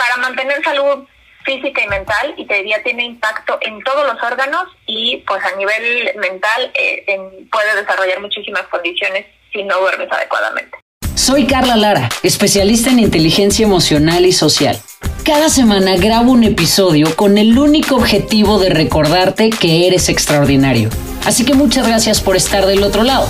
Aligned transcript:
para 0.00 0.16
mantener 0.16 0.64
salud 0.64 1.04
física 1.44 1.82
y 1.84 1.88
mental, 1.88 2.34
y 2.38 2.46
te 2.46 2.54
diría 2.54 2.82
tiene 2.82 3.04
impacto 3.04 3.58
en 3.60 3.82
todos 3.82 4.06
los 4.06 4.22
órganos 4.22 4.64
y 4.86 5.18
pues 5.26 5.42
a 5.44 5.56
nivel 5.56 6.10
mental 6.16 6.72
eh, 6.74 7.04
puede 7.52 7.76
desarrollar 7.76 8.20
muchísimas 8.20 8.62
condiciones 8.68 9.26
si 9.52 9.62
no 9.62 9.78
duermes 9.78 10.10
adecuadamente. 10.10 10.78
Soy 11.14 11.46
Carla 11.46 11.76
Lara, 11.76 12.08
especialista 12.22 12.90
en 12.90 13.00
inteligencia 13.00 13.66
emocional 13.66 14.24
y 14.24 14.32
social. 14.32 14.78
Cada 15.24 15.50
semana 15.50 15.96
grabo 15.96 16.32
un 16.32 16.44
episodio 16.44 17.14
con 17.14 17.36
el 17.36 17.58
único 17.58 17.96
objetivo 17.96 18.58
de 18.58 18.70
recordarte 18.70 19.50
que 19.50 19.86
eres 19.86 20.08
extraordinario. 20.08 20.88
Así 21.26 21.44
que 21.44 21.52
muchas 21.52 21.86
gracias 21.86 22.22
por 22.22 22.36
estar 22.36 22.64
del 22.64 22.82
otro 22.82 23.02
lado. 23.02 23.28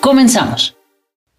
Comenzamos. 0.00 0.76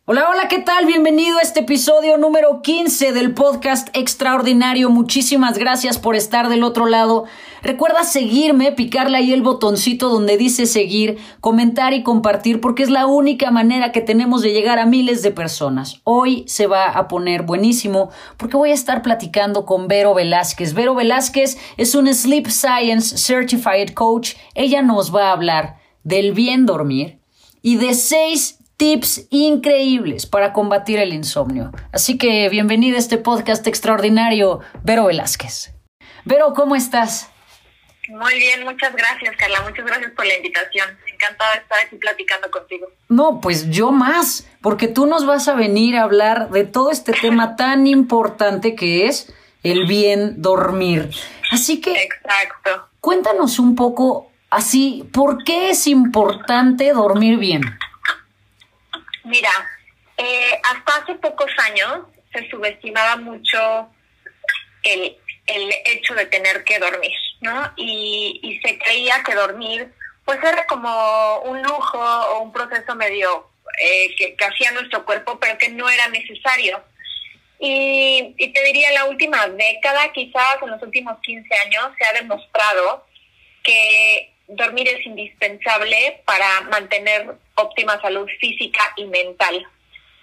Hola, 0.06 0.28
hola, 0.30 0.50
¿qué 0.50 0.60
tal? 0.60 0.86
Bienvenido 0.86 1.38
a 1.38 1.42
este 1.42 1.62
episodio 1.62 2.18
número 2.18 2.62
15 2.62 3.14
del 3.14 3.34
podcast 3.34 3.88
Extraordinario. 3.94 4.90
Muchísimas 4.90 5.58
gracias 5.58 5.98
por 5.98 6.18
estar 6.18 6.50
del 6.50 6.64
otro 6.64 6.88
lado. 6.88 7.24
Recuerda 7.62 8.04
seguirme, 8.04 8.74
picarle 8.74 9.16
ahí 9.16 9.32
el 9.32 9.42
botoncito 9.42 10.10
donde 10.10 10.36
dice 10.36 10.66
seguir, 10.66 11.20
comentar 11.40 11.94
y 11.94 12.04
compartir 12.04 12.60
porque 12.60 12.84
es 12.84 12.90
la 12.90 13.08
única 13.08 13.50
manera 13.50 13.94
que 13.94 14.02
tenemos 14.02 14.42
de 14.42 14.52
llegar 14.52 14.78
a 14.78 14.86
miles 14.86 15.22
de 15.22 15.32
personas. 15.32 16.02
Hoy 16.04 16.44
se 16.48 16.68
va 16.68 16.90
a 16.90 17.08
poner 17.08 17.44
buenísimo 17.44 18.10
porque 18.36 18.58
voy 18.58 18.72
a 18.72 18.74
estar 18.74 19.04
platicando 19.04 19.66
con 19.66 19.88
Vero 19.88 20.14
Velázquez. 20.14 20.74
Vero 20.74 20.96
Velázquez 20.96 21.58
es 21.78 21.96
un 21.96 22.14
Sleep 22.14 22.48
Science 22.48 23.18
Certified 23.18 23.94
Coach. 23.94 24.34
Ella 24.54 24.82
nos 24.82 25.16
va 25.16 25.30
a 25.30 25.32
hablar 25.32 25.78
del 26.04 26.34
bien 26.34 26.66
dormir 26.66 27.22
y 27.62 27.78
de 27.78 27.94
seis 27.94 28.60
tips 28.78 29.28
increíbles 29.30 30.26
para 30.26 30.54
combatir 30.54 31.00
el 31.00 31.14
insomnio. 31.14 31.72
Así 31.92 32.18
que 32.18 32.50
bienvenida 32.50 32.96
a 32.96 33.00
este 33.00 33.18
podcast 33.18 33.66
extraordinario, 33.68 34.60
Vero 34.84 35.06
Velázquez. 35.06 35.74
Vero, 36.26 36.54
¿cómo 36.54 36.76
estás? 36.76 37.30
Muy 38.10 38.36
bien, 38.36 38.64
muchas 38.66 38.94
gracias, 38.96 39.36
Carla. 39.38 39.62
Muchas 39.62 39.86
gracias 39.86 40.12
por 40.12 40.26
la 40.26 40.36
invitación. 40.36 40.90
Encantada 41.12 41.54
de 41.54 41.60
estar 41.60 41.78
aquí 41.86 41.96
platicando 41.96 42.52
contigo. 42.52 42.88
No, 43.08 43.40
pues 43.40 43.70
yo 43.70 43.92
más, 43.92 44.46
porque 44.62 44.88
tú 44.88 45.06
nos 45.06 45.26
vas 45.26 45.48
a 45.48 45.54
venir 45.54 45.96
a 45.96 46.04
hablar 46.04 46.50
de 46.50 46.66
todo 46.66 46.92
este 46.92 47.14
tema 47.14 47.56
tan 47.56 47.88
importante 47.88 48.76
que 48.76 49.06
es 49.06 49.34
el 49.64 49.88
bien 49.88 50.42
dormir. 50.42 51.10
Así 51.52 51.80
que, 51.80 51.94
Exacto. 51.94 52.90
cuéntanos 53.00 53.60
un 53.60 53.76
poco 53.76 54.30
así, 54.50 55.10
¿por 55.14 55.44
qué 55.46 55.70
es 55.70 55.88
importante 55.88 56.92
dormir 56.92 57.38
bien? 57.38 57.62
Mira, 59.24 59.52
eh, 60.18 60.62
hasta 60.64 60.98
hace 60.98 61.16
pocos 61.16 61.52
años 61.70 62.08
se 62.32 62.50
subestimaba 62.50 63.16
mucho 63.18 63.90
el, 64.84 65.18
el 65.48 65.74
hecho 65.86 66.14
de 66.16 66.26
tener 66.26 66.64
que 66.64 66.80
dormir, 66.80 67.18
¿no? 67.42 67.72
Y, 67.76 68.40
y 68.44 68.60
se 68.60 68.78
creía 68.80 69.24
que 69.24 69.36
dormir 69.36 69.94
pues 70.26 70.40
era 70.42 70.66
como 70.68 71.40
un 71.40 71.62
lujo 71.62 72.00
o 72.00 72.44
un 72.44 72.54
proceso 72.54 72.96
medio 72.96 73.50
eh, 73.80 74.16
que, 74.16 74.36
que 74.36 74.46
hacía 74.46 74.72
nuestro 74.72 75.06
cuerpo, 75.06 75.40
pero 75.40 75.58
que 75.58 75.70
no 75.70 75.90
era 75.90 76.08
necesario. 76.08 76.82
Y, 77.60 78.34
y, 78.38 78.54
te 78.54 78.64
diría, 78.64 78.92
la 78.92 79.06
última 79.06 79.48
década, 79.48 80.12
quizás 80.12 80.58
en 80.62 80.72
los 80.72 80.82
últimos 80.82 81.18
15 81.22 81.50
años, 81.66 81.92
se 81.98 82.06
ha 82.06 82.22
demostrado 82.22 83.06
que 83.64 84.33
dormir 84.56 84.88
es 84.88 85.06
indispensable 85.06 86.22
para 86.26 86.62
mantener 86.62 87.36
óptima 87.56 88.00
salud 88.02 88.28
física 88.40 88.82
y 88.98 89.06
mental. 89.06 89.66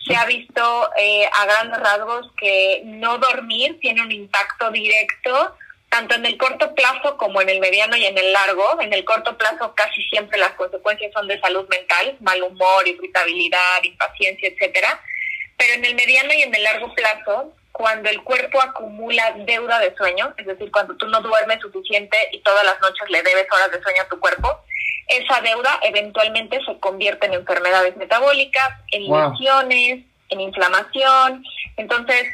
Se 0.06 0.16
ha 0.16 0.24
visto 0.24 0.90
eh, 0.96 1.28
a 1.32 1.44
grandes 1.44 1.80
rasgos 1.80 2.30
que 2.38 2.82
no 2.84 3.18
dormir 3.18 3.78
tiene 3.80 4.02
un 4.02 4.12
impacto 4.12 4.70
directo 4.70 5.54
tanto 5.90 6.14
en 6.14 6.24
el 6.24 6.38
corto 6.38 6.72
plazo 6.74 7.16
como 7.16 7.42
en 7.42 7.50
el 7.50 7.58
mediano 7.58 7.96
y 7.96 8.04
en 8.06 8.16
el 8.16 8.32
largo. 8.32 8.80
En 8.80 8.92
el 8.92 9.04
corto 9.04 9.36
plazo 9.36 9.74
casi 9.74 10.02
siempre 10.04 10.38
las 10.38 10.52
consecuencias 10.52 11.12
son 11.12 11.26
de 11.26 11.40
salud 11.40 11.68
mental, 11.68 12.16
mal 12.20 12.42
humor, 12.42 12.86
irritabilidad, 12.86 13.82
impaciencia, 13.82 14.48
etcétera. 14.48 15.00
Pero 15.58 15.74
en 15.74 15.84
el 15.84 15.96
mediano 15.96 16.32
y 16.32 16.42
en 16.42 16.54
el 16.54 16.62
largo 16.62 16.94
plazo 16.94 17.52
cuando 17.80 18.10
el 18.10 18.22
cuerpo 18.22 18.60
acumula 18.60 19.32
deuda 19.38 19.78
de 19.78 19.96
sueño, 19.96 20.34
es 20.36 20.46
decir, 20.46 20.70
cuando 20.70 20.94
tú 20.96 21.06
no 21.06 21.22
duermes 21.22 21.60
suficiente 21.60 22.14
y 22.30 22.40
todas 22.40 22.62
las 22.62 22.78
noches 22.82 23.08
le 23.08 23.22
debes 23.22 23.46
horas 23.50 23.70
de 23.72 23.82
sueño 23.82 24.02
a 24.02 24.08
tu 24.08 24.20
cuerpo, 24.20 24.60
esa 25.08 25.40
deuda 25.40 25.80
eventualmente 25.82 26.60
se 26.62 26.78
convierte 26.78 27.24
en 27.24 27.32
enfermedades 27.32 27.96
metabólicas, 27.96 28.68
en 28.92 29.06
wow. 29.08 29.32
lesiones, 29.32 30.04
en 30.28 30.40
inflamación. 30.42 31.42
Entonces, 31.78 32.26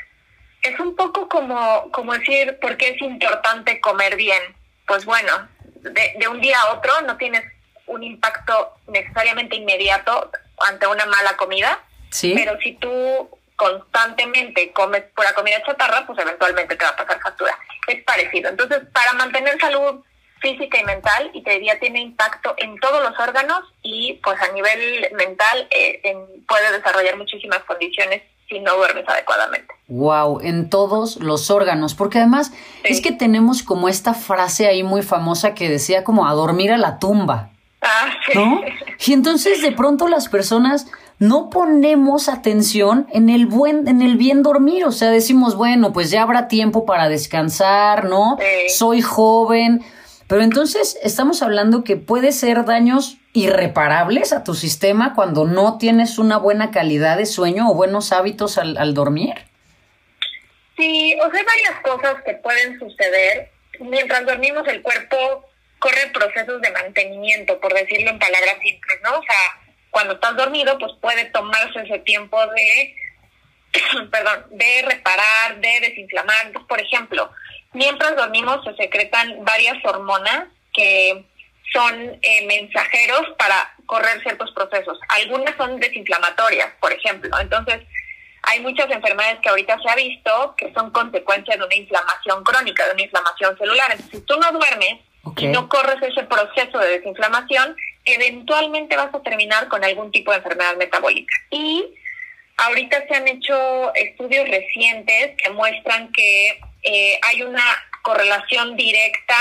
es 0.63 0.81
un 0.81 0.97
poco 0.97 1.29
como, 1.29 1.93
como 1.93 2.13
decir, 2.15 2.59
¿por 2.59 2.77
qué 2.77 2.89
es 2.89 3.01
importante 3.01 3.81
comer 3.81 4.17
bien? 4.17 4.43
Pues 4.89 5.05
bueno, 5.05 5.49
de, 5.63 6.15
de 6.19 6.27
un 6.27 6.41
día 6.41 6.59
a 6.59 6.73
otro 6.73 6.91
no 7.03 7.17
tienes 7.19 7.45
un 7.87 8.03
impacto 8.03 8.73
necesariamente 8.89 9.55
inmediato 9.55 10.29
ante 10.69 10.89
una 10.89 11.07
mala 11.07 11.37
comida, 11.37 11.79
¿Sí? 12.11 12.33
pero 12.35 12.59
si 12.59 12.73
tú 12.73 13.31
constantemente 13.57 14.73
comes 14.73 15.03
pura 15.15 15.33
comida 15.35 15.63
chatarra, 15.65 16.07
pues 16.07 16.19
eventualmente 16.19 16.77
te 16.77 16.85
va 16.85 16.91
a 16.91 16.97
pasar 16.97 17.21
factura. 17.21 17.59
Es 17.89 18.03
parecido. 18.05 18.51
Entonces, 18.51 18.83
para 18.93 19.13
mantener 19.15 19.59
salud 19.61 20.03
física 20.41 20.79
y 20.79 20.85
mental, 20.85 21.31
y 21.33 21.43
te 21.43 21.53
diría, 21.53 21.79
tiene 21.81 22.01
impacto 22.01 22.55
en 22.59 22.79
todos 22.79 23.03
los 23.03 23.19
órganos 23.19 23.61
y 23.83 24.21
pues 24.23 24.41
a 24.41 24.53
nivel 24.53 25.09
mental 25.17 25.67
eh, 25.71 26.01
en, 26.05 26.45
puede 26.47 26.73
desarrollar 26.73 27.17
muchísimas 27.17 27.61
condiciones 27.65 28.23
si 28.49 28.61
no 28.61 28.77
duermes 28.77 29.09
adecuadamente. 29.09 29.75
Wow, 29.89 30.41
en 30.41 30.71
todos 30.71 31.17
los 31.17 31.51
órganos, 31.51 31.95
porque 31.95 32.19
además 32.19 32.53
sí. 32.53 32.93
es 32.93 33.01
que 33.01 33.13
tenemos 33.13 33.63
como 33.63 33.89
esta 33.89 34.15
frase 34.15 34.67
ahí 34.67 34.83
muy 34.83 35.03
famosa 35.03 35.55
que 35.55 35.69
decía 35.69 36.05
como 36.05 36.29
a 36.29 36.35
dormir 36.35 36.71
a 36.73 36.77
la 36.77 36.99
tumba. 36.99 37.51
Ah, 37.81 38.09
sí. 38.27 38.33
¿No? 38.35 38.61
Y 39.05 39.13
entonces 39.15 39.63
de 39.63 39.73
pronto 39.77 40.07
las 40.07 40.29
personas 40.29 40.87
no 41.19 41.49
ponemos 41.51 42.29
atención 42.29 43.07
en 43.13 43.31
el 43.31 43.47
buen, 43.47 43.89
en 43.89 44.03
el 44.03 44.17
bien 44.17 44.43
dormir, 44.43 44.85
o 44.85 44.93
sea, 44.93 45.11
decimos, 45.11 45.57
bueno, 45.57 45.93
pues 45.93 46.11
ya 46.11 46.23
habrá 46.23 46.49
tiempo 46.49 46.85
para 46.85 47.09
descansar, 47.09 48.05
¿no? 48.05 48.37
Sí. 48.39 48.69
Soy 48.69 49.01
joven, 49.01 49.83
pero 50.29 50.43
entonces 50.43 50.99
estamos 51.03 51.43
hablando 51.43 51.85
que 51.85 51.97
puede 51.97 52.33
ser 52.33 52.65
daños 52.65 53.19
irreparables 53.33 54.33
a 54.33 54.45
tu 54.45 54.55
sistema 54.55 55.15
cuando 55.15 55.45
no 55.45 55.79
tienes 55.79 56.19
una 56.19 56.37
buena 56.37 56.71
calidad 56.71 57.17
de 57.17 57.27
sueño 57.27 57.71
o 57.71 57.75
buenos 57.75 58.13
hábitos 58.13 58.59
al, 58.59 58.77
al 58.77 58.93
dormir. 58.93 59.35
Sí, 60.77 61.17
o 61.23 61.31
sea, 61.31 61.41
hay 61.41 61.47
varias 61.47 61.81
cosas 61.83 62.23
que 62.25 62.35
pueden 62.35 62.79
suceder. 62.79 63.51
Mientras 63.81 64.27
dormimos 64.27 64.67
el 64.69 64.83
cuerpo 64.83 65.17
corre 65.79 66.11
procesos 66.13 66.61
de 66.61 66.71
mantenimiento, 66.71 67.59
por 67.61 67.73
decirlo 67.73 68.11
en 68.11 68.19
palabras 68.19 68.57
simples, 68.63 68.99
¿no? 69.03 69.19
O 69.19 69.23
sea, 69.23 69.66
cuando 69.97 70.13
estás 70.13 70.37
dormido, 70.37 70.77
pues 70.77 70.93
puede 71.01 71.25
tomarse 71.31 71.81
ese 71.81 72.01
tiempo 72.01 72.39
de, 72.49 72.95
perdón, 74.11 74.45
de 74.51 74.83
reparar, 74.87 75.59
de 75.59 75.81
desinflamar. 75.81 76.53
Por 76.69 76.79
ejemplo, 76.79 77.31
mientras 77.73 78.15
dormimos 78.15 78.63
se 78.63 78.75
secretan 78.75 79.43
varias 79.43 79.83
hormonas 79.87 80.49
que 80.75 81.25
son 81.73 82.19
eh, 82.21 82.47
mensajeros 82.47 83.23
para 83.39 83.75
correr 83.87 84.21
ciertos 84.21 84.53
procesos. 84.53 84.99
Algunas 85.09 85.57
son 85.57 85.81
desinflamatorias, 85.81 86.75
por 86.79 86.93
ejemplo. 86.93 87.31
Entonces, 87.41 87.81
hay 88.43 88.61
muchas 88.61 88.91
enfermedades 88.91 89.39
que 89.41 89.49
ahorita 89.49 89.79
se 89.83 89.89
ha 89.89 89.97
visto 89.97 90.55
que 90.59 90.75
son 90.75 90.91
consecuencia 90.91 91.57
de 91.57 91.65
una 91.65 91.75
inflamación 91.75 92.45
crónica, 92.45 92.85
de 92.85 92.93
una 92.93 93.03
inflamación 93.03 93.57
celular. 93.57 93.93
Entonces, 93.93 94.21
si 94.21 94.27
tú 94.27 94.39
no 94.39 94.53
duermes 94.53 95.01
okay. 95.23 95.49
y 95.49 95.53
no 95.53 95.71
corres 95.71 96.03
ese 96.03 96.25
proceso 96.25 96.79
de 96.81 96.99
desinflamación, 96.99 97.75
eventualmente 98.07 98.97
vas 98.97 99.15
a 99.15 99.23
terminar 99.23 99.69
con 99.69 99.85
algún 99.85 100.11
tipo 100.13 100.31
de 100.31 100.39
enfermedad 100.39 100.77
metabólica. 100.77 101.35
Y 101.51 101.85
ahorita 102.57 103.07
se 103.07 103.15
han 103.15 103.29
hecho 103.29 103.95
estudios 103.95 104.49
recientes 104.49 105.37
que 105.37 105.51
muestran 105.51 106.11
que 106.13 106.61
eh, 106.83 107.19
hay 107.23 107.43
una 107.43 107.65
correlación 108.03 108.77
directa 108.77 109.37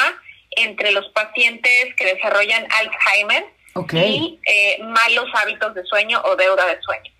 entre 0.58 0.92
los 0.92 1.08
pacientes 1.10 1.94
que 1.96 2.06
desarrollan 2.06 2.68
Alzheimer 2.72 3.46
okay. 3.74 4.16
y 4.16 4.40
eh, 4.52 4.78
malos 4.84 5.28
hábitos 5.36 5.76
de 5.76 5.84
sueño 5.86 6.22
o 6.26 6.36
deuda 6.36 6.66
de 6.66 6.82
sueño. 6.82 7.12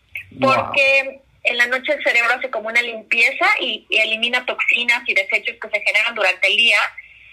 Porque 0.42 1.04
wow. 1.06 1.22
en 1.44 1.58
la 1.58 1.68
noche 1.68 1.94
el 1.94 2.04
cerebro 2.04 2.34
hace 2.34 2.50
como 2.50 2.70
una 2.70 2.82
limpieza 2.82 3.46
y, 3.62 3.86
y 3.90 3.98
elimina 4.00 4.46
toxinas 4.46 5.08
y 5.08 5.14
desechos 5.14 5.56
que 5.62 5.70
se 5.70 5.86
generan 5.86 6.16
durante 6.16 6.48
el 6.48 6.58
día 6.58 6.80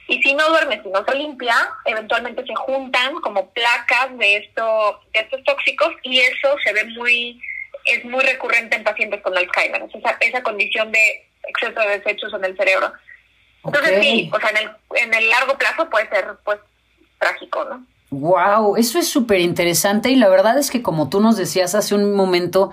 y 0.09 0.23
si 0.23 0.35
no 0.35 0.49
duermes 0.49 0.81
y 0.85 0.89
no 0.89 1.05
se 1.05 1.15
limpia, 1.15 1.55
eventualmente 1.85 2.45
se 2.45 2.55
juntan 2.55 3.15
como 3.21 3.51
placas 3.51 4.17
de 4.19 4.37
esto, 4.37 5.01
de 5.13 5.21
estos 5.21 5.43
tóxicos 5.45 5.93
y 6.03 6.19
eso 6.19 6.49
se 6.65 6.73
ve 6.73 6.85
muy, 6.97 7.41
es 7.85 8.05
muy 8.05 8.21
recurrente 8.21 8.77
en 8.77 8.85
pacientes 8.85 9.23
con 9.23 9.37
Alzheimer, 9.37 9.83
esa, 9.95 10.17
esa 10.21 10.43
condición 10.43 10.91
de 10.93 11.29
exceso 11.49 11.81
de 11.81 11.99
desechos 11.99 12.33
en 12.35 12.45
el 12.45 12.57
cerebro. 12.57 12.93
Entonces 13.65 13.97
okay. 13.97 14.03
sí, 14.03 14.31
o 14.33 14.41
sea, 14.41 14.51
en 14.51 14.57
el, 14.57 14.71
en 14.97 15.15
el 15.15 15.31
largo 15.31 15.57
plazo 15.57 15.89
puede 15.89 16.09
ser 16.09 16.27
pues 16.45 16.59
trágico, 17.19 17.65
¿no? 17.65 17.87
Wow, 18.11 18.77
eso 18.77 18.99
es 18.99 19.09
súper 19.09 19.41
interesante 19.41 20.11
y 20.11 20.17
la 20.17 20.29
verdad 20.29 20.59
es 20.59 20.71
que 20.71 20.83
como 20.83 21.09
tú 21.09 21.21
nos 21.21 21.39
decías 21.39 21.75
hace 21.75 21.95
un 21.95 22.13
momento, 22.15 22.73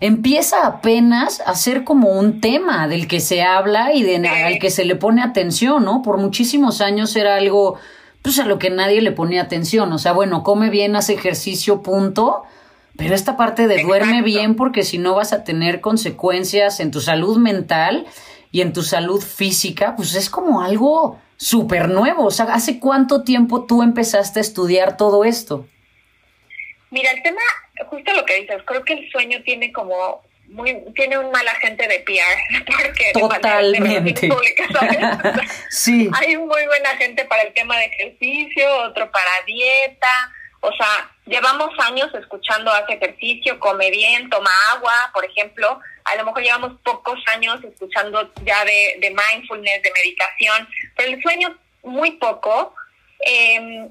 empieza 0.00 0.66
apenas 0.66 1.42
a 1.44 1.54
ser 1.54 1.84
como 1.84 2.08
un 2.10 2.40
tema 2.40 2.88
del 2.88 3.06
que 3.06 3.20
se 3.20 3.42
habla 3.42 3.92
y 3.92 4.02
de, 4.02 4.26
al 4.26 4.58
que 4.58 4.70
se 4.70 4.84
le 4.84 4.96
pone 4.96 5.22
atención, 5.22 5.84
¿no? 5.84 6.02
Por 6.02 6.16
muchísimos 6.16 6.80
años 6.80 7.14
era 7.16 7.36
algo, 7.36 7.78
pues 8.22 8.38
a 8.38 8.46
lo 8.46 8.58
que 8.58 8.70
nadie 8.70 9.02
le 9.02 9.12
ponía 9.12 9.42
atención. 9.42 9.92
O 9.92 9.98
sea, 9.98 10.12
bueno, 10.12 10.42
come 10.42 10.70
bien, 10.70 10.96
hace 10.96 11.14
ejercicio, 11.14 11.82
punto. 11.82 12.42
Pero 12.96 13.14
esta 13.14 13.36
parte 13.36 13.66
de 13.66 13.82
duerme 13.82 14.22
bien 14.22 14.56
porque 14.56 14.82
si 14.82 14.98
no 14.98 15.14
vas 15.14 15.32
a 15.32 15.44
tener 15.44 15.80
consecuencias 15.80 16.80
en 16.80 16.90
tu 16.90 17.00
salud 17.00 17.38
mental 17.38 18.06
y 18.50 18.62
en 18.62 18.72
tu 18.72 18.82
salud 18.82 19.22
física, 19.22 19.94
pues 19.96 20.14
es 20.14 20.28
como 20.28 20.60
algo 20.60 21.18
súper 21.36 21.88
nuevo. 21.88 22.24
O 22.24 22.30
sea, 22.30 22.46
¿hace 22.46 22.80
cuánto 22.80 23.22
tiempo 23.22 23.64
tú 23.64 23.82
empezaste 23.82 24.40
a 24.40 24.42
estudiar 24.42 24.96
todo 24.96 25.24
esto? 25.24 25.66
Mira, 26.90 27.10
el 27.12 27.22
tema, 27.22 27.40
justo 27.88 28.12
lo 28.12 28.24
que 28.24 28.40
dices, 28.40 28.62
creo 28.64 28.84
que 28.84 28.94
el 28.94 29.10
sueño 29.10 29.42
tiene 29.42 29.72
como 29.72 30.22
muy, 30.48 30.76
tiene 30.94 31.16
un 31.16 31.30
mal 31.30 31.46
agente 31.46 31.86
de 31.86 32.00
PR, 32.00 32.64
porque 32.66 33.12
totalmente. 33.12 34.28
sí. 35.70 36.10
Hay 36.20 36.36
un 36.36 36.48
muy 36.48 36.66
buen 36.66 36.86
agente 36.86 37.24
para 37.24 37.42
el 37.42 37.52
tema 37.54 37.76
de 37.78 37.86
ejercicio, 37.86 38.68
otro 38.84 39.10
para 39.10 39.30
dieta, 39.46 40.32
o 40.60 40.70
sea, 40.72 41.10
llevamos 41.24 41.70
años 41.78 42.12
escuchando 42.14 42.70
hace 42.70 42.94
ejercicio, 42.94 43.58
come 43.58 43.90
bien, 43.90 44.28
toma 44.28 44.50
agua, 44.72 44.92
por 45.14 45.24
ejemplo. 45.24 45.80
A 46.04 46.16
lo 46.16 46.26
mejor 46.26 46.42
llevamos 46.42 46.72
pocos 46.84 47.18
años 47.34 47.62
escuchando 47.64 48.30
ya 48.44 48.62
de, 48.64 48.96
de 49.00 49.10
mindfulness, 49.10 49.82
de 49.82 49.92
meditación, 49.92 50.68
pero 50.96 51.12
el 51.12 51.22
sueño 51.22 51.56
muy 51.82 52.12
poco. 52.12 52.74
Eh, 53.24 53.88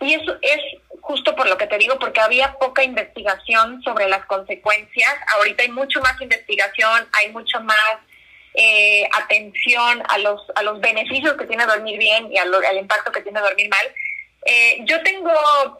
y 0.00 0.14
eso 0.14 0.36
es 0.42 0.60
justo 1.04 1.36
por 1.36 1.46
lo 1.46 1.58
que 1.58 1.66
te 1.66 1.76
digo, 1.76 1.98
porque 1.98 2.20
había 2.20 2.54
poca 2.54 2.82
investigación 2.82 3.82
sobre 3.82 4.08
las 4.08 4.24
consecuencias. 4.24 5.14
Ahorita 5.36 5.62
hay 5.62 5.68
mucho 5.68 6.00
más 6.00 6.18
investigación, 6.18 7.06
hay 7.12 7.30
mucho 7.30 7.60
más 7.60 7.98
eh, 8.54 9.06
atención 9.12 10.02
a 10.08 10.16
los, 10.18 10.40
a 10.54 10.62
los 10.62 10.80
beneficios 10.80 11.34
que 11.36 11.44
tiene 11.44 11.66
dormir 11.66 11.98
bien 11.98 12.32
y 12.32 12.38
al, 12.38 12.48
impacto 12.78 13.12
que 13.12 13.20
tiene 13.20 13.38
dormir 13.40 13.68
mal. 13.68 13.86
Eh, 14.46 14.78
yo 14.86 15.02
tengo 15.02 15.30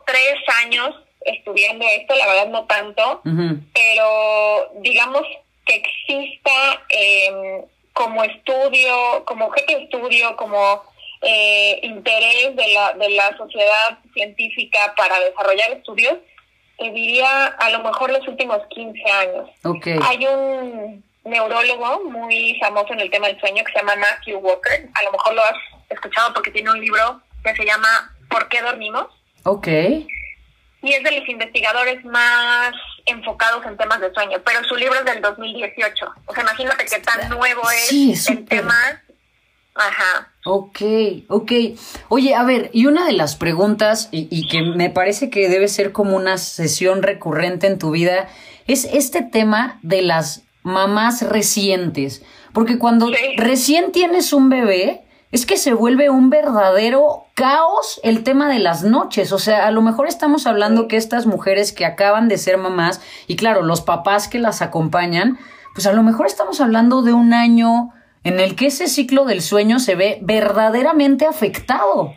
tres 0.06 0.34
años 0.62 0.94
estudiando 1.22 1.86
esto, 1.86 2.14
la 2.14 2.26
verdad 2.26 2.48
no 2.48 2.66
tanto, 2.66 3.22
pero 3.72 4.72
digamos 4.82 5.22
que 5.64 5.76
exista 5.76 6.84
eh, 6.90 7.64
como 7.94 8.24
estudio, 8.24 9.24
como 9.24 9.46
objeto 9.46 9.74
de 9.74 9.84
estudio, 9.84 10.36
como 10.36 10.84
eh, 11.24 11.80
interés 11.82 12.54
de 12.54 12.68
la, 12.74 12.92
de 12.92 13.08
la 13.10 13.36
sociedad 13.36 13.98
científica 14.12 14.94
para 14.96 15.18
desarrollar 15.20 15.70
estudios, 15.72 16.14
te 16.78 16.90
diría 16.90 17.46
a 17.46 17.70
lo 17.70 17.82
mejor 17.82 18.10
los 18.10 18.26
últimos 18.28 18.58
15 18.68 19.02
años. 19.10 19.50
Hay 20.02 20.26
un 20.26 21.04
neurólogo 21.24 22.04
muy 22.10 22.58
famoso 22.60 22.92
en 22.92 23.00
el 23.00 23.10
tema 23.10 23.28
del 23.28 23.40
sueño 23.40 23.64
que 23.64 23.72
se 23.72 23.78
llama 23.78 23.96
Matthew 23.96 24.38
Walker. 24.38 24.88
A 24.94 25.02
lo 25.04 25.12
mejor 25.12 25.34
lo 25.34 25.42
has 25.42 25.56
escuchado 25.88 26.34
porque 26.34 26.50
tiene 26.50 26.70
un 26.70 26.80
libro 26.80 27.20
que 27.42 27.54
se 27.54 27.64
llama 27.64 28.14
¿Por 28.28 28.48
qué 28.48 28.60
dormimos? 28.60 29.06
Ok. 29.44 29.68
Y 29.68 30.92
es 30.92 31.02
de 31.02 31.18
los 31.18 31.28
investigadores 31.28 32.04
más 32.04 32.74
enfocados 33.06 33.64
en 33.64 33.76
temas 33.76 34.00
de 34.00 34.12
sueño, 34.12 34.38
pero 34.44 34.62
su 34.64 34.76
libro 34.76 34.98
es 34.98 35.04
del 35.04 35.22
2018. 35.22 36.06
O 36.26 36.34
sea, 36.34 36.42
imagínate 36.42 36.84
qué 36.84 36.98
tan 36.98 37.28
nuevo 37.30 37.62
es 37.70 38.28
el 38.28 38.44
tema 38.44 39.02
Ajá. 39.74 40.28
Ok, 40.44 40.80
ok. 41.28 41.52
Oye, 42.08 42.34
a 42.34 42.44
ver, 42.44 42.70
y 42.72 42.86
una 42.86 43.06
de 43.06 43.12
las 43.12 43.34
preguntas, 43.34 44.08
y, 44.12 44.46
que 44.48 44.62
me 44.62 44.90
parece 44.90 45.30
que 45.30 45.48
debe 45.48 45.68
ser 45.68 45.92
como 45.92 46.16
una 46.16 46.38
sesión 46.38 47.02
recurrente 47.02 47.66
en 47.66 47.78
tu 47.78 47.90
vida, 47.90 48.28
es 48.66 48.84
este 48.84 49.22
tema 49.22 49.78
de 49.82 50.02
las 50.02 50.42
mamás 50.62 51.22
recientes. 51.22 52.22
Porque 52.52 52.78
cuando 52.78 53.10
recién 53.36 53.90
tienes 53.90 54.32
un 54.32 54.48
bebé, 54.48 55.04
es 55.32 55.46
que 55.46 55.56
se 55.56 55.72
vuelve 55.72 56.08
un 56.10 56.30
verdadero 56.30 57.24
caos 57.34 58.00
el 58.04 58.22
tema 58.22 58.48
de 58.48 58.60
las 58.60 58.84
noches. 58.84 59.32
O 59.32 59.40
sea, 59.40 59.66
a 59.66 59.72
lo 59.72 59.82
mejor 59.82 60.06
estamos 60.06 60.46
hablando 60.46 60.86
que 60.86 60.96
estas 60.96 61.26
mujeres 61.26 61.72
que 61.72 61.84
acaban 61.84 62.28
de 62.28 62.38
ser 62.38 62.58
mamás, 62.58 63.00
y 63.26 63.34
claro, 63.34 63.62
los 63.62 63.80
papás 63.80 64.28
que 64.28 64.38
las 64.38 64.62
acompañan, 64.62 65.36
pues 65.74 65.88
a 65.88 65.92
lo 65.92 66.04
mejor 66.04 66.26
estamos 66.26 66.60
hablando 66.60 67.02
de 67.02 67.12
un 67.12 67.34
año 67.34 67.92
en 68.24 68.40
el 68.40 68.56
que 68.56 68.66
ese 68.66 68.88
ciclo 68.88 69.24
del 69.24 69.42
sueño 69.42 69.78
se 69.78 69.94
ve 69.94 70.18
verdaderamente 70.22 71.26
afectado. 71.26 72.16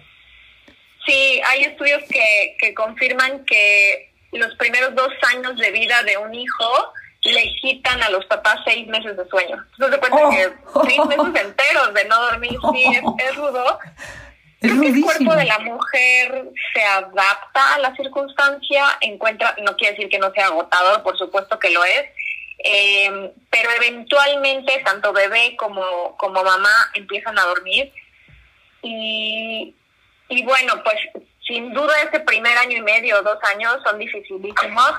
Sí, 1.06 1.42
hay 1.46 1.64
estudios 1.64 2.02
que, 2.10 2.58
que 2.60 2.74
confirman 2.74 3.46
que 3.46 4.12
los 4.32 4.56
primeros 4.56 4.96
dos 4.96 5.12
años 5.34 5.58
de 5.58 5.72
vida 5.72 6.04
de 6.04 6.18
un 6.18 6.34
hijo 6.34 6.94
le 7.24 7.54
quitan 7.62 8.02
a 8.04 8.10
los 8.10 8.26
papás 8.26 8.60
seis 8.66 8.88
meses 8.88 9.18
de 9.18 9.28
sueño. 9.28 9.64
Entonces 9.74 10.00
cuenta 10.00 10.28
oh. 10.28 10.30
que 10.30 10.54
seis 10.88 11.06
meses 11.08 11.44
enteros 11.46 11.94
de 11.94 12.06
no 12.06 12.22
dormir, 12.22 12.58
sí, 12.74 12.86
es, 13.20 13.36
rudo. 13.36 13.80
Es 14.62 14.72
el 14.72 15.02
cuerpo 15.02 15.36
de 15.36 15.46
la 15.46 15.60
mujer 15.60 16.46
se 16.74 16.84
adapta 16.84 17.76
a 17.76 17.80
la 17.80 17.96
circunstancia, 17.96 18.86
encuentra, 19.02 19.56
no 19.64 19.76
quiere 19.76 19.94
decir 19.94 20.10
que 20.10 20.18
no 20.20 20.32
sea 20.32 20.48
agotador, 20.48 21.04
por 21.04 21.18
supuesto 21.18 21.60
que 21.60 21.70
lo 21.70 21.84
es, 21.84 22.06
eh, 22.60 23.32
pero 23.50 23.70
eventualmente 23.72 24.82
tanto 24.84 25.14
bebé 25.14 25.56
como, 25.58 26.18
como 26.18 26.44
mamá 26.44 26.92
empiezan 26.96 27.38
a 27.38 27.44
dormir 27.44 27.92
y, 28.82 29.76
y 30.30 30.44
bueno, 30.44 30.82
pues 30.84 30.98
sin 31.46 31.74
duda 31.74 31.94
ese 32.02 32.20
primer 32.22 32.58
año 32.58 32.78
y 32.78 32.82
medio 32.82 33.20
o 33.20 33.24
dos 33.24 33.38
años 33.56 33.78
son 33.84 34.00
dificilísimos. 34.00 34.92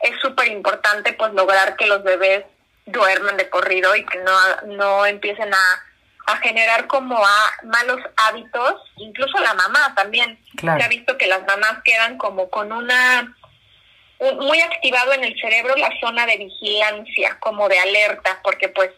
Es 0.00 0.18
súper 0.20 0.48
importante 0.48 1.12
pues 1.12 1.32
lograr 1.32 1.76
que 1.76 1.86
los 1.86 2.02
bebés 2.02 2.44
duerman 2.86 3.36
de 3.36 3.48
corrido 3.48 3.94
y 3.94 4.04
que 4.04 4.18
no, 4.18 4.32
no 4.76 5.06
empiecen 5.06 5.54
a, 5.54 5.84
a 6.26 6.36
generar 6.38 6.88
como 6.88 7.24
a 7.24 7.50
malos 7.64 8.00
hábitos, 8.16 8.82
incluso 8.96 9.38
la 9.38 9.54
mamá 9.54 9.94
también. 9.94 10.38
Se 10.60 10.68
ha 10.68 10.88
visto 10.88 11.16
que 11.16 11.28
las 11.28 11.46
mamás 11.46 11.82
quedan 11.84 12.18
como 12.18 12.50
con 12.50 12.72
una 12.72 13.36
muy 14.40 14.60
activado 14.60 15.12
en 15.12 15.24
el 15.24 15.34
cerebro 15.40 15.76
la 15.76 15.90
zona 16.00 16.26
de 16.26 16.36
vigilancia, 16.36 17.36
como 17.40 17.68
de 17.68 17.78
alerta, 17.78 18.40
porque 18.42 18.68
pues, 18.68 18.90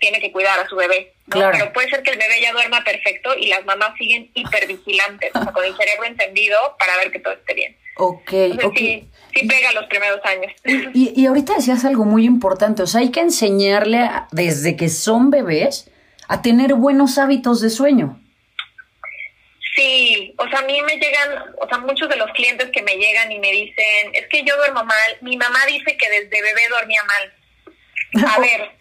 tiene 0.00 0.20
que 0.20 0.32
cuidar 0.32 0.58
a 0.58 0.68
su 0.68 0.76
bebé. 0.76 1.12
Pero 1.30 1.72
puede 1.72 1.90
ser 1.90 2.02
que 2.02 2.10
el 2.10 2.18
bebé 2.18 2.40
ya 2.40 2.52
duerma 2.52 2.82
perfecto 2.84 3.34
y 3.36 3.48
las 3.48 3.64
mamás 3.64 3.96
siguen 3.98 4.30
hipervigilantes, 4.34 5.30
o 5.34 5.42
sea, 5.42 5.52
con 5.52 5.64
el 5.64 5.76
cerebro 5.76 6.04
encendido 6.04 6.56
para 6.78 6.96
ver 6.96 7.10
que 7.10 7.18
todo 7.20 7.34
esté 7.34 7.54
bien. 7.54 7.76
Ok, 7.96 8.30
Sí, 8.76 9.08
sí 9.34 9.46
pega 9.46 9.72
los 9.72 9.86
primeros 9.86 10.20
años. 10.24 10.52
Y, 10.94 11.20
y 11.20 11.26
ahorita 11.26 11.54
decías 11.56 11.84
algo 11.84 12.04
muy 12.04 12.24
importante, 12.24 12.82
o 12.82 12.86
sea, 12.86 13.00
hay 13.00 13.10
que 13.10 13.20
enseñarle 13.20 14.08
desde 14.30 14.76
que 14.76 14.88
son 14.88 15.30
bebés 15.30 15.90
a 16.28 16.40
tener 16.40 16.74
buenos 16.74 17.18
hábitos 17.18 17.60
de 17.60 17.70
sueño. 17.70 18.20
Sí, 19.78 20.34
o 20.38 20.48
sea, 20.48 20.58
a 20.58 20.62
mí 20.62 20.82
me 20.82 20.96
llegan, 20.96 21.54
o 21.56 21.68
sea, 21.68 21.78
muchos 21.78 22.08
de 22.08 22.16
los 22.16 22.28
clientes 22.32 22.68
que 22.72 22.82
me 22.82 22.96
llegan 22.96 23.30
y 23.30 23.38
me 23.38 23.52
dicen, 23.52 24.12
es 24.12 24.26
que 24.26 24.42
yo 24.42 24.56
duermo 24.56 24.82
mal, 24.84 25.16
mi 25.20 25.36
mamá 25.36 25.64
dice 25.66 25.96
que 25.96 26.10
desde 26.10 26.42
bebé 26.42 26.68
dormía 26.68 27.00
mal. 27.04 28.28
A 28.34 28.40
ver, 28.40 28.72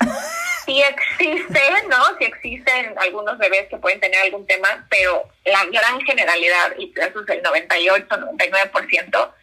sí 0.66 0.82
existe, 0.82 1.62
¿no? 1.88 2.18
Sí 2.18 2.26
existen 2.26 2.98
algunos 2.98 3.38
bebés 3.38 3.68
que 3.70 3.78
pueden 3.78 4.00
tener 4.00 4.22
algún 4.22 4.48
tema, 4.48 4.88
pero 4.90 5.30
la 5.46 5.66
gran 5.66 6.02
generalidad, 6.02 6.74
y 6.80 6.92
eso 6.96 7.22
es 7.22 7.30
el 7.30 7.44
98, 7.44 8.08
99%, 8.10 9.34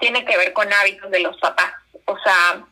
tiene 0.00 0.24
que 0.24 0.36
ver 0.36 0.52
con 0.52 0.72
hábitos 0.72 1.12
de 1.12 1.20
los 1.20 1.38
papás. 1.38 1.74
O 2.06 2.18
sea, 2.24 2.66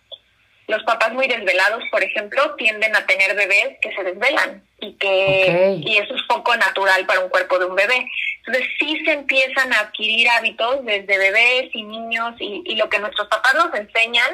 los 0.72 0.82
papás 0.84 1.12
muy 1.12 1.28
desvelados, 1.28 1.84
por 1.90 2.02
ejemplo, 2.02 2.54
tienden 2.56 2.96
a 2.96 3.04
tener 3.04 3.36
bebés 3.36 3.76
que 3.82 3.94
se 3.94 4.02
desvelan 4.02 4.62
y 4.80 4.94
que 4.94 5.76
y 5.84 5.98
eso 5.98 6.14
es 6.14 6.22
poco 6.26 6.56
natural 6.56 7.04
para 7.04 7.20
un 7.20 7.28
cuerpo 7.28 7.58
de 7.58 7.66
un 7.66 7.76
bebé. 7.76 8.08
Entonces 8.38 8.70
sí 8.78 9.04
se 9.04 9.12
empiezan 9.12 9.72
a 9.72 9.80
adquirir 9.80 10.28
hábitos 10.30 10.84
desde 10.84 11.18
bebés 11.18 11.70
y 11.74 11.84
niños 11.84 12.34
y, 12.40 12.62
y 12.64 12.76
lo 12.76 12.88
que 12.88 12.98
nuestros 12.98 13.28
papás 13.28 13.54
nos 13.54 13.74
enseñan, 13.74 14.30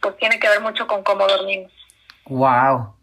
pues 0.00 0.16
tiene 0.18 0.38
que 0.38 0.48
ver 0.48 0.60
mucho 0.60 0.86
con 0.86 1.02
cómo 1.02 1.26
dormimos. 1.26 1.72
Wow, 2.26 2.94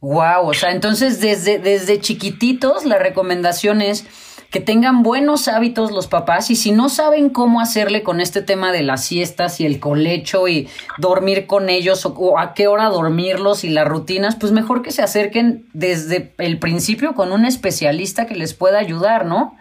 wow, 0.00 0.46
o 0.46 0.54
sea, 0.54 0.70
entonces 0.70 1.22
desde 1.22 1.58
desde 1.58 1.98
chiquititos 1.98 2.84
la 2.84 2.98
recomendación 2.98 3.80
es 3.80 4.06
que 4.54 4.60
tengan 4.60 5.02
buenos 5.02 5.48
hábitos 5.48 5.90
los 5.90 6.06
papás 6.06 6.48
y 6.48 6.54
si 6.54 6.70
no 6.70 6.88
saben 6.88 7.28
cómo 7.28 7.60
hacerle 7.60 8.04
con 8.04 8.20
este 8.20 8.40
tema 8.40 8.70
de 8.70 8.84
las 8.84 9.04
siestas 9.04 9.58
y 9.58 9.66
el 9.66 9.80
colecho 9.80 10.46
y 10.46 10.70
dormir 10.96 11.48
con 11.48 11.68
ellos 11.68 12.06
o, 12.06 12.38
a 12.38 12.54
qué 12.54 12.68
hora 12.68 12.84
dormirlos 12.84 13.64
y 13.64 13.70
las 13.70 13.84
rutinas, 13.84 14.36
pues 14.36 14.52
mejor 14.52 14.82
que 14.82 14.92
se 14.92 15.02
acerquen 15.02 15.66
desde 15.72 16.32
el 16.38 16.60
principio 16.60 17.16
con 17.16 17.32
un 17.32 17.46
especialista 17.46 18.26
que 18.28 18.36
les 18.36 18.54
pueda 18.54 18.78
ayudar, 18.78 19.26
¿no? 19.26 19.58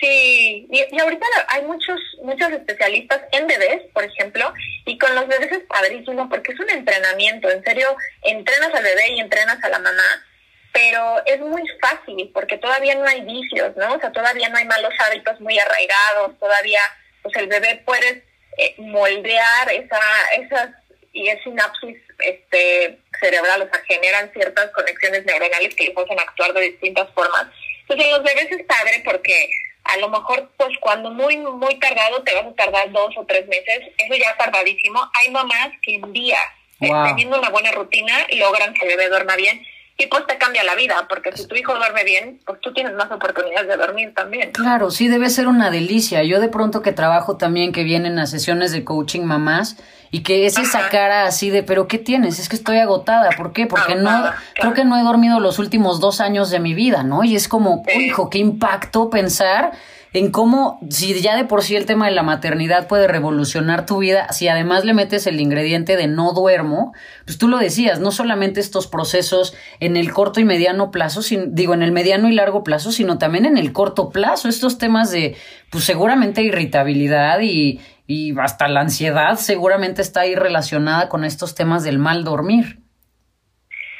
Sí, 0.00 0.66
y, 0.70 0.98
ahorita 0.98 1.26
hay 1.48 1.66
muchos 1.66 2.00
muchos 2.22 2.52
especialistas 2.52 3.20
en 3.32 3.46
bebés, 3.46 3.82
por 3.92 4.04
ejemplo, 4.04 4.50
y 4.86 4.96
con 4.96 5.14
los 5.14 5.28
bebés 5.28 5.52
es 5.52 5.64
padrísimo 5.68 6.26
porque 6.30 6.52
es 6.52 6.60
un 6.60 6.70
entrenamiento, 6.70 7.50
en 7.50 7.62
serio, 7.62 7.88
entrenas 8.22 8.72
al 8.72 8.82
bebé 8.82 9.12
y 9.14 9.20
entrenas 9.20 9.62
a 9.62 9.68
la 9.68 9.78
mamá 9.78 10.24
pero 10.72 11.16
es 11.26 11.40
muy 11.40 11.62
fácil 11.80 12.30
porque 12.32 12.58
todavía 12.58 12.94
no 12.94 13.06
hay 13.06 13.22
vicios, 13.22 13.76
¿no? 13.76 13.94
O 13.94 14.00
sea, 14.00 14.12
todavía 14.12 14.48
no 14.48 14.58
hay 14.58 14.64
malos 14.64 14.94
hábitos 14.98 15.40
muy 15.40 15.58
arraigados, 15.58 16.38
todavía, 16.38 16.80
pues 17.22 17.34
el 17.36 17.48
bebé 17.48 17.82
puede 17.84 18.22
eh, 18.58 18.74
moldear 18.78 19.72
esa, 19.72 20.00
esas 20.38 20.70
y 21.12 21.28
es 21.28 21.42
sinapsis 21.42 21.96
este, 22.20 22.98
cerebral, 23.18 23.62
o 23.62 23.68
sea, 23.68 23.82
generan 23.86 24.32
ciertas 24.32 24.70
conexiones 24.70 25.24
neuronales 25.24 25.74
que 25.74 25.92
los 25.92 26.04
hacen 26.04 26.20
actuar 26.20 26.52
de 26.52 26.70
distintas 26.70 27.08
formas. 27.14 27.46
Entonces, 27.82 28.06
en 28.06 28.12
los 28.12 28.22
bebés 28.22 28.52
es 28.52 28.66
padre 28.66 29.02
porque 29.04 29.50
a 29.84 29.96
lo 29.96 30.08
mejor, 30.08 30.48
pues 30.56 30.70
cuando 30.80 31.10
muy, 31.10 31.36
muy 31.36 31.78
tardado, 31.80 32.22
te 32.22 32.34
vas 32.34 32.46
a 32.46 32.54
tardar 32.54 32.92
dos 32.92 33.12
o 33.16 33.24
tres 33.26 33.46
meses, 33.48 33.80
eso 33.98 34.14
ya 34.14 34.30
es 34.30 34.38
tardadísimo. 34.38 35.00
Hay 35.14 35.30
mamás 35.30 35.70
que 35.82 35.94
en 35.94 36.12
días, 36.12 36.44
teniendo 36.78 37.38
una 37.38 37.50
buena 37.50 37.72
rutina, 37.72 38.26
logran 38.36 38.72
que 38.74 38.86
el 38.86 38.96
bebé 38.96 39.08
duerma 39.08 39.34
bien 39.34 39.66
y 40.00 40.06
pues 40.06 40.26
te 40.26 40.38
cambia 40.38 40.64
la 40.64 40.74
vida, 40.74 41.06
porque 41.08 41.30
si 41.36 41.46
tu 41.46 41.54
hijo 41.54 41.74
duerme 41.74 42.04
bien, 42.04 42.40
pues 42.46 42.58
tú 42.60 42.72
tienes 42.72 42.94
más 42.94 43.10
oportunidades 43.10 43.68
de 43.68 43.76
dormir 43.76 44.14
también. 44.14 44.52
Claro, 44.52 44.90
sí, 44.90 45.08
debe 45.08 45.28
ser 45.28 45.46
una 45.46 45.70
delicia. 45.70 46.22
Yo 46.22 46.40
de 46.40 46.48
pronto 46.48 46.80
que 46.80 46.92
trabajo 46.92 47.36
también, 47.36 47.72
que 47.72 47.84
vienen 47.84 48.18
a 48.18 48.26
sesiones 48.26 48.72
de 48.72 48.82
coaching 48.82 49.22
mamás, 49.22 49.76
y 50.10 50.22
que 50.22 50.46
es 50.46 50.58
esa 50.58 50.88
cara 50.88 51.26
así 51.26 51.50
de, 51.50 51.62
pero 51.62 51.86
¿qué 51.86 51.98
tienes? 51.98 52.38
Es 52.40 52.48
que 52.48 52.56
estoy 52.56 52.78
agotada. 52.78 53.30
¿Por 53.36 53.52
qué? 53.52 53.66
Porque 53.66 53.94
no, 53.94 54.24
creo 54.54 54.74
que 54.74 54.84
no 54.84 54.98
he 54.98 55.02
dormido 55.02 55.38
los 55.38 55.58
últimos 55.58 56.00
dos 56.00 56.20
años 56.20 56.50
de 56.50 56.58
mi 56.58 56.74
vida, 56.74 57.04
¿no? 57.04 57.22
Y 57.22 57.36
es 57.36 57.46
como, 57.46 57.84
hijo, 57.94 58.28
qué 58.28 58.38
impacto 58.38 59.08
pensar 59.10 59.72
en 60.12 60.32
cómo, 60.32 60.80
si 60.90 61.20
ya 61.20 61.36
de 61.36 61.44
por 61.44 61.62
sí 61.62 61.76
el 61.76 61.86
tema 61.86 62.06
de 62.06 62.12
la 62.12 62.24
maternidad 62.24 62.88
puede 62.88 63.06
revolucionar 63.06 63.86
tu 63.86 63.98
vida, 63.98 64.32
si 64.32 64.48
además 64.48 64.84
le 64.84 64.92
metes 64.92 65.26
el 65.28 65.40
ingrediente 65.40 65.96
de 65.96 66.08
no 66.08 66.32
duermo, 66.32 66.92
pues 67.24 67.38
tú 67.38 67.46
lo 67.46 67.58
decías, 67.58 68.00
no 68.00 68.10
solamente 68.10 68.58
estos 68.58 68.88
procesos 68.88 69.54
en 69.78 69.96
el 69.96 70.12
corto 70.12 70.40
y 70.40 70.44
mediano 70.44 70.90
plazo, 70.90 71.20
digo, 71.48 71.74
en 71.74 71.82
el 71.82 71.92
mediano 71.92 72.28
y 72.28 72.32
largo 72.32 72.64
plazo, 72.64 72.90
sino 72.90 73.18
también 73.18 73.46
en 73.46 73.56
el 73.56 73.72
corto 73.72 74.10
plazo, 74.10 74.48
estos 74.48 74.78
temas 74.78 75.12
de, 75.12 75.36
pues 75.70 75.84
seguramente 75.84 76.42
irritabilidad 76.42 77.38
y, 77.40 77.80
y 78.08 78.36
hasta 78.40 78.66
la 78.66 78.80
ansiedad 78.80 79.36
seguramente 79.36 80.02
está 80.02 80.22
ahí 80.22 80.34
relacionada 80.34 81.08
con 81.08 81.24
estos 81.24 81.54
temas 81.54 81.84
del 81.84 82.00
mal 82.00 82.24
dormir. 82.24 82.80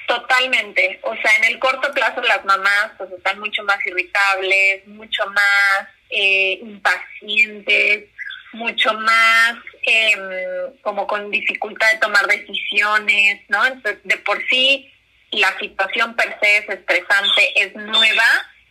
Totalmente. 0.09 0.99
O 1.05 1.15
sea, 1.15 1.37
en 1.39 1.45
el 1.53 1.61
corto 1.61 1.93
plazo 1.93 2.21
las 2.23 2.45
mamás 2.45 2.91
pues 2.99 3.13
están 3.13 3.39
mucho 3.39 3.63
más 3.63 3.79
irritables, 3.87 4.85
mucho 4.89 5.25
más 5.27 5.87
eh, 6.11 6.59
impacientes, 6.63 8.09
mucho 8.53 8.93
más 8.95 9.55
em, 9.83 10.73
como 10.83 11.07
con 11.07 11.31
dificultad 11.31 11.93
de 11.93 11.99
tomar 11.99 12.27
decisiones, 12.27 13.41
¿no? 13.49 13.65
Entonces, 13.65 14.01
de 14.05 14.17
por 14.19 14.43
sí 14.49 14.91
la 15.31 15.57
situación 15.59 16.15
per 16.17 16.37
se 16.41 16.59
es 16.59 16.69
estresante, 16.69 17.63
es 17.63 17.75
nueva 17.75 18.25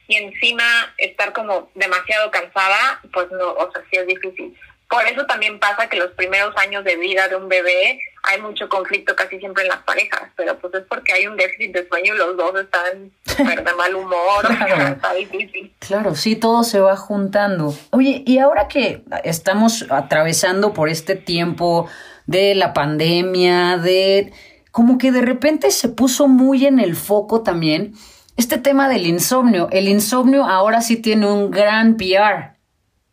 y 0.08 0.16
encima 0.16 0.94
estar 0.98 1.32
como 1.34 1.72
demasiado 1.76 2.32
cansada, 2.32 3.00
pues 3.14 3.30
no, 3.32 3.54
o 3.54 3.72
sea, 3.72 3.82
sí 3.90 3.98
es 3.98 4.08
difícil. 4.08 4.58
Por 4.90 5.06
eso 5.06 5.26
también 5.28 5.60
pasa 5.60 5.88
que 5.88 5.98
los 5.98 6.12
primeros 6.12 6.56
años 6.58 6.84
de 6.84 6.98
vida 6.98 7.28
de 7.28 7.36
un 7.36 7.48
bebé 7.48 8.00
hay 8.24 8.42
mucho 8.42 8.68
conflicto 8.70 9.16
casi 9.16 9.40
siempre 9.40 9.64
en 9.64 9.70
las 9.70 9.80
parejas, 9.80 10.30
pero 10.36 10.58
pues 10.60 10.74
es 10.74 10.84
porque 10.88 11.14
hay 11.14 11.28
un 11.28 11.36
déficit 11.38 11.74
de 11.74 11.88
sueño 11.88 12.16
y 12.16 12.18
los 12.18 12.38
dos 12.38 12.54
están 12.60 13.12
de 13.38 13.74
mal 13.74 13.96
humor, 13.96 14.46
claro. 14.46 14.94
está 14.94 15.14
difícil. 15.14 15.74
Claro, 15.80 16.16
sí, 16.16 16.36
todo 16.36 16.64
se 16.64 16.80
va 16.80 16.96
juntando. 16.96 17.74
Oye, 17.92 18.24
y 18.26 18.40
ahora 18.40 18.68
que 18.68 19.04
estamos 19.24 19.86
atravesando 19.90 20.74
por 20.74 20.90
este 20.90 21.16
tiempo 21.16 21.90
de 22.26 22.56
la 22.56 22.74
pandemia, 22.74 23.78
de 23.78 24.32
como 24.72 24.98
que 24.98 25.12
de 25.12 25.22
repente 25.22 25.72
se 25.72 25.90
puso 25.90 26.28
muy 26.28 26.66
en 26.66 26.80
el 26.80 26.96
foco 26.96 27.42
también 27.42 27.94
este 28.38 28.58
tema 28.58 28.88
del 28.88 29.06
insomnio. 29.08 29.68
El 29.72 29.88
insomnio 29.88 30.46
ahora 30.46 30.82
sí 30.82 30.98
tiene 30.98 31.26
un 31.26 31.52
gran 31.52 31.98
PR 31.98 32.59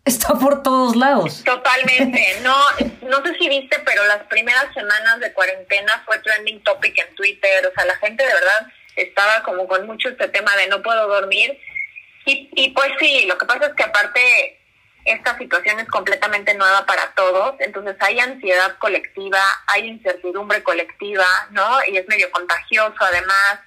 está 0.06 0.34
por 0.34 0.62
todos 0.62 0.96
lados. 0.96 1.42
Totalmente. 1.44 2.40
No, 2.42 2.56
no 3.02 3.22
sé 3.24 3.34
si 3.38 3.48
viste, 3.48 3.78
pero 3.84 4.04
las 4.06 4.22
primeras 4.24 4.72
semanas 4.72 5.20
de 5.20 5.32
cuarentena 5.32 6.02
fue 6.06 6.18
trending 6.20 6.62
topic 6.62 6.96
en 6.98 7.14
Twitter. 7.14 7.66
O 7.66 7.74
sea, 7.74 7.84
la 7.84 7.96
gente 7.96 8.24
de 8.24 8.32
verdad 8.32 8.72
estaba 8.94 9.42
como 9.42 9.66
con 9.66 9.86
mucho 9.86 10.08
este 10.08 10.28
tema 10.28 10.56
de 10.56 10.68
no 10.68 10.82
puedo 10.82 11.08
dormir. 11.08 11.58
Y, 12.24 12.48
y 12.54 12.70
pues 12.70 12.90
sí, 12.98 13.26
lo 13.26 13.36
que 13.36 13.46
pasa 13.46 13.66
es 13.66 13.74
que 13.74 13.82
aparte 13.82 14.58
esta 15.04 15.36
situación 15.38 15.78
es 15.80 15.88
completamente 15.88 16.54
nueva 16.54 16.84
para 16.84 17.12
todos, 17.14 17.54
entonces 17.60 17.94
hay 18.00 18.18
ansiedad 18.18 18.76
colectiva, 18.78 19.38
hay 19.68 19.86
incertidumbre 19.86 20.64
colectiva, 20.64 21.26
¿no? 21.50 21.78
Y 21.88 21.96
es 21.96 22.08
medio 22.08 22.30
contagioso 22.32 22.96
además. 23.00 23.60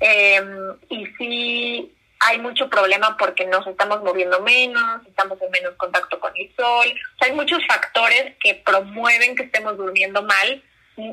Eh, 0.00 0.42
y 0.88 1.06
sí, 1.18 1.94
hay 2.20 2.38
mucho 2.38 2.68
problema 2.68 3.16
porque 3.18 3.46
nos 3.46 3.66
estamos 3.66 4.02
moviendo 4.02 4.40
menos, 4.40 5.06
estamos 5.06 5.40
en 5.40 5.50
menos 5.50 5.74
contacto 5.76 6.20
con 6.20 6.32
el 6.36 6.54
sol. 6.54 6.86
hay 7.20 7.32
muchos 7.32 7.60
factores 7.66 8.36
que 8.42 8.62
promueven 8.64 9.34
que 9.34 9.44
estemos 9.44 9.76
durmiendo 9.78 10.22
mal, 10.22 10.62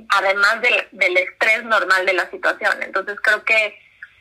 además 0.09 0.61
del, 0.61 1.17
estrés 1.17 1.63
normal 1.63 2.05
de 2.05 2.13
la 2.13 2.29
situación. 2.29 2.83
Entonces 2.83 3.17
creo 3.21 3.43
que 3.45 3.73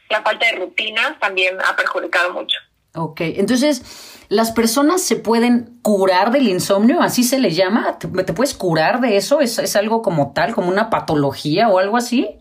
la 0.08 0.22
falta 0.22 0.46
de 0.46 0.52
rutinas 0.52 1.18
también 1.18 1.58
ha 1.60 1.74
perjudicado 1.74 2.32
mucho. 2.32 2.56
Ok, 2.94 3.20
entonces, 3.20 4.24
¿las 4.28 4.52
personas 4.52 5.02
se 5.02 5.16
pueden 5.16 5.80
curar 5.82 6.30
del 6.30 6.48
insomnio? 6.48 7.02
¿Así 7.02 7.24
se 7.24 7.38
le 7.38 7.50
llama? 7.50 7.98
¿Te, 7.98 8.08
te 8.08 8.32
puedes 8.32 8.54
curar 8.54 9.00
de 9.00 9.16
eso? 9.16 9.40
¿Es, 9.40 9.58
¿Es 9.58 9.74
algo 9.74 10.02
como 10.02 10.32
tal, 10.32 10.54
como 10.54 10.68
una 10.68 10.88
patología 10.88 11.68
o 11.68 11.78
algo 11.78 11.96
así? 11.96 12.38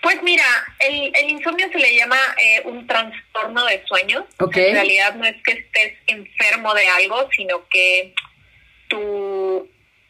Pues 0.00 0.22
mira, 0.22 0.44
el, 0.78 1.12
el 1.14 1.30
insomnio 1.30 1.68
se 1.72 1.78
le 1.78 1.96
llama 1.96 2.18
eh, 2.36 2.62
un 2.64 2.86
trastorno 2.86 3.64
de 3.64 3.84
sueño. 3.86 4.26
En 4.38 4.74
realidad 4.74 5.14
no 5.14 5.24
es 5.24 5.36
que 5.42 5.52
estés 5.52 5.94
enfermo 6.06 6.72
de 6.74 6.88
algo, 6.88 7.28
sino 7.34 7.66
que 7.68 8.14
tu 8.88 9.68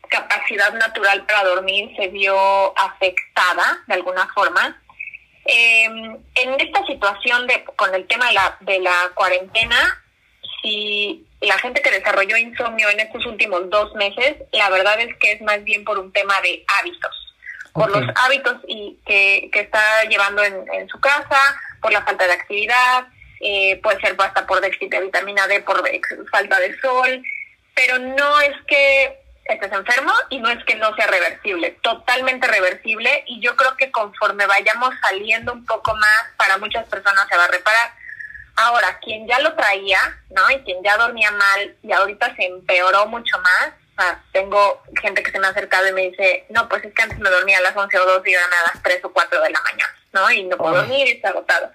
capacidad 0.09 0.73
natural 0.75 1.25
para 1.27 1.45
dormir 1.45 1.91
se 1.97 2.09
vio 2.09 2.79
afectada 2.79 3.83
de 3.87 3.95
alguna 3.95 4.29
forma. 4.35 4.81
Em, 5.45 6.17
en 6.35 6.61
esta 6.61 6.85
situación 6.87 7.47
de, 7.47 7.65
con 7.65 7.95
el 7.95 8.07
tema 8.07 8.29
de 8.29 8.35
la, 8.35 8.57
de 8.61 8.81
la 8.81 9.11
cuarentena, 9.15 10.05
si 10.63 11.27
la 11.41 11.59
gente 11.59 11.81
que 11.81 11.91
desarrolló 11.91 12.37
insomnio 12.37 12.91
en 12.91 13.01
estos 13.01 13.25
últimos 13.25 13.71
dos 13.71 13.95
meses, 13.95 14.37
la 14.53 14.69
verdad 14.69 15.01
es 15.01 15.17
que 15.17 15.33
es 15.33 15.41
más 15.41 15.65
bien 15.65 15.85
por 15.85 15.99
un 15.99 16.13
tema 16.13 16.39
de 16.43 16.65
hábitos 16.79 17.28
por 17.79 17.91
los 17.91 18.17
hábitos 18.17 18.57
y 18.67 18.99
que, 19.07 19.51
que 19.53 19.61
está 19.61 20.05
llevando 20.05 20.43
en, 20.43 20.89
su 20.89 20.99
casa, 21.01 21.39
por 21.81 21.93
la 21.93 22.03
falta 22.03 22.27
de 22.27 22.33
actividad, 22.33 23.07
eh, 23.41 23.79
puede 23.83 24.01
ser 24.01 24.17
hasta 24.19 24.47
por 24.47 24.61
déficit 24.61 24.91
de 24.91 25.01
vitamina 25.01 25.47
D, 25.47 25.61
por 25.63 25.83
falta 26.31 26.59
de 26.59 26.79
sol, 26.81 27.23
pero 27.75 27.99
no 27.99 28.41
es 28.41 28.55
que 28.67 29.19
estés 29.45 29.73
enfermo 29.73 30.13
y 30.29 30.41
no 30.41 30.51
es 30.51 30.63
que 30.65 30.75
no 30.75 30.95
sea 30.95 31.07
reversible, 31.07 31.79
totalmente 31.83 32.47
reversible 32.47 33.25
y 33.27 33.41
yo 33.41 33.57
creo 33.57 33.77
que 33.77 33.91
conforme 33.91 34.47
vayamos 34.47 34.95
saliendo 35.01 35.53
un 35.53 35.65
poco 35.65 35.95
más, 35.95 36.25
para 36.37 36.59
muchas 36.59 36.87
personas 36.87 37.27
se 37.29 37.37
va 37.37 37.45
a 37.45 37.49
reparar. 37.49 37.93
Ahora, 38.57 38.99
quien 38.99 39.27
ya 39.29 39.39
lo 39.39 39.55
traía, 39.55 39.99
¿no? 40.31 40.51
Y 40.51 40.59
quien 40.65 40.83
ya 40.83 40.97
dormía 40.97 41.31
mal 41.31 41.77
y 41.83 41.93
ahorita 41.93 42.35
se 42.35 42.45
empeoró 42.45 43.07
mucho 43.07 43.39
más, 43.39 43.73
tengo 44.33 44.83
gente 45.01 45.23
que 45.23 45.31
se 45.31 45.39
me 45.39 45.47
ha 45.47 45.51
acercado 45.51 45.89
y 45.89 45.93
me 45.93 46.11
dice, 46.11 46.47
no, 46.51 46.69
pues 46.69 46.85
es 46.85 46.95
que 46.95 47.03
antes 47.03 47.19
me 47.19 47.31
dormía 47.31 47.59
a 47.59 47.63
las 47.63 47.77
11 47.77 47.99
o 47.99 48.07
12 48.07 48.31
y 48.31 48.33
eran 48.33 48.53
a 48.53 48.73
las 48.73 48.83
3 48.83 49.05
o 49.05 49.13
4 49.13 49.43
de 49.43 49.51
la 49.51 49.61
mañana, 49.61 49.95
¿no? 50.13 50.31
Y 50.31 50.45
no 50.45 50.57
puedo 50.57 50.77
dormir 50.77 51.07
y 51.07 51.13
está 51.13 51.31
agotado. 51.31 51.71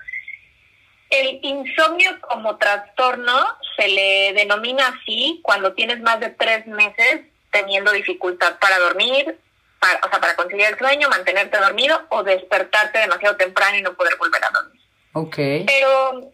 El 1.09 1.39
insomnio 1.43 2.19
como 2.21 2.57
trastorno 2.57 3.45
se 3.77 3.87
le 3.87 4.33
denomina 4.33 4.87
así 4.87 5.41
cuando 5.43 5.73
tienes 5.73 5.99
más 6.01 6.19
de 6.19 6.29
tres 6.29 6.65
meses 6.65 7.21
teniendo 7.51 7.91
dificultad 7.91 8.57
para 8.59 8.79
dormir, 8.79 9.37
para, 9.79 9.99
o 10.05 10.09
sea, 10.09 10.19
para 10.19 10.35
conciliar 10.35 10.73
el 10.73 10.79
sueño, 10.79 11.09
mantenerte 11.09 11.59
dormido 11.59 12.01
o 12.09 12.23
despertarte 12.23 12.99
demasiado 12.99 13.35
temprano 13.35 13.77
y 13.77 13.81
no 13.83 13.93
poder 13.93 14.15
volver 14.17 14.43
a 14.43 14.49
dormir. 14.49 14.81
Ok. 15.13 15.35
Pero 15.67 16.31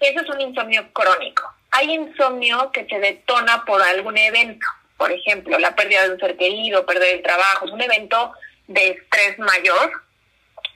eso 0.00 0.20
es 0.20 0.28
un 0.28 0.40
insomnio 0.40 0.92
crónico. 0.92 1.48
Hay 1.70 1.92
insomnio 1.92 2.72
que 2.72 2.86
se 2.86 2.98
detona 2.98 3.64
por 3.64 3.80
algún 3.82 4.16
evento 4.16 4.66
por 4.98 5.12
ejemplo, 5.12 5.58
la 5.58 5.74
pérdida 5.74 6.02
de 6.02 6.14
un 6.14 6.20
ser 6.20 6.36
querido, 6.36 6.84
perder 6.84 7.14
el 7.14 7.22
trabajo, 7.22 7.66
es 7.66 7.72
un 7.72 7.80
evento 7.80 8.32
de 8.66 8.90
estrés 8.90 9.38
mayor, 9.38 9.92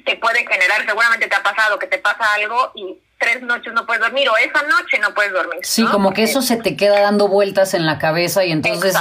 te 0.06 0.16
puede 0.16 0.46
generar, 0.46 0.86
seguramente 0.86 1.28
te 1.28 1.34
ha 1.34 1.42
pasado 1.42 1.78
que 1.78 1.88
te 1.88 1.98
pasa 1.98 2.32
algo 2.34 2.72
y 2.74 2.96
tres 3.18 3.42
noches 3.42 3.72
no 3.72 3.84
puedes 3.86 4.00
dormir 4.00 4.28
o 4.28 4.36
esa 4.36 4.62
noche 4.62 4.98
no 5.00 5.12
puedes 5.14 5.32
dormir. 5.32 5.60
Sí, 5.62 5.84
como 5.86 6.12
que 6.12 6.22
eso 6.22 6.40
se 6.40 6.56
te 6.56 6.76
queda 6.76 7.00
dando 7.00 7.28
vueltas 7.28 7.74
en 7.74 7.84
la 7.84 7.98
cabeza 7.98 8.44
y 8.44 8.52
entonces 8.52 8.94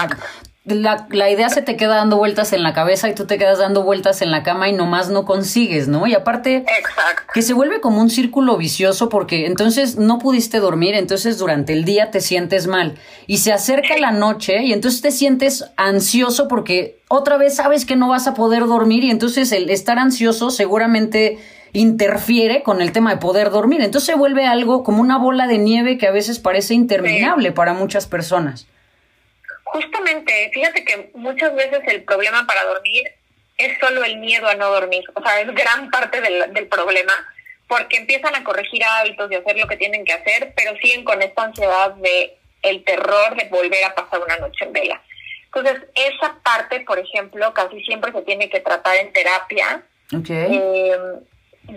la, 0.63 1.07
la, 1.09 1.31
idea 1.31 1.49
se 1.49 1.63
te 1.63 1.75
queda 1.75 1.95
dando 1.95 2.17
vueltas 2.17 2.53
en 2.53 2.61
la 2.61 2.71
cabeza 2.71 3.09
y 3.09 3.15
tú 3.15 3.25
te 3.25 3.39
quedas 3.39 3.57
dando 3.57 3.81
vueltas 3.81 4.21
en 4.21 4.29
la 4.29 4.43
cama 4.43 4.69
y 4.69 4.73
nomás 4.73 5.09
no 5.09 5.25
consigues, 5.25 5.87
¿no? 5.87 6.05
Y 6.05 6.13
aparte, 6.13 6.65
que 7.33 7.41
se 7.41 7.53
vuelve 7.53 7.81
como 7.81 7.99
un 7.99 8.11
círculo 8.11 8.57
vicioso 8.57 9.09
porque 9.09 9.47
entonces 9.47 9.97
no 9.97 10.19
pudiste 10.19 10.59
dormir, 10.59 10.93
entonces 10.93 11.39
durante 11.39 11.73
el 11.73 11.83
día 11.83 12.11
te 12.11 12.21
sientes 12.21 12.67
mal 12.67 12.95
y 13.25 13.37
se 13.37 13.51
acerca 13.51 13.97
la 13.97 14.11
noche 14.11 14.61
y 14.61 14.71
entonces 14.71 15.01
te 15.01 15.09
sientes 15.09 15.65
ansioso 15.77 16.47
porque 16.47 16.99
otra 17.09 17.37
vez 17.37 17.55
sabes 17.55 17.85
que 17.85 17.95
no 17.95 18.09
vas 18.09 18.27
a 18.27 18.35
poder 18.35 18.67
dormir 18.67 19.03
y 19.03 19.09
entonces 19.09 19.51
el 19.51 19.67
estar 19.71 19.97
ansioso 19.97 20.51
seguramente 20.51 21.39
interfiere 21.73 22.61
con 22.61 22.81
el 22.81 22.91
tema 22.91 23.11
de 23.11 23.17
poder 23.17 23.49
dormir. 23.49 23.81
Entonces 23.81 24.07
se 24.07 24.15
vuelve 24.15 24.45
algo 24.45 24.83
como 24.83 25.01
una 25.01 25.17
bola 25.17 25.47
de 25.47 25.57
nieve 25.57 25.97
que 25.97 26.07
a 26.07 26.11
veces 26.11 26.37
parece 26.37 26.75
interminable 26.75 27.51
para 27.51 27.73
muchas 27.73 28.05
personas. 28.05 28.67
Justamente, 29.71 30.51
fíjate 30.53 30.83
que 30.83 31.11
muchas 31.13 31.55
veces 31.55 31.79
el 31.87 32.03
problema 32.03 32.45
para 32.45 32.63
dormir 32.65 33.03
es 33.57 33.79
solo 33.79 34.03
el 34.03 34.17
miedo 34.17 34.47
a 34.47 34.55
no 34.55 34.69
dormir. 34.69 35.03
O 35.13 35.23
sea, 35.23 35.39
es 35.39 35.47
gran 35.53 35.89
parte 35.89 36.19
del, 36.19 36.53
del 36.53 36.67
problema 36.67 37.13
porque 37.67 37.97
empiezan 37.97 38.35
a 38.35 38.43
corregir 38.43 38.83
hábitos 38.83 39.31
y 39.31 39.35
hacer 39.35 39.57
lo 39.57 39.67
que 39.67 39.77
tienen 39.77 40.03
que 40.03 40.11
hacer, 40.11 40.53
pero 40.57 40.75
siguen 40.81 41.05
con 41.05 41.21
esta 41.21 41.43
ansiedad 41.43 41.91
de 41.91 42.37
el 42.63 42.83
terror 42.83 43.35
de 43.35 43.47
volver 43.49 43.85
a 43.85 43.95
pasar 43.95 44.21
una 44.21 44.37
noche 44.37 44.65
en 44.65 44.73
vela. 44.73 45.01
Entonces, 45.45 45.81
esa 45.95 46.35
parte, 46.43 46.81
por 46.81 46.99
ejemplo, 46.99 47.53
casi 47.53 47.81
siempre 47.83 48.11
se 48.11 48.21
tiene 48.23 48.49
que 48.49 48.59
tratar 48.59 48.97
en 48.97 49.13
terapia. 49.13 49.83
Okay. 50.13 50.47
Eh, 50.51 50.99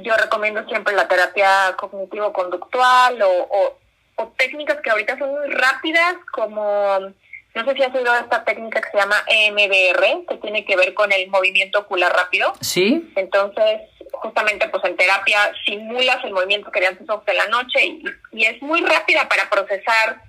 yo 0.02 0.16
recomiendo 0.16 0.66
siempre 0.68 0.94
la 0.94 1.06
terapia 1.06 1.76
cognitivo-conductual 1.76 3.22
o, 3.22 3.78
o, 4.16 4.28
técnicas 4.36 4.80
que 4.80 4.90
ahorita 4.90 5.16
son 5.18 5.30
muy 5.30 5.48
rápidas, 5.48 6.16
como, 6.32 7.14
no 7.54 7.64
sé 7.64 7.74
si 7.74 7.82
has 7.82 7.94
oído 7.94 8.14
esta 8.16 8.44
técnica 8.44 8.80
que 8.80 8.90
se 8.90 8.96
llama 8.98 9.24
EMDR, 9.28 10.26
que 10.28 10.36
tiene 10.42 10.64
que 10.64 10.76
ver 10.76 10.92
con 10.92 11.12
el 11.12 11.28
movimiento 11.28 11.80
ocular 11.80 12.12
rápido. 12.12 12.52
Sí. 12.60 13.12
Entonces, 13.14 13.82
justamente 14.12 14.68
pues 14.68 14.84
en 14.84 14.96
terapia 14.96 15.52
simulas 15.64 16.18
el 16.24 16.32
movimiento 16.32 16.70
que 16.70 16.84
ojos 17.08 17.24
de 17.24 17.34
la 17.34 17.46
noche 17.46 17.84
y, 17.84 18.04
y 18.32 18.44
es 18.44 18.60
muy 18.60 18.80
rápida 18.82 19.28
para 19.28 19.48
procesar 19.48 20.20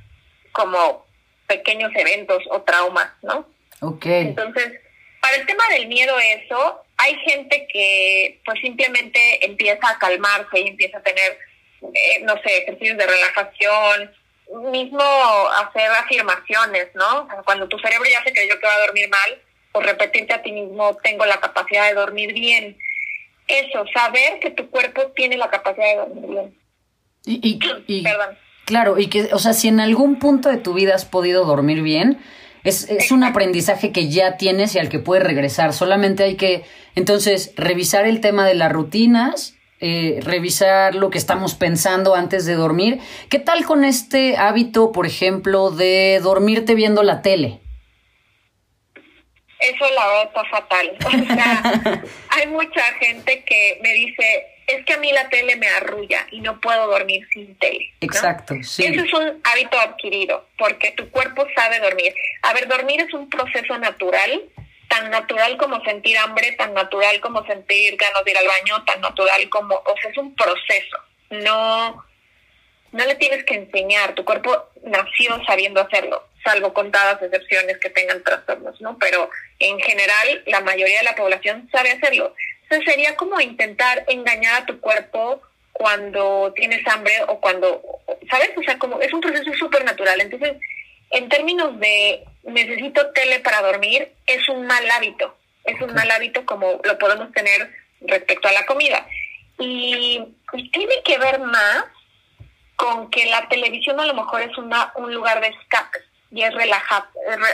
como 0.51 1.05
pequeños 1.47 1.91
eventos 1.95 2.43
o 2.49 2.61
traumas, 2.61 3.11
¿no? 3.23 3.47
Ok. 3.81 4.05
Entonces, 4.05 4.73
para 5.19 5.35
el 5.37 5.45
tema 5.45 5.63
del 5.69 5.87
miedo, 5.87 6.17
eso, 6.19 6.81
hay 6.97 7.15
gente 7.19 7.67
que 7.71 8.39
pues 8.45 8.59
simplemente 8.61 9.45
empieza 9.45 9.89
a 9.89 9.97
calmarse 9.97 10.59
y 10.59 10.67
empieza 10.67 10.99
a 10.99 11.03
tener, 11.03 11.37
eh, 11.81 12.19
no 12.21 12.35
sé, 12.43 12.57
ejercicios 12.59 12.97
de 12.97 13.07
relajación, 13.07 14.11
mismo 14.71 15.01
hacer 15.01 15.89
afirmaciones, 15.91 16.87
¿no? 16.93 17.27
cuando 17.45 17.67
tu 17.67 17.77
cerebro 17.79 18.05
ya 18.09 18.23
se 18.23 18.33
creyó 18.33 18.59
que 18.59 18.67
va 18.67 18.73
a 18.73 18.85
dormir 18.85 19.09
mal, 19.09 19.41
pues 19.71 19.85
repetirte 19.85 20.33
a 20.33 20.41
ti 20.41 20.51
mismo, 20.51 20.95
tengo 21.03 21.25
la 21.25 21.39
capacidad 21.39 21.87
de 21.87 21.95
dormir 21.95 22.33
bien. 22.33 22.77
Eso, 23.47 23.85
saber 23.93 24.39
que 24.39 24.51
tu 24.51 24.69
cuerpo 24.69 25.11
tiene 25.15 25.37
la 25.37 25.49
capacidad 25.49 25.85
de 25.85 25.95
dormir 25.97 26.27
bien. 26.27 26.57
Y, 27.25 27.59
y, 27.87 28.01
Perdón. 28.03 28.37
Claro, 28.65 28.97
y 28.97 29.07
que, 29.07 29.29
o 29.33 29.39
sea, 29.39 29.53
si 29.53 29.67
en 29.67 29.79
algún 29.79 30.17
punto 30.17 30.49
de 30.49 30.57
tu 30.57 30.73
vida 30.73 30.95
has 30.95 31.05
podido 31.05 31.45
dormir 31.45 31.83
bien, 31.83 32.19
es, 32.63 32.89
es 32.89 33.11
un 33.11 33.23
aprendizaje 33.23 33.91
que 33.91 34.09
ya 34.09 34.37
tienes 34.37 34.73
y 34.73 34.79
al 34.79 34.89
que 34.89 34.97
puedes 34.97 35.23
regresar. 35.23 35.71
Solamente 35.71 36.23
hay 36.23 36.35
que, 36.35 36.63
entonces, 36.95 37.53
revisar 37.55 38.07
el 38.07 38.21
tema 38.21 38.47
de 38.47 38.55
las 38.55 38.71
rutinas, 38.71 39.55
eh, 39.87 40.19
revisar 40.23 40.95
lo 40.95 41.11
que 41.11 41.19
estamos 41.19 41.53
pensando 41.53 42.15
antes 42.15 42.47
de 42.47 42.55
dormir. 42.55 42.97
¿Qué 43.29 43.37
tal 43.37 43.65
con 43.65 43.83
este 43.83 44.35
hábito, 44.35 44.91
por 44.91 45.05
ejemplo, 45.05 45.69
de 45.69 46.19
dormirte 46.23 46.73
viendo 46.73 47.03
la 47.03 47.21
tele? 47.21 47.59
Eso 49.59 49.85
la 49.93 50.07
verdad 50.07 50.23
está 50.23 50.45
fatal. 50.45 50.97
O 51.05 51.35
sea, 51.35 52.03
hay 52.29 52.47
mucha 52.47 52.81
gente 52.99 53.43
que 53.43 53.79
me 53.83 53.93
dice, 53.93 54.47
es 54.65 54.83
que 54.85 54.93
a 54.93 54.97
mí 54.97 55.11
la 55.11 55.29
tele 55.29 55.55
me 55.55 55.67
arrulla 55.67 56.25
y 56.31 56.41
no 56.41 56.59
puedo 56.59 56.87
dormir 56.87 57.23
sin 57.31 57.55
tele. 57.59 57.93
Exacto, 58.01 58.55
sí. 58.63 58.85
Ese 58.85 59.01
es 59.01 59.13
un 59.13 59.39
hábito 59.43 59.79
adquirido, 59.79 60.47
porque 60.57 60.93
tu 60.93 61.11
cuerpo 61.11 61.45
sabe 61.55 61.79
dormir. 61.79 62.11
A 62.41 62.53
ver, 62.53 62.67
dormir 62.67 63.01
es 63.01 63.13
un 63.13 63.29
proceso 63.29 63.77
natural, 63.77 64.41
tan 64.87 65.09
natural 65.09 65.57
como 65.57 65.83
sentir 65.83 66.17
hambre, 66.17 66.53
tan 66.53 66.73
natural 66.73 67.19
como 67.21 67.45
sentir 67.45 67.95
ganas 67.97 68.23
de 68.23 68.31
ir 68.31 68.37
al 68.37 68.47
baño, 68.47 68.83
tan 68.85 69.01
natural 69.01 69.49
como, 69.49 69.75
o 69.75 69.95
sea, 70.01 70.11
es 70.11 70.17
un 70.17 70.35
proceso. 70.35 70.97
No, 71.29 72.05
no 72.91 73.05
le 73.05 73.15
tienes 73.15 73.43
que 73.45 73.55
enseñar, 73.55 74.15
tu 74.15 74.23
cuerpo 74.23 74.69
nació 74.83 75.43
sabiendo 75.45 75.81
hacerlo, 75.81 76.27
salvo 76.43 76.73
contadas 76.73 77.21
excepciones 77.21 77.77
que 77.79 77.89
tengan 77.89 78.23
trastornos, 78.23 78.79
¿no? 78.81 78.97
Pero 78.99 79.29
en 79.59 79.79
general, 79.79 80.43
la 80.45 80.61
mayoría 80.61 80.99
de 80.99 81.05
la 81.05 81.15
población 81.15 81.67
sabe 81.71 81.91
hacerlo. 81.91 82.33
Entonces 82.63 82.93
sería 82.93 83.15
como 83.15 83.39
intentar 83.41 84.05
engañar 84.07 84.61
a 84.61 84.65
tu 84.65 84.79
cuerpo 84.79 85.41
cuando 85.73 86.53
tienes 86.55 86.87
hambre 86.87 87.13
o 87.27 87.39
cuando, 87.39 87.81
¿sabes? 88.29 88.51
O 88.55 88.63
sea, 88.63 88.79
como 88.79 89.01
es 89.01 89.11
un 89.11 89.21
proceso 89.21 89.53
súper 89.53 89.83
natural. 89.83 90.21
Entonces, 90.21 90.53
en 91.11 91.27
términos 91.29 91.77
de 91.79 92.23
necesito 92.45 93.11
tele 93.11 93.39
para 93.39 93.61
dormir, 93.61 94.13
es 94.25 94.47
un 94.49 94.65
mal 94.65 94.89
hábito. 94.91 95.35
Es 95.63 95.81
un 95.81 95.93
mal 95.93 96.09
hábito 96.11 96.45
como 96.45 96.79
lo 96.83 96.97
podemos 96.97 97.31
tener 97.31 97.71
respecto 98.01 98.47
a 98.47 98.51
la 98.51 98.65
comida. 98.65 99.07
Y, 99.57 100.23
tiene 100.71 101.01
que 101.03 101.17
ver 101.17 101.39
más 101.39 101.85
con 102.75 103.09
que 103.09 103.25
la 103.25 103.47
televisión 103.49 103.99
a 103.99 104.05
lo 104.05 104.13
mejor 104.13 104.41
es 104.41 104.57
una, 104.57 104.91
un 104.95 105.13
lugar 105.13 105.41
de 105.41 105.47
escape 105.47 105.99
y 106.31 106.43
es 106.43 106.53
relajado, 106.53 107.07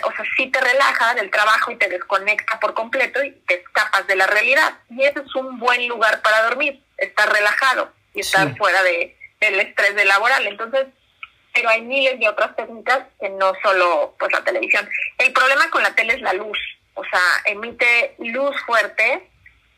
o 0.03 0.11
sea, 0.11 0.25
sí 0.35 0.47
te 0.47 0.59
relaja 0.59 1.13
del 1.13 1.29
trabajo 1.29 1.71
y 1.71 1.75
te 1.75 1.87
desconecta 1.87 2.59
por 2.59 2.73
completo 2.73 3.23
y 3.23 3.31
te 3.47 3.61
escapas 3.61 4.07
de 4.07 4.15
la 4.15 4.27
realidad. 4.27 4.73
Y 4.89 5.03
ese 5.03 5.19
es 5.19 5.35
un 5.35 5.59
buen 5.59 5.87
lugar 5.87 6.21
para 6.21 6.43
dormir, 6.43 6.83
estar 6.97 7.31
relajado 7.31 7.91
y 8.13 8.21
estar 8.21 8.55
fuera 8.57 8.81
de, 8.83 9.15
del 9.39 9.59
estrés 9.59 9.95
de 9.95 10.05
laboral. 10.05 10.47
Entonces, 10.47 10.87
pero 11.53 11.69
hay 11.69 11.81
miles 11.81 12.19
de 12.19 12.29
otras 12.29 12.55
técnicas 12.55 12.99
que 13.19 13.29
no 13.29 13.53
solo 13.61 14.15
pues 14.19 14.31
la 14.31 14.43
televisión. 14.43 14.87
El 15.17 15.33
problema 15.33 15.69
con 15.69 15.83
la 15.83 15.93
tele 15.95 16.13
es 16.13 16.21
la 16.21 16.33
luz, 16.33 16.57
o 16.93 17.03
sea, 17.03 17.21
emite 17.45 18.15
luz 18.19 18.55
fuerte 18.65 19.27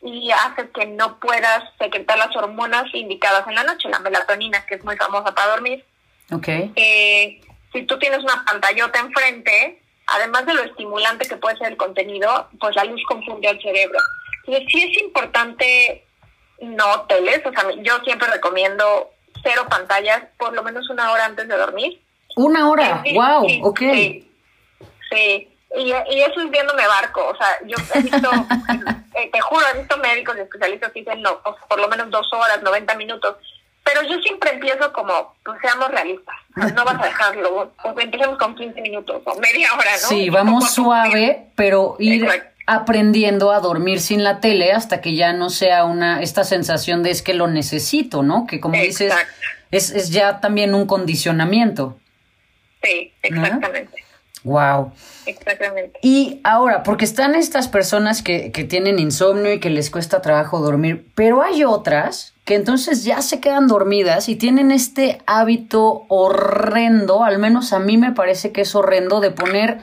y 0.02 0.30
hace 0.30 0.68
que 0.70 0.86
no 0.86 1.18
puedas 1.18 1.64
secretar 1.78 2.18
las 2.18 2.34
hormonas 2.36 2.84
indicadas 2.92 3.46
en 3.48 3.54
la 3.54 3.64
noche, 3.64 3.88
la 3.88 4.00
melatonina, 4.00 4.64
que 4.66 4.74
es 4.74 4.84
muy 4.84 4.96
famosa 4.96 5.34
para 5.34 5.52
dormir. 5.52 5.84
Okay. 6.30 6.72
Eh, 6.76 7.40
si 7.72 7.82
tú 7.82 7.98
tienes 7.98 8.20
una 8.20 8.44
pantallota 8.44 9.00
enfrente, 9.00 9.80
además 10.06 10.46
de 10.46 10.54
lo 10.54 10.62
estimulante 10.62 11.26
que 11.26 11.36
puede 11.36 11.56
ser 11.56 11.68
el 11.68 11.76
contenido, 11.76 12.48
pues 12.60 12.76
la 12.76 12.84
luz 12.84 13.02
confunde 13.08 13.48
al 13.48 13.60
cerebro. 13.60 13.98
Entonces 14.46 14.68
sí 14.70 14.82
es 14.82 15.02
importante 15.02 16.04
no 16.60 17.02
teles, 17.02 17.44
o 17.44 17.52
sea, 17.52 17.70
yo 17.82 17.98
siempre 18.04 18.28
recomiendo 18.28 19.10
cero 19.44 19.66
pantallas 19.68 20.22
por 20.38 20.52
lo 20.52 20.62
menos 20.62 20.88
una 20.90 21.12
hora 21.12 21.26
antes 21.26 21.46
de 21.46 21.56
dormir. 21.56 22.00
Una 22.36 22.68
hora, 22.68 23.04
wow, 23.14 23.46
ok. 23.62 23.78
Sí, 25.10 25.48
Y, 25.76 25.90
eso 25.92 26.40
es 26.40 26.50
viéndome 26.50 26.86
barco, 26.86 27.28
o 27.28 27.36
sea, 27.36 27.48
yo 27.64 27.76
he 27.94 28.02
visto, 28.02 28.30
eh, 29.14 29.30
te 29.32 29.40
juro, 29.40 29.64
he 29.72 29.78
visto 29.78 29.96
médicos 29.98 30.36
y 30.36 30.40
especialistas 30.40 30.92
que 30.92 31.00
dicen, 31.00 31.22
no, 31.22 31.40
pues, 31.42 31.56
por 31.68 31.80
lo 31.80 31.88
menos 31.88 32.10
dos 32.10 32.32
horas, 32.32 32.62
90 32.62 32.94
minutos. 32.96 33.36
Pero 33.84 34.02
yo 34.02 34.18
siempre 34.22 34.50
empiezo 34.50 34.92
como, 34.92 35.34
pues 35.44 35.60
seamos 35.60 35.90
realistas, 35.90 36.34
no 36.56 36.84
vas 36.84 37.00
a 37.00 37.04
dejarlo, 37.04 37.72
pues 37.82 37.94
empecemos 37.98 38.38
con 38.38 38.54
15 38.54 38.80
minutos 38.80 39.22
o 39.24 39.34
media 39.38 39.74
hora, 39.74 39.90
¿no? 39.92 40.08
Sí, 40.08 40.30
vamos 40.30 40.72
suave, 40.72 41.50
pero 41.54 41.96
ir 41.98 42.26
aprendiendo 42.66 43.52
a 43.52 43.60
dormir 43.60 44.00
sin 44.00 44.24
la 44.24 44.40
tele 44.40 44.72
hasta 44.72 45.00
que 45.00 45.14
ya 45.14 45.32
no 45.32 45.50
sea 45.50 45.84
una 45.84 46.22
esta 46.22 46.44
sensación 46.44 47.02
de 47.02 47.10
es 47.10 47.22
que 47.22 47.34
lo 47.34 47.46
necesito, 47.46 48.22
¿no? 48.22 48.46
Que 48.46 48.60
como 48.60 48.80
dices, 48.80 49.12
es, 49.70 49.90
es 49.90 50.10
ya 50.10 50.40
también 50.40 50.74
un 50.74 50.86
condicionamiento. 50.86 51.98
Sí, 52.82 53.12
exactamente. 53.22 54.04
Wow. 54.44 54.92
Exactamente. 55.24 55.98
Y 56.02 56.40
ahora, 56.44 56.82
porque 56.82 57.06
están 57.06 57.34
estas 57.34 57.66
personas 57.68 58.22
que, 58.22 58.52
que 58.52 58.64
tienen 58.64 58.98
insomnio 58.98 59.54
y 59.54 59.60
que 59.60 59.70
les 59.70 59.90
cuesta 59.90 60.20
trabajo 60.20 60.60
dormir, 60.60 61.06
pero 61.14 61.42
hay 61.42 61.64
otras 61.64 62.34
que 62.44 62.54
entonces 62.54 63.04
ya 63.04 63.22
se 63.22 63.40
quedan 63.40 63.68
dormidas 63.68 64.28
y 64.28 64.36
tienen 64.36 64.70
este 64.70 65.22
hábito 65.26 66.04
horrendo, 66.08 67.24
al 67.24 67.38
menos 67.38 67.72
a 67.72 67.78
mí 67.78 67.96
me 67.96 68.12
parece 68.12 68.52
que 68.52 68.60
es 68.62 68.74
horrendo, 68.74 69.20
de 69.20 69.30
poner 69.30 69.78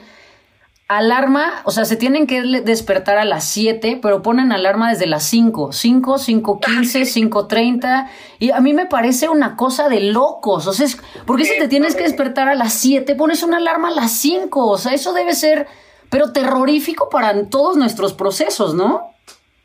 alarma, 0.96 1.62
o 1.64 1.70
sea, 1.70 1.84
se 1.84 1.96
tienen 1.96 2.26
que 2.26 2.42
despertar 2.42 3.18
a 3.18 3.24
las 3.24 3.44
7, 3.44 3.98
pero 4.02 4.22
ponen 4.22 4.52
alarma 4.52 4.90
desde 4.90 5.06
las 5.06 5.24
5, 5.24 5.72
5, 5.72 6.18
5, 6.18 6.60
15, 6.60 7.04
5, 7.04 7.46
30, 7.46 8.10
y 8.38 8.50
a 8.50 8.60
mí 8.60 8.72
me 8.72 8.86
parece 8.86 9.28
una 9.28 9.56
cosa 9.56 9.88
de 9.88 10.00
locos, 10.00 10.66
o 10.66 10.72
sea, 10.72 10.86
¿por 11.26 11.36
qué 11.36 11.44
si 11.44 11.58
te 11.58 11.68
tienes 11.68 11.94
que 11.94 12.02
despertar 12.02 12.48
a 12.48 12.54
las 12.54 12.74
7, 12.74 13.14
pones 13.14 13.42
una 13.42 13.58
alarma 13.58 13.88
a 13.88 13.92
las 13.92 14.12
5? 14.12 14.66
O 14.66 14.78
sea, 14.78 14.92
eso 14.92 15.12
debe 15.12 15.34
ser, 15.34 15.66
pero 16.10 16.32
terrorífico 16.32 17.08
para 17.08 17.48
todos 17.48 17.76
nuestros 17.76 18.12
procesos, 18.12 18.74
¿no? 18.74 19.14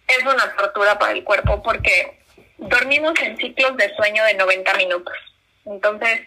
Es 0.08 0.22
una 0.24 0.56
tortura 0.58 0.98
para 0.98 1.14
el 1.14 1.24
cuerpo 1.24 1.62
porque 1.62 2.20
dormimos 2.58 3.14
en 3.22 3.38
ciclos 3.38 3.76
de 3.78 3.94
sueño 3.96 4.24
de 4.24 4.36
90 4.36 4.74
minutos. 4.76 5.14
Entonces, 5.66 6.22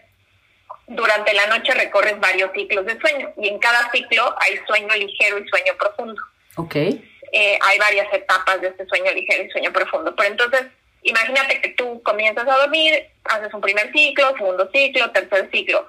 durante 0.91 1.33
la 1.35 1.47
noche 1.47 1.73
recorres 1.73 2.19
varios 2.19 2.51
ciclos 2.53 2.85
de 2.85 2.99
sueño 2.99 3.33
y 3.37 3.49
en 3.49 3.61
cada 3.61 3.91
ciclo 3.93 4.35
hay 4.41 4.59
sueño 4.67 4.93
ligero 4.97 5.39
y 5.39 5.49
sueño 5.49 5.73
profundo. 5.79 6.21
Ok. 6.57 6.75
Eh, 6.75 7.59
hay 7.61 7.79
varias 7.79 8.13
etapas 8.13 8.61
de 8.61 8.69
este 8.69 8.87
sueño 8.87 9.13
ligero 9.13 9.45
y 9.45 9.51
sueño 9.51 9.73
profundo. 9.73 10.15
Pero 10.17 10.31
entonces, 10.31 10.63
imagínate 11.03 11.61
que 11.61 11.69
tú 11.71 12.03
comienzas 12.03 12.47
a 12.49 12.57
dormir, 12.57 13.07
haces 13.23 13.55
un 13.55 13.61
primer 13.61 13.93
ciclo, 13.93 14.35
segundo 14.37 14.69
ciclo, 14.73 15.13
tercer 15.13 15.49
ciclo. 15.53 15.87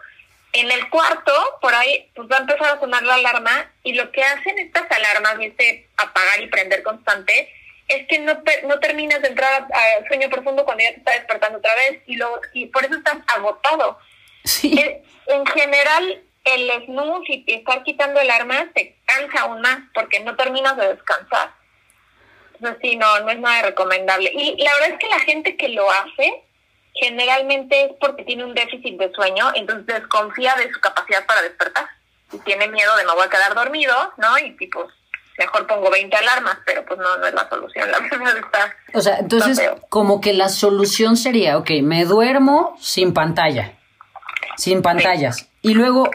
En 0.53 0.69
el 0.69 0.87
cuarto, 0.89 1.33
por 1.61 1.73
ahí, 1.73 2.11
pues 2.13 2.27
va 2.31 2.37
a 2.37 2.41
empezar 2.41 2.77
a 2.77 2.79
sonar 2.79 3.01
la 3.01 3.15
alarma 3.15 3.71
y 3.83 3.93
lo 3.93 4.11
que 4.11 4.21
hacen 4.23 4.59
estas 4.59 4.85
alarmas, 4.91 5.37
este 5.39 5.87
apagar 5.97 6.41
y 6.41 6.47
prender 6.47 6.83
constante, 6.83 7.51
es 7.87 8.05
que 8.07 8.19
no, 8.19 8.39
no 8.67 8.79
terminas 8.79 9.19
de 9.23 9.29
entrar 9.29 9.67
al 9.73 10.07
sueño 10.07 10.29
profundo 10.29 10.63
cuando 10.63 10.83
ya 10.83 10.91
te 10.91 10.97
está 10.97 11.13
despertando 11.13 11.57
otra 11.57 11.73
vez 11.73 12.01
y, 12.05 12.17
luego, 12.17 12.39
y 12.53 12.67
por 12.67 12.85
eso 12.85 12.93
estás 12.93 13.17
agotado. 13.35 13.97
Sí. 14.43 14.79
En, 15.27 15.45
general, 15.45 16.23
el 16.43 16.85
snooze 16.85 17.43
y 17.45 17.53
estar 17.53 17.83
quitando 17.83 18.19
el 18.19 18.29
arma 18.29 18.67
te 18.73 18.97
cansa 19.05 19.41
aún 19.41 19.61
más 19.61 19.79
porque 19.93 20.19
no 20.19 20.35
terminas 20.35 20.75
de 20.77 20.89
descansar. 20.89 21.53
Entonces 22.55 22.79
sí, 22.81 22.95
no, 22.95 23.19
no 23.21 23.31
es 23.31 23.39
nada 23.39 23.61
recomendable. 23.63 24.31
Y 24.33 24.61
la 24.61 24.73
verdad 24.73 24.89
es 24.91 24.99
que 24.99 25.07
la 25.07 25.19
gente 25.19 25.57
que 25.57 25.69
lo 25.69 25.89
hace 25.89 26.43
generalmente 26.93 27.85
es 27.85 27.91
porque 27.99 28.23
tiene 28.23 28.43
un 28.43 28.53
déficit 28.53 28.97
de 28.97 29.11
sueño, 29.13 29.51
entonces 29.55 29.85
desconfía 29.87 30.55
de 30.55 30.71
su 30.71 30.79
capacidad 30.79 31.25
para 31.25 31.41
despertar. 31.41 31.87
Y 32.31 32.37
tiene 32.39 32.67
miedo 32.67 32.95
de 32.97 33.05
no 33.05 33.15
voy 33.15 33.25
a 33.25 33.29
quedar 33.29 33.53
dormido, 33.55 33.93
¿no? 34.17 34.37
Y 34.37 34.51
tipo, 34.57 34.87
mejor 35.37 35.67
pongo 35.67 35.89
20 35.89 36.15
alarmas, 36.15 36.57
pero 36.65 36.85
pues 36.85 36.99
no, 36.99 37.17
no 37.17 37.25
es 37.25 37.33
la 37.33 37.49
solución, 37.49 37.91
la 37.91 37.99
verdad 37.99 38.37
está. 38.37 38.75
O 38.93 39.01
sea, 39.01 39.17
entonces 39.17 39.59
como 39.89 40.21
que 40.21 40.33
la 40.33 40.49
solución 40.49 41.17
sería, 41.17 41.57
ok, 41.57 41.71
me 41.81 42.05
duermo 42.05 42.77
sin 42.79 43.13
pantalla, 43.13 43.73
sin 44.61 44.83
pantallas, 44.83 45.49
y 45.63 45.73
luego 45.73 46.07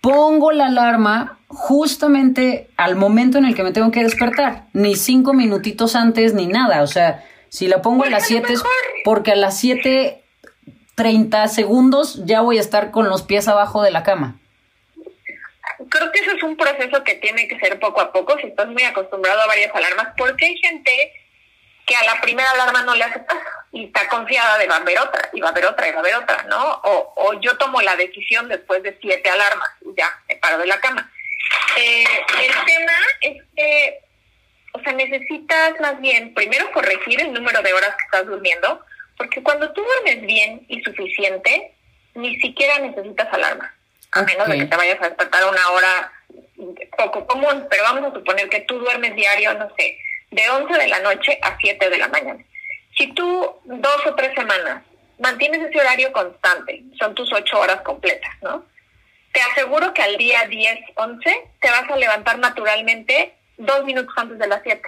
pongo 0.00 0.52
la 0.52 0.66
alarma 0.66 1.40
justamente 1.48 2.70
al 2.76 2.94
momento 2.94 3.36
en 3.36 3.44
el 3.44 3.56
que 3.56 3.64
me 3.64 3.72
tengo 3.72 3.90
que 3.90 4.04
despertar, 4.04 4.66
ni 4.72 4.94
cinco 4.94 5.34
minutitos 5.34 5.96
antes 5.96 6.32
ni 6.32 6.46
nada, 6.46 6.82
o 6.82 6.86
sea, 6.86 7.24
si 7.48 7.66
la 7.66 7.82
pongo 7.82 8.04
a 8.04 8.10
las 8.10 8.28
7 8.28 8.54
porque 9.04 9.32
a 9.32 9.34
las 9.34 9.58
7 9.58 10.22
30 10.94 11.48
segundos 11.48 12.24
ya 12.26 12.42
voy 12.42 12.58
a 12.58 12.60
estar 12.60 12.92
con 12.92 13.08
los 13.08 13.24
pies 13.24 13.48
abajo 13.48 13.82
de 13.82 13.90
la 13.90 14.04
cama. 14.04 14.38
Creo 15.88 16.12
que 16.12 16.20
eso 16.20 16.30
es 16.30 16.42
un 16.44 16.56
proceso 16.56 17.02
que 17.02 17.16
tiene 17.16 17.48
que 17.48 17.58
ser 17.58 17.80
poco 17.80 18.00
a 18.00 18.12
poco 18.12 18.38
si 18.38 18.46
estás 18.46 18.68
muy 18.68 18.84
acostumbrado 18.84 19.40
a 19.40 19.46
varias 19.48 19.74
alarmas, 19.74 20.14
porque 20.16 20.46
hay 20.46 20.56
gente 20.58 20.92
que 21.86 21.96
a 21.96 22.04
la 22.04 22.20
primera 22.20 22.52
alarma 22.52 22.84
no 22.84 22.94
le 22.94 23.02
hace 23.02 23.24
caso 23.24 23.40
y 23.72 23.86
está 23.86 24.08
confiada 24.08 24.58
de 24.58 24.66
va 24.66 24.76
a 24.76 24.80
haber 24.80 24.98
otra, 24.98 25.30
y 25.32 25.40
va 25.40 25.48
a 25.48 25.50
haber 25.50 25.66
otra, 25.66 25.88
y 25.88 25.92
va 25.92 25.98
a 25.98 26.00
haber 26.00 26.14
otra, 26.16 26.42
¿no? 26.48 26.80
O, 26.84 27.12
o 27.16 27.40
yo 27.40 27.56
tomo 27.56 27.80
la 27.82 27.96
decisión 27.96 28.48
después 28.48 28.82
de 28.82 28.96
siete 29.00 29.30
alarmas 29.30 29.70
y 29.82 29.96
ya 29.96 30.10
me 30.28 30.36
paro 30.36 30.58
de 30.58 30.66
la 30.66 30.80
cama. 30.80 31.10
Eh, 31.76 32.04
el 32.42 32.64
tema 32.66 32.92
es 33.20 33.42
que, 33.56 34.00
o 34.72 34.80
sea, 34.80 34.92
necesitas 34.92 35.80
más 35.80 36.00
bien 36.00 36.34
primero 36.34 36.70
corregir 36.72 37.20
el 37.20 37.32
número 37.32 37.62
de 37.62 37.72
horas 37.72 37.94
que 37.96 38.04
estás 38.04 38.26
durmiendo, 38.26 38.84
porque 39.16 39.42
cuando 39.42 39.72
tú 39.72 39.82
duermes 39.82 40.26
bien 40.26 40.64
y 40.68 40.82
suficiente, 40.82 41.72
ni 42.14 42.40
siquiera 42.40 42.78
necesitas 42.78 43.32
alarma, 43.32 43.72
a 44.12 44.22
menos 44.22 44.48
de 44.48 44.58
que 44.58 44.66
te 44.66 44.76
vayas 44.76 45.00
a 45.00 45.08
despertar 45.08 45.48
una 45.48 45.70
hora 45.70 46.12
poco 46.96 47.26
común, 47.26 47.66
pero 47.70 47.82
vamos 47.84 48.10
a 48.10 48.14
suponer 48.14 48.48
que 48.48 48.60
tú 48.60 48.78
duermes 48.78 49.14
diario, 49.14 49.54
no 49.54 49.70
sé, 49.76 49.96
de 50.30 50.48
11 50.48 50.74
de 50.74 50.88
la 50.88 51.00
noche 51.00 51.38
a 51.42 51.56
7 51.58 51.88
de 51.88 51.98
la 51.98 52.08
mañana. 52.08 52.44
Si 53.00 53.06
tú 53.14 53.24
dos 53.64 54.06
o 54.06 54.14
tres 54.14 54.34
semanas 54.34 54.82
mantienes 55.18 55.62
ese 55.62 55.80
horario 55.80 56.12
constante, 56.12 56.84
son 56.98 57.14
tus 57.14 57.32
ocho 57.32 57.58
horas 57.58 57.80
completas, 57.80 58.30
¿no? 58.42 58.66
Te 59.32 59.40
aseguro 59.40 59.94
que 59.94 60.02
al 60.02 60.18
día 60.18 60.44
10, 60.46 60.80
11 60.96 61.50
te 61.62 61.70
vas 61.70 61.90
a 61.90 61.96
levantar 61.96 62.38
naturalmente 62.38 63.34
dos 63.56 63.86
minutos 63.86 64.12
antes 64.18 64.38
de 64.38 64.46
las 64.46 64.60
7. 64.62 64.82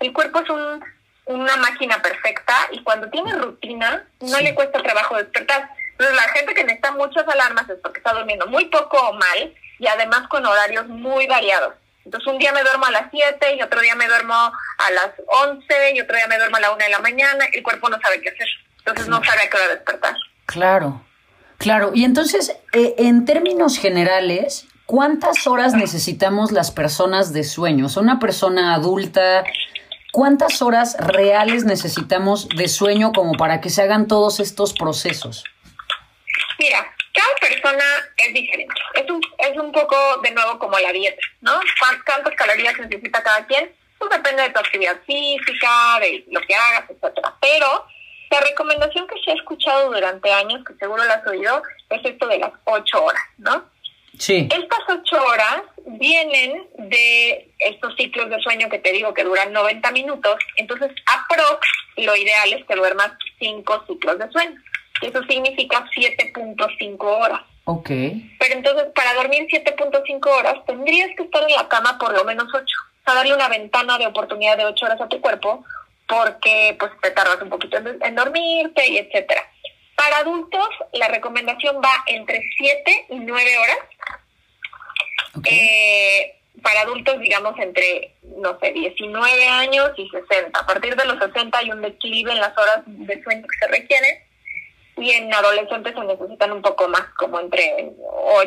el, 0.00 0.12
cuerpo 0.12 0.40
es 0.40 0.50
un, 0.50 0.84
una 1.24 1.56
máquina 1.56 2.02
perfecta 2.02 2.54
y 2.70 2.82
cuando 2.82 3.08
tiene 3.08 3.32
rutina 3.32 4.06
no 4.20 4.38
le 4.38 4.54
cuesta 4.54 4.82
trabajo 4.82 5.16
despertar. 5.16 5.70
Entonces 5.92 6.14
la 6.14 6.28
gente 6.34 6.52
que 6.52 6.64
necesita 6.64 6.92
muchas 6.92 7.26
alarmas 7.26 7.66
es 7.70 7.78
porque 7.82 8.00
está 8.00 8.12
durmiendo 8.12 8.46
muy 8.48 8.66
poco 8.66 8.98
o 8.98 9.14
mal 9.14 9.54
y 9.78 9.86
además 9.86 10.28
con 10.28 10.44
horarios 10.44 10.86
muy 10.86 11.26
variados. 11.26 11.72
Entonces 12.04 12.26
un 12.26 12.38
día 12.38 12.52
me 12.52 12.62
duermo 12.62 12.86
a 12.86 12.90
las 12.90 13.10
7 13.10 13.56
y 13.56 13.62
otro 13.62 13.80
día 13.80 13.94
me 13.94 14.06
duermo 14.06 14.34
a 14.34 14.90
las 14.90 15.10
11 15.26 15.94
y 15.94 16.00
otro 16.00 16.16
día 16.16 16.26
me 16.26 16.36
duermo 16.36 16.56
a 16.56 16.60
la 16.60 16.70
1 16.72 16.84
de 16.84 16.90
la 16.90 16.98
mañana. 17.00 17.44
El 17.52 17.62
cuerpo 17.62 17.88
no 17.88 17.98
sabe 18.00 18.20
qué 18.20 18.30
hacer. 18.30 18.48
Entonces 18.78 19.08
no 19.08 19.22
sabe 19.22 19.42
a 19.42 19.50
qué 19.50 19.56
hora 19.56 19.68
despertar. 19.68 20.16
Claro, 20.46 21.04
claro. 21.58 21.92
Y 21.94 22.04
entonces, 22.04 22.56
eh, 22.72 22.94
en 22.98 23.24
términos 23.24 23.78
generales, 23.78 24.66
¿cuántas 24.86 25.46
horas 25.46 25.74
necesitamos 25.74 26.50
las 26.50 26.72
personas 26.72 27.32
de 27.32 27.44
sueño? 27.44 27.86
O 27.86 27.88
sea, 27.88 28.02
una 28.02 28.18
persona 28.18 28.74
adulta, 28.74 29.44
¿cuántas 30.10 30.60
horas 30.62 30.96
reales 30.98 31.64
necesitamos 31.64 32.48
de 32.48 32.66
sueño 32.66 33.12
como 33.12 33.34
para 33.34 33.60
que 33.60 33.70
se 33.70 33.82
hagan 33.82 34.08
todos 34.08 34.40
estos 34.40 34.74
procesos? 34.74 35.44
Mira, 36.58 36.92
cada 37.12 37.34
persona 37.40 37.84
es 38.16 38.34
diferente. 38.34 38.74
Es 38.94 39.10
un, 39.10 39.20
es 39.38 39.56
un 39.56 39.72
poco, 39.72 39.96
de 40.22 40.30
nuevo, 40.30 40.58
como 40.58 40.78
la 40.78 40.92
dieta, 40.92 41.20
¿no? 41.40 41.60
¿Cuántas 42.06 42.34
calorías 42.34 42.78
necesita 42.78 43.22
cada 43.22 43.46
quien? 43.46 43.70
Pues 43.98 44.10
depende 44.10 44.42
de 44.42 44.50
tu 44.50 44.60
actividad 44.60 44.98
física, 45.06 45.98
de 46.00 46.24
lo 46.30 46.40
que 46.40 46.54
hagas, 46.54 46.90
etcétera. 46.90 47.34
Pero 47.40 47.86
la 48.30 48.40
recomendación 48.40 49.06
que 49.06 49.20
se 49.22 49.30
ha 49.30 49.34
escuchado 49.34 49.92
durante 49.92 50.32
años, 50.32 50.64
que 50.64 50.74
seguro 50.74 51.04
la 51.04 51.14
has 51.14 51.26
oído, 51.26 51.62
es 51.90 52.00
esto 52.04 52.26
de 52.26 52.38
las 52.38 52.52
ocho 52.64 53.04
horas, 53.04 53.22
¿no? 53.38 53.70
Sí. 54.18 54.48
Estas 54.50 54.80
ocho 54.88 55.22
horas 55.24 55.62
vienen 55.86 56.66
de 56.76 57.50
estos 57.58 57.94
ciclos 57.96 58.28
de 58.30 58.40
sueño 58.40 58.68
que 58.68 58.78
te 58.78 58.92
digo 58.92 59.14
que 59.14 59.24
duran 59.24 59.52
90 59.52 59.90
minutos. 59.92 60.36
Entonces, 60.56 60.90
aprox, 61.06 61.66
lo 61.96 62.14
ideal 62.16 62.52
es 62.52 62.64
que 62.66 62.74
duermas 62.74 63.12
cinco 63.38 63.84
ciclos 63.86 64.18
de 64.18 64.30
sueño. 64.30 64.60
Eso 65.02 65.22
significa 65.24 65.84
7.5 65.96 66.96
horas. 67.00 67.40
Ok. 67.64 67.88
Pero 67.88 68.54
entonces, 68.54 68.86
para 68.94 69.14
dormir 69.14 69.46
7.5 69.50 70.26
horas, 70.26 70.54
tendrías 70.66 71.10
que 71.16 71.24
estar 71.24 71.42
en 71.42 71.56
la 71.56 71.68
cama 71.68 71.98
por 71.98 72.12
lo 72.12 72.24
menos 72.24 72.46
8. 72.52 72.64
O 72.64 73.04
sea, 73.04 73.14
darle 73.14 73.34
una 73.34 73.48
ventana 73.48 73.98
de 73.98 74.06
oportunidad 74.06 74.56
de 74.56 74.64
8 74.64 74.86
horas 74.86 75.00
a 75.00 75.08
tu 75.08 75.20
cuerpo, 75.20 75.64
porque 76.06 76.76
pues 76.78 76.92
te 77.00 77.10
tardas 77.10 77.40
un 77.42 77.50
poquito 77.50 77.76
en, 77.78 78.14
dormirte 78.14 78.88
y 78.88 78.98
etcétera. 78.98 79.42
Para 79.96 80.18
adultos, 80.18 80.68
la 80.92 81.08
recomendación 81.08 81.76
va 81.76 81.92
entre 82.06 82.42
7 82.56 83.06
y 83.10 83.18
9 83.20 83.58
horas. 83.58 83.78
Eh, 85.44 86.36
para 86.62 86.82
adultos, 86.82 87.18
digamos, 87.20 87.58
entre, 87.58 88.14
no 88.36 88.58
sé, 88.60 88.72
19 88.72 89.48
años 89.48 89.90
y 89.96 90.08
60. 90.08 90.58
A 90.58 90.66
partir 90.66 90.96
de 90.96 91.04
los 91.04 91.18
60 91.18 91.58
hay 91.58 91.70
un 91.70 91.82
declive 91.82 92.32
en 92.32 92.40
las 92.40 92.56
horas 92.56 92.82
de 92.86 93.22
sueño 93.22 93.42
que 93.42 93.58
se 93.58 93.66
requieren 93.68 94.31
y 94.96 95.10
en 95.10 95.32
adolescentes 95.32 95.94
se 95.94 96.04
necesitan 96.04 96.52
un 96.52 96.62
poco 96.62 96.88
más, 96.88 97.02
como 97.16 97.40
entre 97.40 97.92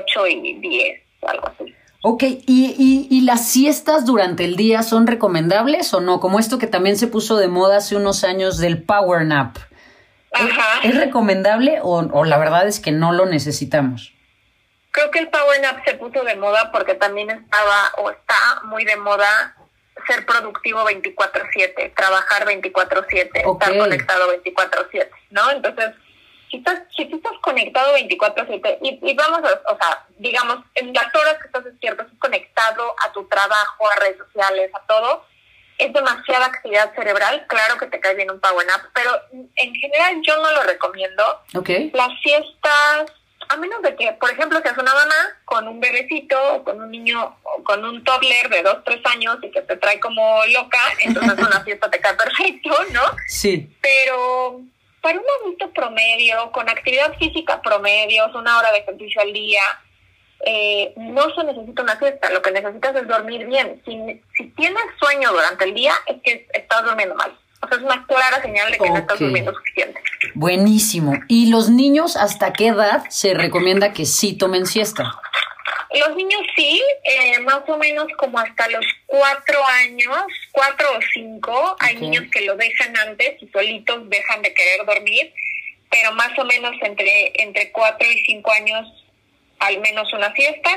8 0.04 0.28
y 0.28 0.54
10, 0.60 1.02
algo 1.24 1.48
así. 1.48 1.76
Ok, 2.08 2.22
¿Y, 2.24 2.76
¿Y, 2.78 3.08
y, 3.10 3.22
las 3.22 3.48
siestas 3.48 4.06
durante 4.06 4.46
el 4.46 4.56
día 4.56 4.84
son 4.84 5.08
recomendables 5.08 5.92
o 5.96 6.02
no? 6.02 6.20
Como 6.20 6.38
esto 6.38 6.60
que 6.60 6.68
también 6.68 6.98
se 6.98 7.08
puso 7.08 7.38
de 7.38 7.48
moda 7.48 7.78
hace 7.78 7.96
unos 7.96 8.24
años 8.24 8.60
del 8.60 8.84
power 8.84 9.26
nap. 9.26 9.58
Ajá. 10.32 10.82
¿Es, 10.84 10.96
recomendable 10.96 11.80
o, 11.82 11.98
o, 12.02 12.26
la 12.26 12.38
verdad 12.38 12.68
es 12.68 12.80
que 12.80 12.92
no 12.92 13.12
lo 13.12 13.26
necesitamos? 13.26 14.14
Creo 14.92 15.10
que 15.10 15.18
el 15.18 15.30
power 15.30 15.60
nap 15.62 15.84
se 15.84 15.96
puso 15.96 16.24
de 16.24 16.36
moda 16.36 16.72
porque 16.72 16.94
también 16.94 17.32
estaba 17.32 17.92
o 17.98 18.12
está 18.12 18.62
muy 18.66 18.86
de 18.86 18.98
moda 18.98 19.56
ser 20.06 20.26
productivo 20.28 20.84
24/7, 20.84 21.96
trabajar 21.96 22.46
24/7, 22.46 23.52
estar 23.52 23.78
conectado 23.78 24.30
24/7, 24.30 25.10
¿no? 25.32 25.50
Entonces, 25.50 25.92
si 26.56 26.60
estás, 26.60 26.82
si 26.96 27.06
tú 27.06 27.18
estás 27.18 27.34
conectado 27.42 27.96
24/7 27.96 28.80
y, 28.82 29.00
y, 29.02 29.14
vamos 29.14 29.40
a, 29.40 29.74
o 29.74 29.78
sea, 29.78 30.06
digamos, 30.18 30.60
en 30.76 30.94
las 30.94 31.14
horas 31.14 31.38
que 31.40 31.48
estás 31.48 31.64
despierto, 31.64 32.04
estás 32.04 32.20
conectado 32.20 32.96
a 33.04 33.12
tu 33.12 33.28
trabajo, 33.28 33.92
a 33.92 33.96
redes 34.00 34.18
sociales, 34.18 34.72
a 34.74 34.80
todo, 34.88 35.26
es 35.78 35.92
demasiada 35.92 36.46
actividad 36.46 36.94
cerebral, 36.96 37.46
claro 37.48 37.78
que 37.78 37.88
te 37.88 38.00
cae 38.00 38.16
bien 38.16 38.32
un 38.32 38.40
power 38.40 38.66
nap, 38.66 38.82
pero 38.94 39.12
en 39.56 39.76
general 39.76 40.22
yo 40.26 40.38
no 40.38 40.52
lo 40.52 40.64
recomiendo. 40.64 41.24
Okay. 41.54 41.92
Las 41.94 42.18
siestas, 42.22 43.12
a 43.50 43.58
menos 43.58 43.82
de 43.82 43.96
que, 43.96 44.14
por 44.14 44.32
ejemplo, 44.32 44.62
seas 44.62 44.78
una 44.78 44.94
mamá 44.94 45.40
con 45.44 45.68
un 45.68 45.82
bebecito, 45.82 46.38
o 46.54 46.64
con 46.64 46.82
un 46.82 46.90
niño, 46.90 47.38
o 47.44 47.64
con 47.64 47.84
un 47.84 48.04
toddler 48.06 48.50
de 48.50 48.64
2, 48.64 48.84
3 48.86 49.02
años 49.08 49.38
y 49.42 49.52
que 49.52 49.62
te 49.62 49.76
trae 49.76 50.00
como 50.00 50.46
loca, 50.46 50.80
entonces 51.02 51.38
una 51.38 51.64
siesta 51.66 51.92
te 51.92 52.00
cae 52.00 52.14
perfecto, 52.14 52.70
¿no? 52.94 53.02
Sí. 53.28 53.70
Pero 53.82 54.62
para 55.06 55.20
un 55.20 55.26
adulto 55.40 55.72
promedio, 55.72 56.52
con 56.52 56.68
actividad 56.68 57.16
física 57.20 57.62
promedio, 57.62 58.26
una 58.34 58.58
hora 58.58 58.72
de 58.72 58.80
ejercicio 58.80 59.22
al 59.22 59.34
día, 59.34 59.62
eh, 60.44 60.96
no 60.98 61.30
se 61.36 61.44
necesita 61.44 61.84
una 61.84 62.00
siesta, 62.00 62.32
lo 62.32 62.42
que 62.42 62.50
necesitas 62.50 62.96
es 62.96 63.08
dormir 63.08 63.46
bien. 63.46 63.80
Si, 63.86 63.92
si 64.36 64.50
tienes 64.56 64.82
sueño 65.00 65.32
durante 65.32 65.66
el 65.66 65.76
día, 65.76 65.94
es 66.08 66.16
que 66.24 66.48
estás 66.54 66.84
durmiendo 66.86 67.14
mal. 67.14 67.38
O 67.62 67.68
sea, 67.68 67.78
es 67.78 67.84
una 67.84 68.04
clara 68.08 68.42
señal 68.42 68.72
de 68.72 68.78
que 68.78 68.82
okay. 68.82 68.94
no 68.94 68.98
estás 68.98 69.20
durmiendo 69.20 69.54
suficiente. 69.54 70.02
Buenísimo. 70.34 71.14
¿Y 71.28 71.52
los 71.52 71.70
niños 71.70 72.18
hasta 72.18 72.52
qué 72.52 72.70
edad 72.70 73.04
se 73.10 73.36
recomienda 73.36 73.94
que 73.94 74.06
sí 74.06 74.36
tomen 74.36 74.66
siesta? 74.66 75.04
Los 75.94 76.16
niños 76.16 76.42
sí, 76.56 76.82
eh, 77.04 77.40
más 77.40 77.62
o 77.68 77.78
menos 77.78 78.08
como 78.18 78.40
hasta 78.40 78.68
los 78.70 78.86
cuatro 79.06 79.60
años, 79.84 80.26
cuatro 80.52 80.88
o 80.98 81.00
cinco. 81.14 81.72
Okay. 81.74 81.90
Hay 81.90 81.96
niños 81.98 82.26
que 82.32 82.42
lo 82.42 82.56
dejan 82.56 82.98
antes 82.98 83.42
y 83.42 83.48
solitos 83.50 84.10
dejan 84.10 84.42
de 84.42 84.54
querer 84.54 84.86
dormir, 84.86 85.34
pero 85.90 86.12
más 86.14 86.38
o 86.38 86.46
menos 86.46 86.74
entre, 86.82 87.34
entre 87.42 87.72
cuatro 87.72 88.10
y 88.10 88.20
cinco 88.26 88.52
años 88.52 89.06
al 89.60 89.80
menos 89.80 90.12
una 90.14 90.34
siesta. 90.34 90.70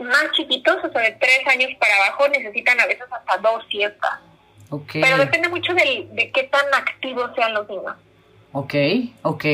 Más 0.00 0.30
chiquitos, 0.36 0.76
o 0.84 0.92
sea, 0.92 1.02
de 1.02 1.12
tres 1.12 1.46
años 1.46 1.70
para 1.80 1.96
abajo, 1.96 2.28
necesitan 2.28 2.78
a 2.80 2.86
veces 2.86 3.06
hasta 3.10 3.36
dos 3.38 3.64
siestas. 3.68 4.20
Okay. 4.70 5.00
Pero 5.00 5.18
depende 5.18 5.48
mucho 5.48 5.72
de, 5.74 6.06
de 6.10 6.30
qué 6.30 6.44
tan 6.44 6.66
activos 6.74 7.30
sean 7.34 7.54
los 7.54 7.68
niños. 7.68 7.96
Ok, 8.52 8.74
ok. 9.22 9.44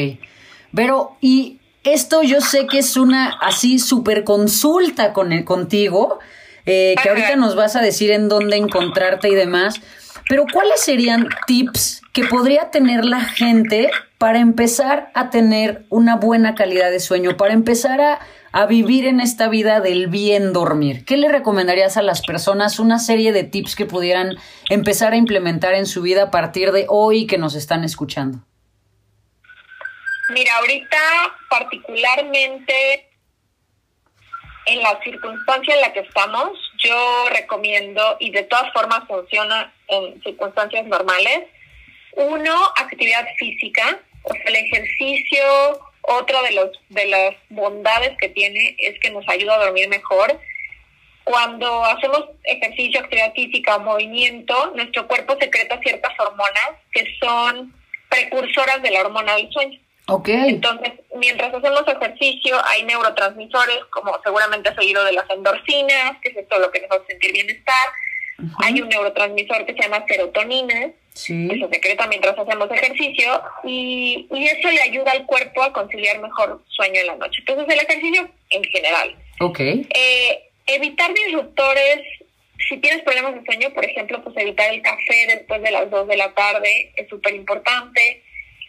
Pero, 0.74 1.16
y 1.20 1.60
esto 1.84 2.22
yo 2.22 2.40
sé 2.40 2.66
que 2.66 2.78
es 2.78 2.96
una 2.96 3.38
así 3.40 3.78
super 3.78 4.24
consulta 4.24 5.12
con 5.12 5.32
el, 5.32 5.44
contigo, 5.44 6.18
eh, 6.66 6.94
que 7.02 7.10
ahorita 7.10 7.36
nos 7.36 7.54
vas 7.54 7.76
a 7.76 7.82
decir 7.82 8.10
en 8.10 8.28
dónde 8.28 8.56
encontrarte 8.56 9.28
y 9.28 9.34
demás. 9.34 9.80
pero 10.28 10.46
¿cuáles 10.50 10.80
serían 10.80 11.28
tips 11.46 12.00
que 12.12 12.24
podría 12.24 12.70
tener 12.70 13.04
la 13.04 13.20
gente 13.20 13.90
para 14.16 14.38
empezar 14.38 15.10
a 15.14 15.28
tener 15.28 15.84
una 15.90 16.16
buena 16.16 16.54
calidad 16.54 16.90
de 16.90 17.00
sueño, 17.00 17.36
para 17.36 17.52
empezar 17.52 18.00
a, 18.00 18.20
a 18.52 18.64
vivir 18.64 19.06
en 19.06 19.20
esta 19.20 19.48
vida 19.48 19.80
del 19.80 20.06
bien 20.06 20.54
dormir? 20.54 21.04
¿Qué 21.04 21.18
le 21.18 21.28
recomendarías 21.28 21.98
a 21.98 22.02
las 22.02 22.22
personas? 22.22 22.78
Una 22.78 22.98
serie 22.98 23.32
de 23.32 23.44
tips 23.44 23.76
que 23.76 23.84
pudieran 23.84 24.36
empezar 24.70 25.12
a 25.12 25.16
implementar 25.16 25.74
en 25.74 25.84
su 25.84 26.00
vida 26.00 26.24
a 26.24 26.30
partir 26.30 26.72
de 26.72 26.86
hoy 26.88 27.26
que 27.26 27.36
nos 27.36 27.54
están 27.54 27.84
escuchando. 27.84 28.40
Mira, 30.30 30.56
ahorita 30.56 30.98
particularmente 31.50 33.08
en 34.66 34.82
la 34.82 34.98
circunstancia 35.02 35.74
en 35.74 35.80
la 35.82 35.92
que 35.92 36.00
estamos, 36.00 36.58
yo 36.78 37.28
recomiendo, 37.30 38.16
y 38.18 38.30
de 38.30 38.44
todas 38.44 38.72
formas 38.72 39.06
funciona 39.06 39.72
en 39.88 40.22
circunstancias 40.22 40.86
normales, 40.86 41.44
uno, 42.12 42.54
actividad 42.76 43.26
física, 43.36 44.00
el 44.46 44.56
ejercicio, 44.56 45.42
otra 46.02 46.42
de, 46.42 46.52
los, 46.52 46.70
de 46.88 47.06
las 47.06 47.34
bondades 47.50 48.16
que 48.18 48.28
tiene 48.30 48.76
es 48.78 48.98
que 49.00 49.10
nos 49.10 49.28
ayuda 49.28 49.54
a 49.54 49.64
dormir 49.64 49.88
mejor. 49.88 50.40
Cuando 51.24 51.84
hacemos 51.84 52.24
ejercicio, 52.44 53.00
actividad 53.00 53.32
física 53.34 53.76
o 53.76 53.80
movimiento, 53.80 54.72
nuestro 54.74 55.06
cuerpo 55.06 55.36
secreta 55.38 55.80
ciertas 55.80 56.12
hormonas 56.18 56.70
que 56.92 57.06
son 57.18 57.74
precursoras 58.08 58.82
de 58.82 58.90
la 58.90 59.00
hormona 59.00 59.34
del 59.36 59.50
sueño. 59.50 59.83
Okay. 60.06 60.50
Entonces, 60.50 60.92
mientras 61.16 61.54
hacemos 61.54 61.82
ejercicio, 61.88 62.56
hay 62.66 62.82
neurotransmisores, 62.82 63.78
como 63.90 64.12
seguramente 64.22 64.68
has 64.68 64.78
oído 64.78 65.02
de 65.04 65.12
las 65.12 65.28
endorfinas, 65.30 66.18
que 66.20 66.28
es 66.28 66.48
todo 66.48 66.60
lo 66.60 66.70
que 66.70 66.80
nos 66.82 66.90
hace 66.90 67.06
sentir 67.12 67.32
bienestar. 67.32 67.88
Hay 68.64 68.80
un 68.82 68.88
neurotransmisor 68.88 69.64
que 69.64 69.74
se 69.74 69.82
llama 69.82 70.04
serotonina, 70.06 70.90
Sí. 71.14 71.48
que 71.48 71.58
se 71.60 71.68
secreta 71.68 72.06
mientras 72.08 72.36
hacemos 72.36 72.68
ejercicio, 72.72 73.40
y, 73.62 74.26
y 74.32 74.46
eso 74.46 74.68
le 74.68 74.82
ayuda 74.82 75.12
al 75.12 75.24
cuerpo 75.26 75.62
a 75.62 75.72
conciliar 75.72 76.18
mejor 76.20 76.62
sueño 76.68 77.00
en 77.00 77.06
la 77.06 77.16
noche. 77.16 77.40
Entonces, 77.46 77.72
el 77.72 77.80
ejercicio 77.80 78.28
en 78.50 78.64
general. 78.64 79.16
Ok. 79.40 79.60
Eh, 79.60 80.50
evitar 80.66 81.14
disruptores, 81.14 82.00
si 82.68 82.76
tienes 82.78 83.02
problemas 83.04 83.36
de 83.36 83.44
sueño, 83.44 83.72
por 83.72 83.84
ejemplo, 83.84 84.22
pues 84.24 84.36
evitar 84.36 84.74
el 84.74 84.82
café 84.82 85.26
después 85.28 85.62
de 85.62 85.70
las 85.70 85.88
2 85.88 86.08
de 86.08 86.16
la 86.16 86.34
tarde 86.34 86.92
es 86.96 87.08
súper 87.08 87.34
importante. 87.34 88.23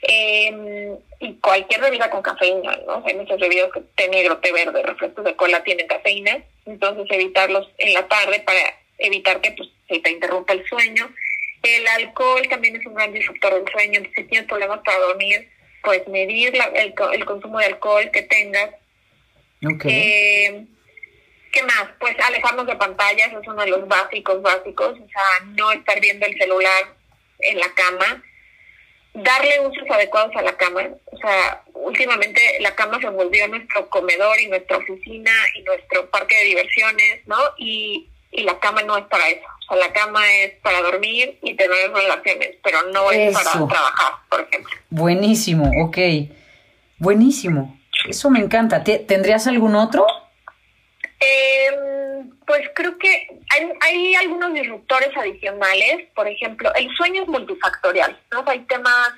Eh, 0.07 0.95
y 1.19 1.33
cualquier 1.35 1.81
bebida 1.81 2.11
con 2.11 2.21
cafeína, 2.21 2.77
¿no? 2.85 3.03
Hay 3.05 3.15
muchas 3.15 3.39
bebidas 3.39 3.71
que 3.73 3.81
té 3.95 4.07
negro, 4.07 4.37
té 4.37 4.51
verde, 4.51 4.83
refrescos 4.83 5.25
de 5.25 5.35
cola 5.35 5.63
tienen 5.63 5.87
cafeína, 5.87 6.43
entonces 6.65 7.07
evitarlos 7.09 7.67
en 7.79 7.93
la 7.93 8.07
tarde 8.07 8.39
para 8.41 8.59
evitar 8.99 9.41
que 9.41 9.51
pues, 9.53 9.69
se 9.87 9.99
te 9.99 10.11
interrumpa 10.11 10.53
el 10.53 10.67
sueño. 10.67 11.09
El 11.63 11.87
alcohol 11.87 12.47
también 12.49 12.75
es 12.75 12.85
un 12.85 12.93
gran 12.93 13.11
disruptor 13.13 13.55
del 13.55 13.71
sueño, 13.71 13.97
entonces 13.97 14.23
si 14.23 14.29
tienes 14.29 14.47
problemas 14.47 14.81
para 14.85 14.99
dormir, 14.99 15.49
pues 15.83 16.07
medir 16.07 16.55
la, 16.55 16.65
el, 16.65 16.93
el 17.13 17.25
consumo 17.25 17.57
de 17.57 17.65
alcohol 17.65 18.11
que 18.11 18.21
tengas. 18.21 18.69
Ok. 19.65 19.85
Eh, 19.85 20.65
¿Qué 21.51 21.63
más? 21.63 21.87
Pues 21.99 22.15
alejarnos 22.19 22.67
de 22.67 22.75
pantallas 22.75 23.29
es 23.29 23.47
uno 23.47 23.61
de 23.63 23.69
los 23.69 23.87
básicos, 23.87 24.39
básicos, 24.43 24.99
o 24.99 25.07
sea, 25.07 25.45
no 25.45 25.71
estar 25.71 25.99
viendo 25.99 26.27
el 26.27 26.37
celular 26.37 26.93
en 27.39 27.59
la 27.59 27.73
cama 27.73 28.23
darle 29.15 29.59
usos 29.67 29.89
adecuados 29.89 30.35
a 30.35 30.41
la 30.41 30.55
cama. 30.57 30.81
O 31.11 31.17
sea, 31.17 31.63
últimamente 31.73 32.39
la 32.59 32.75
cama 32.75 32.99
se 32.99 33.09
volvió 33.09 33.47
nuestro 33.47 33.89
comedor 33.89 34.39
y 34.39 34.47
nuestra 34.47 34.77
oficina 34.77 35.31
y 35.55 35.61
nuestro 35.63 36.09
parque 36.09 36.35
de 36.37 36.43
diversiones, 36.45 37.21
¿no? 37.25 37.37
Y, 37.57 38.09
y 38.31 38.43
la 38.43 38.59
cama 38.59 38.81
no 38.83 38.97
es 38.97 39.05
para 39.05 39.27
eso. 39.29 39.45
O 39.69 39.73
sea, 39.73 39.87
la 39.87 39.93
cama 39.93 40.21
es 40.41 40.53
para 40.61 40.81
dormir 40.81 41.39
y 41.41 41.55
tener 41.55 41.91
relaciones, 41.91 42.51
pero 42.63 42.83
no 42.93 43.11
es 43.11 43.33
para 43.33 43.51
trabajar, 43.67 44.13
por 44.29 44.41
ejemplo. 44.41 44.71
Buenísimo, 44.89 45.71
ok. 45.85 45.97
Buenísimo. 46.97 47.79
Eso 48.07 48.29
me 48.29 48.39
encanta. 48.39 48.83
¿Te- 48.83 48.99
¿Tendrías 48.99 49.47
algún 49.47 49.75
otro? 49.75 50.05
Eh, 51.19 52.23
pues 52.45 52.69
creo 52.75 52.97
que 52.97 53.27
hay, 53.81 54.15
algunos 54.15 54.53
disruptores 54.53 55.15
adicionales. 55.15 56.07
Por 56.13 56.27
ejemplo, 56.27 56.73
el 56.75 56.89
sueño 56.95 57.23
es 57.23 57.27
multifactorial. 57.27 58.19
¿no? 58.31 58.43
Hay 58.47 58.59
temas 58.61 59.11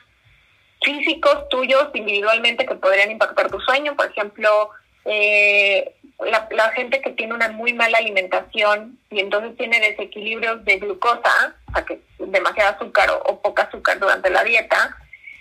físicos 0.81 1.49
tuyos 1.49 1.89
individualmente 1.93 2.65
que 2.65 2.75
podrían 2.75 3.11
impactar 3.11 3.49
tu 3.49 3.59
sueño. 3.61 3.95
Por 3.95 4.11
ejemplo, 4.11 4.69
eh, 5.05 5.95
la, 6.19 6.47
la 6.51 6.69
gente 6.71 7.01
que 7.01 7.11
tiene 7.11 7.33
una 7.33 7.49
muy 7.49 7.73
mala 7.73 7.97
alimentación 7.97 8.99
y 9.09 9.19
entonces 9.19 9.55
tiene 9.57 9.79
desequilibrios 9.79 10.63
de 10.65 10.77
glucosa, 10.77 11.55
o 11.69 11.71
sea, 11.73 11.85
que 11.85 11.99
demasiado 12.19 12.75
azúcar 12.75 13.09
o, 13.11 13.17
o 13.23 13.41
poca 13.41 13.63
azúcar 13.63 13.99
durante 13.99 14.29
la 14.29 14.43
dieta, 14.43 14.97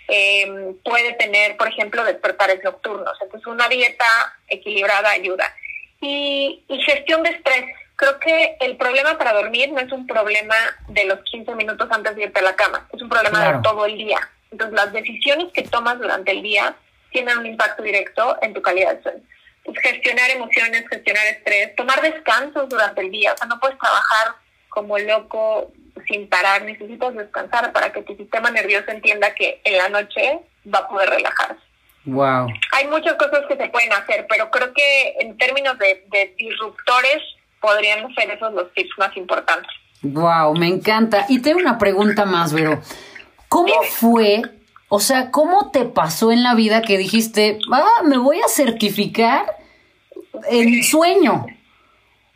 eh, 0.07 0.75
puede 0.83 1.13
tener, 1.13 1.57
por 1.57 1.67
ejemplo, 1.67 2.03
despertares 2.03 2.63
nocturnos. 2.63 3.17
Entonces, 3.21 3.45
una 3.47 3.67
dieta 3.67 4.05
equilibrada 4.47 5.09
ayuda. 5.11 5.53
Y, 6.01 6.63
y 6.67 6.81
gestión 6.83 7.23
de 7.23 7.29
estrés. 7.31 7.65
Creo 7.95 8.19
que 8.19 8.57
el 8.59 8.77
problema 8.77 9.17
para 9.17 9.33
dormir 9.33 9.71
no 9.71 9.79
es 9.79 9.91
un 9.91 10.05
problema 10.05 10.55
de 10.87 11.05
los 11.05 11.19
15 11.21 11.55
minutos 11.55 11.87
antes 11.89 12.15
de 12.15 12.23
irte 12.23 12.39
a 12.39 12.43
la 12.43 12.55
cama, 12.55 12.87
es 12.93 13.01
un 13.01 13.09
problema 13.09 13.39
Claro. 13.39 13.57
de 13.57 13.63
todo 13.63 13.85
el 13.85 13.97
día. 13.97 14.19
Entonces, 14.51 14.75
las 14.75 14.93
decisiones 14.93 15.51
que 15.51 15.63
tomas 15.63 15.97
durante 15.97 16.31
el 16.31 16.43
día 16.43 16.75
tienen 17.11 17.37
un 17.39 17.45
impacto 17.47 17.81
directo 17.81 18.37
en 18.41 18.53
tu 18.53 18.61
calidad 18.61 18.95
de 18.95 19.01
sueño. 19.03 19.23
Pues, 19.65 19.79
gestionar 19.79 20.29
emociones, 20.29 20.85
gestionar 20.87 21.25
estrés, 21.27 21.75
tomar 21.75 22.01
descansos 22.01 22.69
durante 22.69 23.01
el 23.01 23.11
día. 23.11 23.33
O 23.33 23.37
sea, 23.37 23.47
no 23.47 23.59
puedes 23.59 23.77
trabajar 23.79 24.35
como 24.69 24.97
loco 24.99 25.71
sin 26.07 26.29
parar, 26.29 26.61
necesitas 26.61 27.15
descansar 27.15 27.73
para 27.73 27.91
que 27.91 28.03
tu 28.03 28.15
sistema 28.15 28.51
nervioso 28.51 28.91
entienda 28.91 29.33
que 29.33 29.59
en 29.63 29.77
la 29.77 29.89
noche 29.89 30.39
va 30.73 30.79
a 30.79 30.87
poder 30.87 31.09
relajarse. 31.09 31.59
Wow. 32.07 32.47
Hay 32.71 32.87
muchas 32.87 33.13
cosas 33.15 33.41
que 33.47 33.57
se 33.57 33.67
pueden 33.69 33.91
hacer, 33.93 34.25
pero 34.29 34.49
creo 34.49 34.71
que 34.73 35.15
en 35.19 35.37
términos 35.37 35.77
de, 35.77 36.05
de 36.09 36.33
disruptores 36.37 37.21
podrían 37.59 38.13
ser 38.15 38.31
esos 38.31 38.53
los 38.53 38.71
tips 38.73 38.97
más 38.97 39.15
importantes. 39.17 39.69
Wow, 40.01 40.55
me 40.55 40.67
encanta. 40.67 41.25
Y 41.27 41.41
tengo 41.41 41.59
una 41.59 41.77
pregunta 41.77 42.23
más, 42.25 42.53
Vero. 42.53 42.81
¿Cómo 43.49 43.67
Dime. 43.67 43.87
fue, 43.91 44.41
o 44.89 44.99
sea, 44.99 45.31
cómo 45.31 45.71
te 45.71 45.83
pasó 45.85 46.31
en 46.31 46.43
la 46.43 46.55
vida 46.55 46.81
que 46.81 46.97
dijiste, 46.97 47.59
ah, 47.73 48.03
me 48.05 48.17
voy 48.17 48.39
a 48.41 48.47
certificar 48.47 49.45
en 50.49 50.83
sueño? 50.83 51.45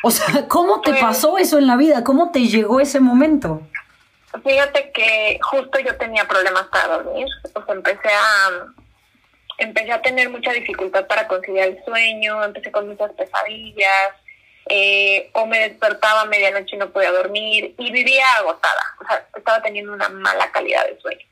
O 0.03 0.11
sea, 0.11 0.25
¿cómo 0.49 0.81
te 0.81 0.91
Pues- 0.91 1.01
pasó 1.01 1.37
eso 1.37 1.57
en 1.59 1.67
la 1.67 1.77
vida? 1.77 2.03
¿Cómo 2.03 2.31
te 2.31 2.39
llegó 2.47 2.79
ese 2.81 2.99
momento? 2.99 3.61
Fíjate 4.43 4.91
que 4.93 5.39
justo 5.43 5.79
yo 5.79 5.95
tenía 5.97 6.25
problemas 6.27 6.63
para 6.67 6.97
dormir, 7.03 7.27
o 7.53 7.63
sea, 7.65 7.75
empecé 7.75 8.07
a 8.09 8.65
empecé 9.63 9.91
a 9.91 10.01
tener 10.01 10.29
mucha 10.29 10.51
dificultad 10.51 11.07
para 11.07 11.27
conciliar 11.27 11.69
el 11.69 11.83
sueño, 11.83 12.43
empecé 12.43 12.71
con 12.71 12.87
muchas 12.87 13.11
pesadillas, 13.13 14.15
eh, 14.67 15.29
o 15.33 15.45
me 15.45 15.59
despertaba 15.69 16.21
a 16.21 16.25
medianoche 16.25 16.75
y 16.75 16.79
no 16.79 16.91
podía 16.91 17.11
dormir 17.11 17.73
y 17.77 17.91
vivía 17.91 18.25
agotada, 18.37 18.81
o 19.01 19.07
sea, 19.07 19.27
estaba 19.35 19.61
teniendo 19.61 19.93
una 19.93 20.09
mala 20.09 20.51
calidad 20.51 20.85
de 20.87 20.99
sueño. 20.99 21.25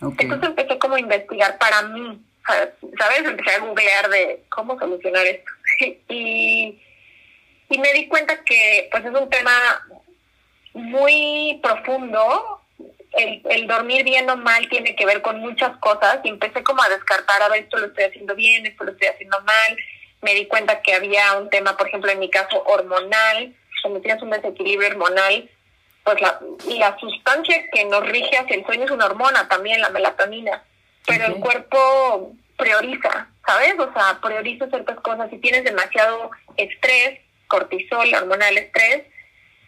Entonces 0.00 0.48
empecé 0.50 0.78
como 0.78 0.96
a 0.96 1.00
investigar 1.00 1.56
para 1.58 1.82
mí, 1.82 2.20
¿sabes? 2.46 3.24
Empecé 3.24 3.56
a 3.56 3.60
googlear 3.60 4.08
de 4.10 4.42
cómo 4.50 4.78
solucionar 4.78 5.26
esto. 5.26 5.50
y, 6.08 6.78
y 7.70 7.78
me 7.78 7.92
di 7.94 8.06
cuenta 8.06 8.44
que 8.44 8.88
pues 8.90 9.04
es 9.04 9.12
un 9.12 9.30
tema 9.30 9.52
muy 10.74 11.60
profundo. 11.62 12.60
El, 13.16 13.42
el 13.48 13.66
dormir 13.66 14.04
bien 14.04 14.28
o 14.28 14.36
mal 14.36 14.68
tiene 14.68 14.96
que 14.96 15.06
ver 15.06 15.22
con 15.22 15.40
muchas 15.40 15.76
cosas 15.78 16.18
y 16.24 16.28
empecé 16.28 16.62
como 16.62 16.82
a 16.82 16.88
descartar, 16.88 17.42
a 17.42 17.48
ver, 17.48 17.64
esto 17.64 17.78
lo 17.78 17.86
estoy 17.86 18.04
haciendo 18.04 18.34
bien, 18.34 18.66
esto 18.66 18.84
lo 18.84 18.92
estoy 18.92 19.08
haciendo 19.08 19.40
mal. 19.42 19.76
Me 20.22 20.34
di 20.34 20.46
cuenta 20.46 20.82
que 20.82 20.94
había 20.94 21.34
un 21.38 21.50
tema, 21.50 21.76
por 21.76 21.88
ejemplo, 21.88 22.10
en 22.10 22.18
mi 22.18 22.30
caso, 22.30 22.62
hormonal. 22.66 23.54
Cuando 23.82 24.00
tienes 24.00 24.22
un 24.22 24.30
desequilibrio 24.30 24.88
hormonal, 24.88 25.48
pues 26.04 26.20
la, 26.20 26.38
la 26.78 26.98
sustancia 26.98 27.64
que 27.72 27.84
nos 27.86 28.06
rige 28.06 28.36
hacia 28.36 28.56
el 28.56 28.64
sueño 28.64 28.84
es 28.84 28.90
una 28.90 29.06
hormona 29.06 29.48
también, 29.48 29.80
la 29.80 29.88
melatonina, 29.90 30.62
pero 31.06 31.26
el 31.26 31.34
cuerpo 31.36 32.32
prioriza, 32.56 33.28
¿sabes? 33.46 33.74
O 33.78 33.92
sea, 33.92 34.18
prioriza 34.22 34.68
ciertas 34.68 35.00
cosas. 35.00 35.30
Si 35.30 35.38
tienes 35.38 35.64
demasiado 35.64 36.30
estrés, 36.56 37.20
cortisol, 37.48 38.12
hormonal 38.14 38.56
estrés, 38.58 39.04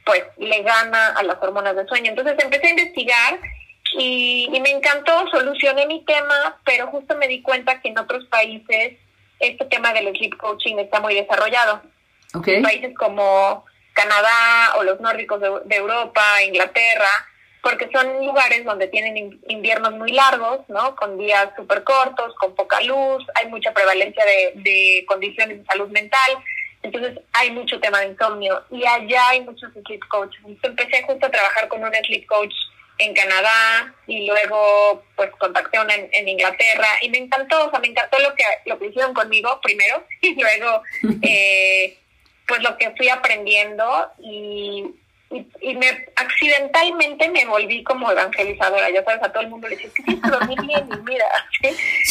pues 0.07 0.23
le 0.39 0.63
gana 0.63 1.09
a 1.09 1.23
las 1.25 1.37
hormonas 1.43 1.77
del 1.77 1.87
sueño. 1.89 2.11
Entonces 2.11 2.37
empecé 2.43 2.69
a 2.69 2.71
investigar 2.71 3.41
y, 3.99 4.49
y 4.53 4.61
me 4.61 4.71
encantó, 4.71 5.29
solucioné 5.31 5.85
mi 5.87 6.05
tema, 6.05 6.59
pero 6.65 6.87
justo 6.87 7.17
me 7.17 7.29
di 7.29 7.43
cuenta 7.43 7.81
que 7.83 7.89
en 7.89 7.99
otros 7.99 8.25
países 8.27 8.95
este 9.41 9.65
tema 9.67 9.93
del 9.93 10.17
sleep 10.17 10.37
coaching 10.39 10.77
está 10.79 11.01
muy 11.01 11.15
desarrollado 11.15 11.83
Ok. 12.35 12.49
países 12.63 12.95
como 12.97 13.65
Canadá 13.95 14.77
o 14.79 14.83
los 14.85 15.01
nórdicos 15.01 15.41
de, 15.41 15.51
de 15.65 15.77
Europa, 15.77 16.43
Inglaterra, 16.43 17.09
porque 17.63 17.89
son 17.93 18.25
lugares 18.25 18.65
donde 18.65 18.87
tienen 18.89 19.17
in- 19.17 19.41
inviernos 19.49 19.93
muy 19.93 20.13
largos, 20.13 20.61
¿no? 20.69 20.95
Con 20.95 21.19
días 21.19 21.49
súper 21.57 21.83
cortos, 21.83 22.35
con 22.37 22.55
poca 22.55 22.81
luz, 22.83 23.25
hay 23.35 23.47
mucha 23.49 23.73
prevalencia 23.73 24.25
de, 24.25 24.53
de 24.57 25.05
condiciones 25.09 25.59
de 25.59 25.65
salud 25.65 25.89
mental, 25.89 26.31
entonces 26.87 27.19
hay 27.33 27.51
mucho 27.51 27.79
tema 27.81 28.01
de 28.01 28.09
insomnio 28.09 28.63
y 28.71 28.85
allá 28.87 29.29
hay 29.31 29.41
muchos 29.43 29.73
sleep 29.73 30.07
coaches. 30.09 30.41
Entonces 30.47 30.71
empecé 30.71 31.03
justo 31.05 31.27
a 31.27 31.31
trabajar 31.31 31.69
con 31.69 31.83
un 31.83 31.93
sleep 31.93 32.27
coach 32.27 32.55
en 32.99 33.13
Canadá 33.15 33.95
y 34.07 34.27
luego 34.27 35.05
pues 35.17 35.31
contacté 35.39 35.79
una 35.79 35.95
en, 35.95 36.29
Inglaterra 36.29 36.89
y 37.03 37.11
me 37.11 37.19
encantó, 37.19 37.67
o 37.67 37.71
sea, 37.71 37.81
me 37.81 37.89
encantó 37.89 38.19
lo 38.21 38.35
que, 38.35 38.45
lo 38.65 38.79
que 38.79 38.87
hicieron 38.87 39.13
conmigo 39.13 39.61
primero 39.63 40.03
y 40.23 40.35
luego 40.35 40.83
eh, 41.23 41.99
pues 42.47 42.63
lo 42.63 42.77
que 42.79 42.93
fui 42.93 43.09
aprendiendo 43.09 44.13
y, 44.21 44.85
y, 45.61 45.75
me 45.75 46.07
accidentalmente 46.15 47.29
me 47.29 47.45
volví 47.45 47.83
como 47.83 48.11
evangelizadora, 48.11 48.89
ya 48.91 49.05
sabes, 49.05 49.23
a 49.23 49.33
todo 49.33 49.43
el 49.43 49.51
mundo 49.51 49.69
le 49.69 49.77
decía, 49.77 49.91
que 49.95 50.03
sí, 50.05 50.21
dormí 50.31 50.55
bien 50.63 50.89
y 50.91 50.97
mira. 51.03 51.27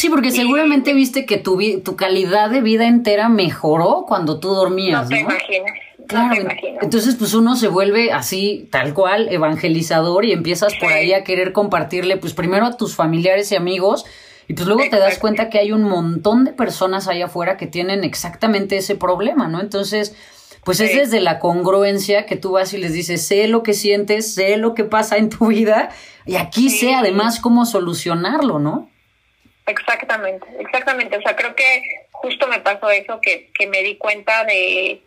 Sí, 0.06 0.10
porque 0.10 0.30
seguramente 0.30 0.94
viste 0.94 1.26
que 1.26 1.36
tu, 1.36 1.58
tu 1.80 1.96
calidad 1.96 2.48
de 2.48 2.60
vida 2.60 2.86
entera 2.86 3.28
mejoró 3.28 4.04
cuando 4.06 4.38
tú 4.38 4.50
dormías, 4.50 5.10
¿no? 5.10 5.16
te 5.16 5.20
imaginas. 5.20 5.72
Claro, 6.06 6.48
entonces 6.80 7.16
pues 7.16 7.34
uno 7.34 7.56
se 7.56 7.66
vuelve 7.66 8.12
así, 8.12 8.68
tal 8.70 8.94
cual, 8.94 9.28
evangelizador 9.32 10.24
y 10.24 10.30
empiezas 10.30 10.74
por 10.74 10.92
ahí 10.92 11.12
a 11.12 11.24
querer 11.24 11.52
compartirle 11.52 12.16
pues 12.18 12.34
primero 12.34 12.66
a 12.66 12.76
tus 12.76 12.94
familiares 12.94 13.50
y 13.50 13.56
amigos 13.56 14.04
y 14.46 14.54
pues 14.54 14.68
luego 14.68 14.84
te 14.88 14.96
das 14.96 15.18
cuenta 15.18 15.50
que 15.50 15.58
hay 15.58 15.72
un 15.72 15.82
montón 15.82 16.44
de 16.44 16.52
personas 16.52 17.08
allá 17.08 17.24
afuera 17.24 17.56
que 17.56 17.66
tienen 17.66 18.04
exactamente 18.04 18.76
ese 18.76 18.94
problema, 18.94 19.48
¿no? 19.48 19.60
Entonces, 19.60 20.14
pues 20.62 20.78
es 20.78 20.94
desde 20.94 21.20
la 21.20 21.40
congruencia 21.40 22.26
que 22.26 22.36
tú 22.36 22.52
vas 22.52 22.72
y 22.72 22.78
les 22.78 22.92
dices, 22.92 23.26
sé 23.26 23.48
lo 23.48 23.64
que 23.64 23.74
sientes, 23.74 24.32
sé 24.32 24.56
lo 24.58 24.74
que 24.74 24.84
pasa 24.84 25.16
en 25.16 25.30
tu 25.30 25.48
vida 25.48 25.88
y 26.24 26.36
aquí 26.36 26.70
sé 26.70 26.94
además 26.94 27.40
cómo 27.40 27.66
solucionarlo, 27.66 28.60
¿no? 28.60 28.88
Exactamente, 29.66 30.46
exactamente. 30.60 31.16
O 31.16 31.22
sea, 31.22 31.34
creo 31.34 31.54
que 31.54 31.82
justo 32.12 32.46
me 32.46 32.60
pasó 32.60 32.90
eso, 32.90 33.20
que, 33.20 33.50
que 33.52 33.66
me 33.66 33.82
di 33.82 33.96
cuenta 33.96 34.44
de 34.44 35.02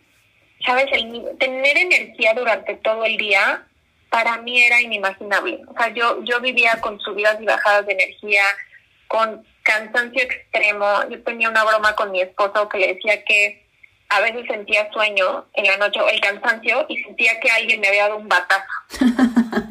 sabes, 0.65 0.87
el, 0.91 1.37
tener 1.37 1.77
energía 1.77 2.33
durante 2.33 2.75
todo 2.75 3.05
el 3.05 3.17
día 3.17 3.65
para 4.09 4.37
mí 4.37 4.61
era 4.61 4.81
inimaginable. 4.81 5.61
O 5.67 5.73
sea, 5.73 5.89
yo, 5.93 6.23
yo 6.23 6.39
vivía 6.39 6.79
con 6.81 6.99
subidas 6.99 7.39
y 7.39 7.45
bajadas 7.45 7.85
de 7.85 7.93
energía, 7.93 8.43
con 9.07 9.45
cansancio 9.63 10.23
extremo. 10.23 10.85
Yo 11.09 11.21
tenía 11.23 11.49
una 11.49 11.63
broma 11.63 11.95
con 11.95 12.11
mi 12.11 12.21
esposo 12.21 12.67
que 12.69 12.79
le 12.79 12.93
decía 12.95 13.23
que 13.23 13.67
a 14.09 14.21
veces 14.21 14.47
sentía 14.47 14.91
sueño 14.91 15.45
en 15.53 15.65
la 15.65 15.77
noche 15.77 16.01
o 16.01 16.09
el 16.09 16.19
cansancio 16.19 16.85
y 16.89 16.97
sentía 17.03 17.39
que 17.39 17.51
alguien 17.51 17.79
me 17.79 17.89
había 17.89 18.03
dado 18.03 18.17
un 18.17 18.27
batazo. 18.27 18.65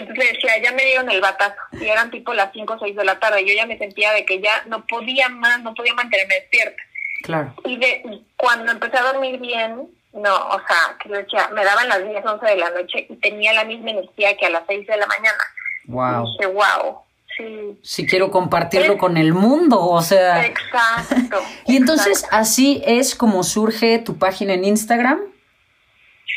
Entonces 0.00 0.32
decía, 0.32 0.62
ya 0.62 0.72
me 0.72 0.84
dieron 0.84 1.10
el 1.10 1.20
batazo 1.20 1.56
y 1.72 1.86
eran 1.86 2.10
tipo 2.10 2.34
las 2.34 2.52
5 2.52 2.72
o 2.72 2.78
6 2.78 2.96
de 2.96 3.04
la 3.04 3.18
tarde. 3.18 3.44
Yo 3.46 3.54
ya 3.54 3.66
me 3.66 3.78
sentía 3.78 4.12
de 4.12 4.24
que 4.24 4.40
ya 4.40 4.62
no 4.66 4.86
podía 4.86 5.28
más, 5.28 5.62
no 5.62 5.74
podía 5.74 5.94
mantenerme 5.94 6.34
despierta. 6.34 6.82
Claro. 7.22 7.54
Y 7.64 7.76
de, 7.76 8.22
cuando 8.36 8.72
empecé 8.72 8.96
a 8.96 9.12
dormir 9.12 9.38
bien, 9.38 9.88
no, 10.12 10.34
o 10.48 10.60
sea, 10.66 10.96
que 11.02 11.08
decía, 11.08 11.48
me 11.54 11.64
daban 11.64 11.88
las 11.88 12.04
10, 12.04 12.24
11 12.24 12.46
de 12.46 12.56
la 12.56 12.70
noche 12.70 13.06
y 13.08 13.16
tenía 13.16 13.52
la 13.52 13.64
misma 13.64 13.90
energía 13.90 14.36
que 14.36 14.46
a 14.46 14.50
las 14.50 14.64
6 14.66 14.86
de 14.86 14.96
la 14.96 15.06
mañana. 15.06 15.44
Wow. 15.84 16.26
Y 16.26 16.32
dije, 16.32 16.46
wow. 16.46 16.98
Sí. 17.36 17.78
Si 17.82 18.06
quiero 18.06 18.30
compartirlo 18.30 18.98
con 18.98 19.16
el 19.16 19.32
mundo, 19.32 19.80
o 19.80 20.02
sea. 20.02 20.44
Exacto. 20.44 21.38
y 21.66 21.76
entonces 21.76 22.26
así 22.32 22.82
es 22.84 23.14
como 23.14 23.44
surge 23.44 23.98
tu 23.98 24.18
página 24.18 24.54
en 24.54 24.64
Instagram. 24.64 25.20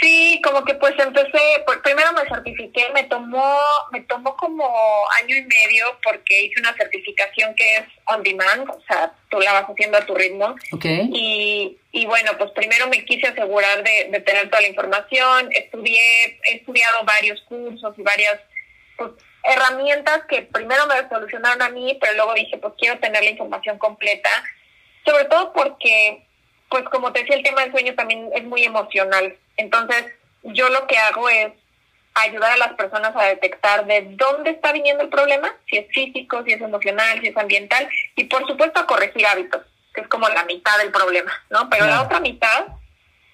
Sí, 0.01 0.41
como 0.43 0.63
que 0.65 0.73
pues 0.75 0.93
empecé, 0.97 1.39
pues 1.65 1.77
primero 1.79 2.11
me 2.13 2.27
certifiqué, 2.27 2.89
me 2.93 3.03
tomó, 3.03 3.57
me 3.91 4.01
tomó 4.01 4.35
como 4.35 4.65
año 5.21 5.35
y 5.35 5.43
medio 5.43 5.85
porque 6.03 6.45
hice 6.45 6.59
una 6.59 6.73
certificación 6.73 7.55
que 7.55 7.77
es 7.77 7.85
on 8.07 8.23
demand, 8.23 8.69
o 8.69 8.81
sea, 8.87 9.13
tú 9.29 9.39
la 9.39 9.53
vas 9.53 9.65
haciendo 9.65 9.97
a 9.97 10.05
tu 10.05 10.15
ritmo. 10.15 10.55
Okay. 10.73 11.09
Y, 11.13 11.77
y 11.91 12.05
bueno, 12.05 12.31
pues 12.37 12.51
primero 12.51 12.87
me 12.87 13.05
quise 13.05 13.27
asegurar 13.27 13.83
de, 13.83 14.09
de 14.11 14.19
tener 14.21 14.49
toda 14.49 14.61
la 14.61 14.67
información, 14.67 15.49
estudié, 15.51 16.39
he 16.49 16.55
estudiado 16.55 17.03
varios 17.05 17.41
cursos 17.43 17.93
y 17.97 18.01
varias 18.01 18.39
pues, 18.97 19.11
herramientas 19.43 20.21
que 20.27 20.43
primero 20.43 20.87
me 20.87 21.07
solucionaron 21.09 21.61
a 21.61 21.69
mí, 21.69 21.97
pero 21.99 22.13
luego 22.13 22.33
dije, 22.33 22.57
pues 22.57 22.73
quiero 22.77 22.99
tener 22.99 23.23
la 23.23 23.29
información 23.29 23.77
completa, 23.77 24.29
sobre 25.05 25.25
todo 25.25 25.51
porque, 25.53 26.22
pues 26.73 26.85
como 26.85 27.13
te 27.13 27.19
decía, 27.19 27.35
el 27.35 27.43
tema 27.43 27.61
del 27.61 27.71
sueño 27.71 27.93
también 27.93 28.31
es 28.33 28.43
muy 28.45 28.63
emocional. 28.63 29.37
Entonces, 29.57 30.05
yo 30.41 30.67
lo 30.69 30.87
que 30.87 30.97
hago 30.97 31.29
es 31.29 31.51
ayudar 32.15 32.53
a 32.53 32.57
las 32.57 32.73
personas 32.73 33.15
a 33.15 33.25
detectar 33.25 33.85
de 33.85 34.07
dónde 34.15 34.49
está 34.49 34.71
viniendo 34.71 35.03
el 35.03 35.09
problema, 35.09 35.55
si 35.69 35.77
es 35.77 35.87
físico, 35.89 36.41
si 36.43 36.53
es 36.53 36.61
emocional, 36.61 37.21
si 37.21 37.27
es 37.27 37.37
ambiental, 37.37 37.87
y 38.15 38.23
por 38.23 38.47
supuesto 38.47 38.79
a 38.79 38.87
corregir 38.87 39.23
hábitos, 39.27 39.61
que 39.93 40.01
es 40.01 40.07
como 40.07 40.27
la 40.29 40.45
mitad 40.45 40.75
del 40.79 40.89
problema, 40.89 41.31
¿no? 41.51 41.69
Pero 41.69 41.85
la 41.85 42.01
otra 42.01 42.19
mitad, 42.19 42.65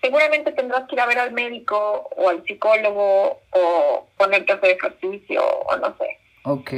seguramente 0.01 0.51
tendrás 0.51 0.85
que 0.89 0.95
ir 0.95 0.99
a 0.99 1.05
ver 1.05 1.19
al 1.19 1.31
médico 1.31 2.09
o 2.17 2.27
al 2.27 2.43
psicólogo 2.43 3.39
o 3.51 4.07
ponerte 4.17 4.51
a 4.51 4.55
hacer 4.55 4.71
ejercicio 4.71 5.41
o 5.45 5.77
no 5.77 5.95
sé. 5.97 6.19
Ok. 6.43 6.71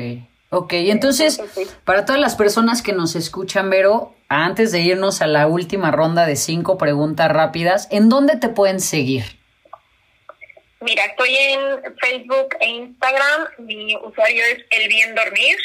Ok, 0.54 0.74
entonces, 0.74 1.42
para 1.86 2.04
todas 2.06 2.20
las 2.20 2.36
personas 2.36 2.82
que 2.82 2.92
nos 2.92 3.16
escuchan, 3.16 3.70
Vero, 3.70 4.14
antes 4.28 4.74
de 4.74 4.82
irnos 4.82 5.22
a 5.22 5.28
la 5.28 5.48
última 5.48 5.92
ronda 5.92 6.26
de 6.26 6.36
cinco 6.36 6.78
preguntas 6.78 7.32
rápidas, 7.32 7.88
¿en 7.90 8.10
dónde 8.10 8.36
te 8.36 8.50
pueden 8.50 8.82
seguir? 8.82 9.24
Mira, 10.82 11.06
estoy 11.06 11.34
en 11.38 11.62
Facebook 12.02 12.58
e 12.60 12.68
Instagram. 12.68 13.48
Mi 13.60 13.96
usuario 13.96 14.44
es 14.44 14.66
El 14.72 14.90
Bien 14.90 15.16
Dormir. 15.16 15.58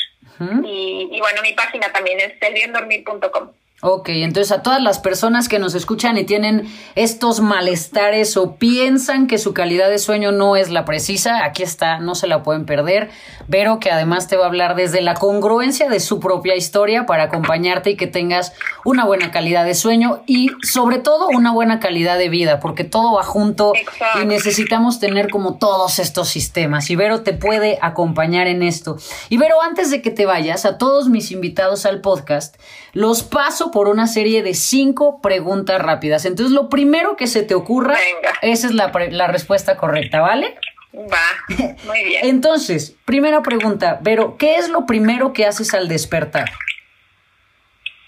y, 0.65 1.09
y, 1.11 1.19
bueno, 1.19 1.43
mi 1.43 1.53
página 1.55 1.93
también 1.93 2.21
es 2.21 2.35
elbiendormir.com. 2.41 3.51
Ok, 3.89 4.09
entonces 4.09 4.51
a 4.51 4.63
todas 4.63 4.83
las 4.83 4.99
personas 4.99 5.49
que 5.49 5.61
nos 5.61 5.77
escuchan 5.77 6.19
y 6.19 6.25
tienen 6.25 6.69
estos 6.97 7.39
malestares 7.39 8.37
o 8.37 8.57
piensan 8.57 9.29
que 9.29 9.39
su 9.39 9.55
calidad 9.55 9.89
de 9.89 9.99
sueño 9.99 10.33
no 10.33 10.57
es 10.57 10.71
la 10.71 10.85
precisa, 10.85 11.45
aquí 11.45 11.63
está, 11.63 12.01
no 12.01 12.17
se 12.17 12.27
la 12.27 12.43
pueden 12.43 12.67
perder. 12.67 13.11
Vero 13.47 13.79
que 13.79 13.93
además 13.93 14.27
te 14.27 14.37
va 14.37 14.43
a 14.43 14.49
hablar 14.49 14.75
desde 14.75 15.03
la 15.03 15.15
congruencia 15.15 15.89
de 15.89 16.01
su 16.01 16.19
propia 16.19 16.57
historia 16.57 17.07
para 17.07 17.23
acompañarte 17.23 17.91
y 17.91 17.97
que 17.97 18.09
tengas 18.09 18.53
una 18.85 19.05
buena 19.05 19.31
calidad 19.31 19.65
de 19.65 19.77
sueño 19.77 20.25
y 20.27 20.49
sobre 20.65 20.99
todo 20.99 21.29
una 21.29 21.53
buena 21.53 21.79
calidad 21.79 22.19
de 22.19 22.29
vida, 22.29 22.59
porque 22.59 22.83
todo 22.83 23.15
va 23.15 23.23
junto 23.23 23.73
y 24.21 24.27
necesitamos 24.27 24.99
tener 24.99 25.31
como 25.31 25.59
todos 25.59 26.01
estos 26.01 26.27
sistemas. 26.27 26.91
Y 26.91 26.97
Vero 26.97 27.23
te 27.23 27.35
puede 27.35 27.79
acompañar 27.81 28.49
en 28.49 28.65
esto. 28.65 28.97
Y 29.29 29.37
Vero, 29.37 29.63
antes 29.63 29.93
de 29.93 30.03
que 30.03 30.11
te 30.11 30.27
vayas, 30.27 30.65
a 30.65 30.77
todos 30.77 31.09
mis 31.09 31.31
invitados 31.31 31.87
al 31.87 32.01
podcast, 32.01 32.57
los 32.93 33.23
paso 33.23 33.71
por 33.77 33.89
una 33.89 34.07
serie 34.07 34.43
de 34.43 34.55
cinco 34.55 35.21
preguntas 35.21 35.83
rápidas. 35.83 36.25
Entonces, 36.25 36.55
lo 36.55 36.71
primero 36.71 37.15
que 37.15 37.27
se 37.27 37.43
te 37.43 37.55
ocurra, 37.55 37.95
esa 38.41 38.69
es 38.69 38.73
la, 38.73 38.91
la 39.11 39.27
respuesta 39.27 39.77
correcta, 39.77 40.23
¿vale? 40.23 40.59
Va, 40.95 41.77
muy 41.85 42.03
bien. 42.03 42.25
Entonces, 42.25 42.97
primera 43.05 43.43
pregunta, 43.43 44.01
pero 44.03 44.39
¿qué 44.39 44.57
es 44.57 44.71
lo 44.71 44.87
primero 44.87 45.35
que 45.35 45.45
haces 45.45 45.75
al 45.75 45.89
despertar? 45.89 46.51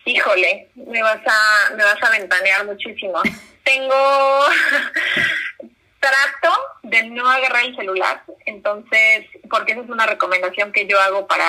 Híjole, 0.07 0.71
me 0.75 1.03
vas 1.03 1.21
a, 1.27 1.75
me 1.75 1.85
vas 1.85 2.03
a 2.03 2.11
ventanear 2.13 2.65
muchísimo. 2.65 3.21
Tengo, 3.63 3.95
trato 6.01 6.57
de 6.83 7.11
no 7.11 7.29
agarrar 7.29 7.67
el 7.67 7.77
celular, 7.77 8.23
entonces, 8.47 9.27
porque 9.51 9.73
esa 9.73 9.83
es 9.83 9.91
una 9.91 10.07
recomendación 10.07 10.73
que 10.73 10.87
yo 10.87 10.99
hago 10.99 11.27
para 11.27 11.45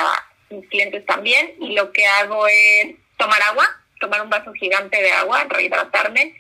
mis 0.50 0.68
clientes 0.68 1.06
también, 1.06 1.54
y 1.62 1.74
lo 1.74 1.94
que 1.94 2.06
hago 2.06 2.48
es 2.48 2.96
tomar 3.16 3.42
agua, 3.44 3.79
tomar 4.00 4.22
un 4.22 4.30
vaso 4.30 4.52
gigante 4.54 5.02
de 5.02 5.12
agua, 5.12 5.46
rehidratarme, 5.50 6.36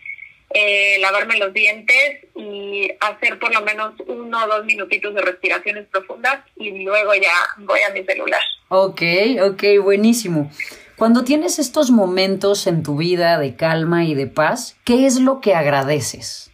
eh, 0.51 0.97
lavarme 0.99 1.37
los 1.37 1.53
dientes 1.53 2.25
y 2.35 2.89
hacer 2.99 3.37
por 3.37 3.53
lo 3.53 3.61
menos 3.61 3.93
uno 4.07 4.43
o 4.43 4.47
dos 4.47 4.65
minutitos 4.65 5.13
de 5.13 5.21
respiraciones 5.21 5.85
profundas 5.87 6.39
y 6.55 6.83
luego 6.83 7.13
ya 7.13 7.31
voy 7.57 7.81
a 7.81 7.91
mi 7.91 8.03
celular. 8.03 8.41
Ok, 8.69 9.01
ok, 9.43 9.63
buenísimo. 9.83 10.51
Cuando 10.95 11.23
tienes 11.23 11.59
estos 11.59 11.91
momentos 11.91 12.67
en 12.67 12.83
tu 12.83 12.97
vida 12.97 13.39
de 13.39 13.55
calma 13.55 14.05
y 14.05 14.15
de 14.15 14.27
paz, 14.27 14.75
¿qué 14.85 15.05
es 15.05 15.19
lo 15.19 15.39
que 15.39 15.53
agradeces? 15.53 16.51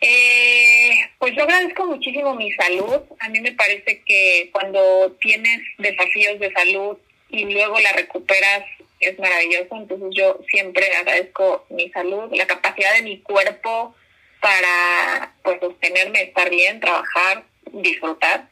Eh, 0.00 0.92
pues 1.18 1.34
yo 1.36 1.42
agradezco 1.42 1.86
muchísimo 1.86 2.34
mi 2.34 2.50
salud. 2.52 3.02
A 3.18 3.28
mí 3.28 3.40
me 3.40 3.52
parece 3.52 4.02
que 4.06 4.48
cuando 4.52 5.14
tienes 5.20 5.60
desafíos 5.78 6.38
de 6.40 6.50
salud 6.52 6.96
y 7.30 7.52
luego 7.52 7.78
la 7.80 7.92
recuperas 7.92 8.64
es 9.00 9.18
maravilloso. 9.18 9.76
Entonces 9.76 10.08
yo 10.12 10.38
siempre 10.48 10.86
agradezco 10.96 11.66
mi 11.70 11.90
salud, 11.90 12.30
la 12.32 12.46
capacidad 12.46 12.94
de 12.94 13.02
mi 13.02 13.20
cuerpo 13.20 13.94
para 14.40 15.32
pues 15.42 15.60
sostenerme, 15.60 16.22
estar 16.22 16.50
bien, 16.50 16.80
trabajar, 16.80 17.44
disfrutar. 17.72 18.48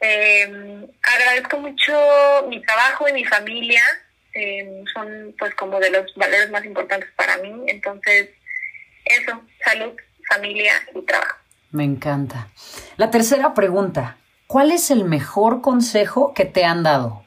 Eh, 0.00 0.86
agradezco 1.02 1.58
mucho 1.58 2.46
mi 2.48 2.60
trabajo 2.62 3.08
y 3.08 3.12
mi 3.12 3.24
familia. 3.24 3.82
Eh, 4.34 4.82
son 4.94 5.34
pues 5.38 5.54
como 5.54 5.78
de 5.78 5.90
los 5.90 6.14
valores 6.14 6.50
más 6.50 6.64
importantes 6.64 7.10
para 7.16 7.36
mí. 7.38 7.52
Entonces, 7.66 8.30
eso, 9.04 9.42
salud, 9.64 9.92
familia 10.28 10.72
y 10.94 11.02
trabajo. 11.02 11.36
Me 11.70 11.84
encanta. 11.84 12.48
La 12.96 13.10
tercera 13.10 13.54
pregunta, 13.54 14.16
¿cuál 14.46 14.72
es 14.72 14.90
el 14.90 15.04
mejor 15.04 15.60
consejo 15.60 16.34
que 16.34 16.44
te 16.44 16.64
han 16.64 16.82
dado? 16.82 17.21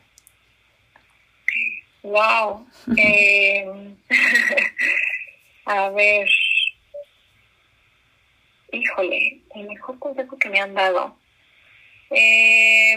Wow. 2.05 2.67
Eh, 2.97 3.65
a 5.65 5.89
ver. 5.89 6.29
Híjole, 8.71 9.41
el 9.55 9.67
mejor 9.67 9.97
consejo 9.97 10.37
que 10.37 10.49
me 10.49 10.59
han 10.59 10.75
dado. 10.75 11.17
Eh, 12.11 12.95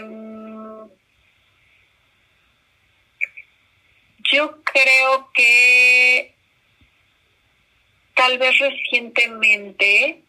yo 4.31 4.61
creo 4.63 5.31
que 5.33 6.35
tal 8.13 8.37
vez 8.37 8.59
recientemente 8.59 10.23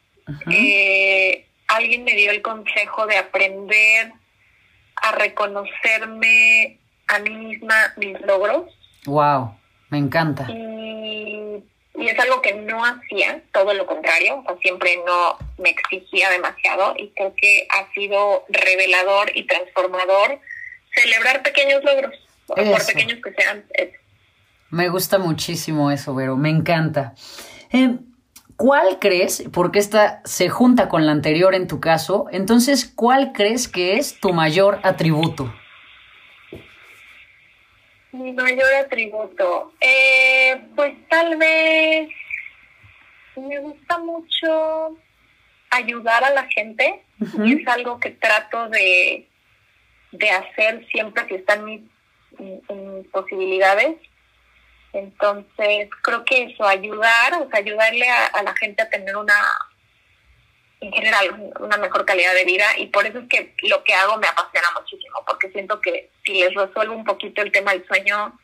eh, 0.50 1.46
alguien 1.68 2.04
me 2.04 2.14
dio 2.14 2.30
el 2.30 2.40
consejo 2.40 3.06
de 3.06 3.18
aprender 3.18 4.12
a 4.96 5.12
reconocerme 5.12 6.79
a 7.10 7.18
mí 7.18 7.30
misma 7.30 7.74
mis 7.96 8.20
logros. 8.22 8.72
Wow, 9.06 9.54
me 9.90 9.98
encanta. 9.98 10.46
Y, 10.48 11.62
y, 11.94 12.08
es 12.08 12.18
algo 12.18 12.40
que 12.40 12.54
no 12.54 12.84
hacía, 12.84 13.42
todo 13.52 13.74
lo 13.74 13.86
contrario, 13.86 14.38
o 14.38 14.42
sea, 14.44 14.56
siempre 14.62 14.98
no 15.04 15.36
me 15.58 15.70
exigía 15.70 16.30
demasiado 16.30 16.94
y 16.96 17.10
creo 17.10 17.34
que 17.36 17.66
ha 17.70 17.92
sido 17.92 18.44
revelador 18.48 19.30
y 19.34 19.46
transformador 19.46 20.40
celebrar 20.94 21.42
pequeños 21.42 21.82
logros, 21.84 22.14
por 22.46 22.86
pequeños 22.86 23.20
que 23.22 23.32
sean. 23.34 23.64
Me 24.70 24.88
gusta 24.88 25.18
muchísimo 25.18 25.90
eso, 25.90 26.14
Vero, 26.14 26.36
me 26.36 26.50
encanta. 26.50 27.14
Eh, 27.72 27.96
¿Cuál 28.56 28.98
crees, 29.00 29.44
porque 29.52 29.78
esta 29.78 30.20
se 30.26 30.50
junta 30.50 30.88
con 30.90 31.06
la 31.06 31.12
anterior 31.12 31.54
en 31.54 31.66
tu 31.66 31.80
caso, 31.80 32.26
entonces, 32.30 32.84
¿cuál 32.94 33.32
crees 33.32 33.68
que 33.68 33.96
es 33.96 34.20
tu 34.20 34.34
mayor 34.34 34.80
atributo? 34.82 35.50
Mi 38.12 38.32
mayor 38.32 38.74
atributo, 38.74 39.72
eh, 39.80 40.60
pues 40.74 40.94
tal 41.08 41.36
vez 41.36 42.08
me 43.36 43.58
gusta 43.60 43.98
mucho 43.98 44.96
ayudar 45.70 46.24
a 46.24 46.30
la 46.30 46.44
gente 46.48 47.02
y 47.44 47.60
es 47.60 47.68
algo 47.68 48.00
que 48.00 48.10
trato 48.10 48.68
de, 48.68 49.28
de 50.12 50.30
hacer 50.30 50.86
siempre 50.90 51.26
que 51.26 51.36
están 51.36 51.64
mis 51.64 51.82
posibilidades. 53.12 53.96
Entonces, 54.92 55.88
creo 56.02 56.24
que 56.24 56.44
eso, 56.44 56.64
ayudar, 56.64 57.34
o 57.34 57.48
sea, 57.48 57.60
ayudarle 57.60 58.08
a, 58.08 58.42
la 58.42 58.54
gente 58.56 58.82
a 58.82 58.90
tener 58.90 59.16
una, 59.16 59.40
en 60.80 60.92
general, 60.92 61.52
una 61.60 61.76
mejor 61.76 62.04
calidad 62.04 62.34
de 62.34 62.44
vida 62.44 62.64
y 62.78 62.86
por 62.86 63.06
eso 63.06 63.18
es 63.18 63.28
que 63.28 63.54
lo 63.68 63.84
que 63.84 63.94
hago 63.94 64.16
me 64.16 64.26
apasiona 64.26 64.68
muchísimo, 64.78 65.22
porque 65.26 65.50
siento 65.50 65.80
que 65.80 66.10
si 66.24 66.34
les 66.34 66.54
resuelvo 66.54 66.94
un 66.94 67.04
poquito 67.04 67.42
el 67.42 67.52
tema 67.52 67.72
del 67.72 67.86
sueño, 67.86 68.38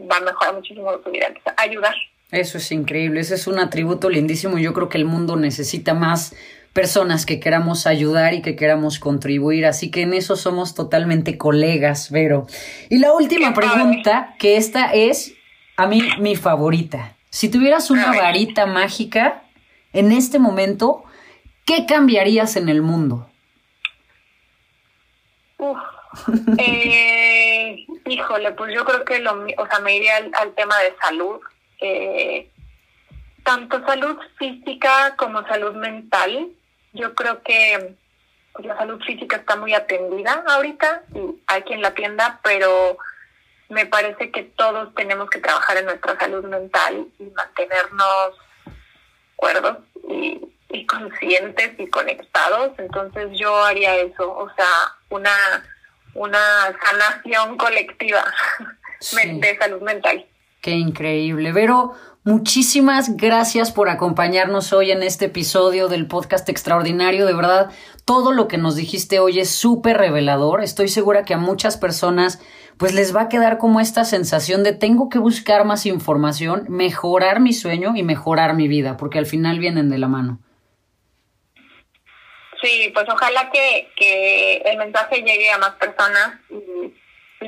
va 0.00 0.16
a 0.16 0.20
mejorar 0.20 0.54
muchísimo 0.54 0.90
su 1.02 1.10
vida. 1.10 1.26
Entonces, 1.28 1.52
ayudar. 1.56 1.94
Eso 2.32 2.58
es 2.58 2.72
increíble, 2.72 3.20
ese 3.20 3.36
es 3.36 3.46
un 3.46 3.60
atributo 3.60 4.10
lindísimo. 4.10 4.58
Yo 4.58 4.74
creo 4.74 4.88
que 4.88 4.98
el 4.98 5.04
mundo 5.04 5.36
necesita 5.36 5.94
más 5.94 6.34
personas 6.72 7.24
que 7.24 7.40
queramos 7.40 7.86
ayudar 7.86 8.34
y 8.34 8.42
que 8.42 8.56
queramos 8.56 8.98
contribuir. 8.98 9.64
Así 9.64 9.90
que 9.90 10.02
en 10.02 10.12
eso 10.12 10.36
somos 10.36 10.74
totalmente 10.74 11.38
colegas, 11.38 12.10
Vero. 12.10 12.46
Y 12.90 12.98
la 12.98 13.12
última 13.12 13.54
pregunta, 13.54 14.34
que 14.38 14.56
esta 14.56 14.92
es 14.92 15.34
a 15.76 15.86
mí, 15.86 16.02
mi 16.18 16.36
favorita. 16.36 17.16
Si 17.30 17.48
tuvieras 17.48 17.90
una 17.90 18.12
varita 18.12 18.66
mágica 18.66 19.44
en 19.92 20.10
este 20.10 20.38
momento, 20.38 21.04
¿qué 21.66 21.84
cambiarías 21.84 22.56
en 22.56 22.68
el 22.70 22.80
mundo? 22.80 23.28
Eh, 26.58 27.84
híjole, 28.06 28.52
pues 28.52 28.74
yo 28.74 28.86
creo 28.86 29.04
que 29.04 29.18
lo, 29.18 29.32
o 29.58 29.66
sea, 29.66 29.80
me 29.80 29.96
iría 29.96 30.16
al, 30.16 30.54
tema 30.54 30.78
de 30.78 30.96
salud. 31.02 31.40
Eh, 31.78 32.50
tanto 33.44 33.84
salud 33.86 34.16
física 34.38 35.14
como 35.16 35.46
salud 35.46 35.74
mental. 35.74 36.48
Yo 36.94 37.14
creo 37.14 37.42
que 37.42 37.96
pues, 38.52 38.66
la 38.66 38.78
salud 38.78 38.98
física 39.02 39.36
está 39.36 39.56
muy 39.56 39.74
atendida 39.74 40.42
ahorita 40.48 41.02
y 41.14 41.42
hay 41.48 41.62
quien 41.62 41.82
la 41.82 41.88
atienda, 41.88 42.40
pero 42.42 42.96
me 43.68 43.84
parece 43.84 44.30
que 44.30 44.44
todos 44.44 44.94
tenemos 44.94 45.28
que 45.28 45.40
trabajar 45.40 45.76
en 45.76 45.84
nuestra 45.84 46.18
salud 46.18 46.44
mental 46.44 47.08
y 47.18 47.24
mantenernos 47.24 48.32
cuerdos 49.36 49.78
y, 50.08 50.40
conscientes 50.86 51.72
y 51.78 51.86
conectados. 51.88 52.72
Entonces 52.78 53.28
yo 53.38 53.54
haría 53.64 53.96
eso, 53.96 54.30
o 54.36 54.48
sea, 54.54 54.66
una, 55.10 55.30
una 56.14 56.38
sanación 56.82 57.56
colectiva 57.56 58.24
de 59.12 59.56
salud 59.58 59.82
mental. 59.82 60.26
Qué 60.60 60.72
increíble. 60.72 61.52
Vero, 61.52 61.92
muchísimas 62.24 63.16
gracias 63.16 63.70
por 63.70 63.88
acompañarnos 63.88 64.72
hoy 64.72 64.90
en 64.90 65.02
este 65.02 65.26
episodio 65.26 65.88
del 65.88 66.08
podcast 66.08 66.48
extraordinario. 66.48 67.26
De 67.26 67.34
verdad, 67.34 67.70
todo 68.04 68.32
lo 68.32 68.48
que 68.48 68.58
nos 68.58 68.74
dijiste 68.74 69.20
hoy 69.20 69.38
es 69.38 69.50
súper 69.50 69.96
revelador. 69.98 70.62
Estoy 70.62 70.88
segura 70.88 71.24
que 71.24 71.34
a 71.34 71.38
muchas 71.38 71.76
personas 71.76 72.40
pues 72.78 72.94
les 72.94 73.14
va 73.14 73.22
a 73.22 73.28
quedar 73.28 73.58
como 73.58 73.80
esta 73.80 74.04
sensación 74.04 74.62
de 74.62 74.72
tengo 74.72 75.08
que 75.08 75.18
buscar 75.18 75.64
más 75.64 75.86
información, 75.86 76.66
mejorar 76.68 77.40
mi 77.40 77.52
sueño 77.52 77.96
y 77.96 78.02
mejorar 78.02 78.54
mi 78.54 78.68
vida, 78.68 78.96
porque 78.96 79.18
al 79.18 79.26
final 79.26 79.58
vienen 79.58 79.88
de 79.88 79.98
la 79.98 80.08
mano. 80.08 80.40
Sí, 82.66 82.90
pues 82.92 83.06
ojalá 83.08 83.48
que, 83.52 83.88
que 83.94 84.56
el 84.56 84.76
mensaje 84.76 85.22
llegue 85.22 85.50
a 85.52 85.58
más 85.58 85.74
personas 85.74 86.40
y, 86.50 86.92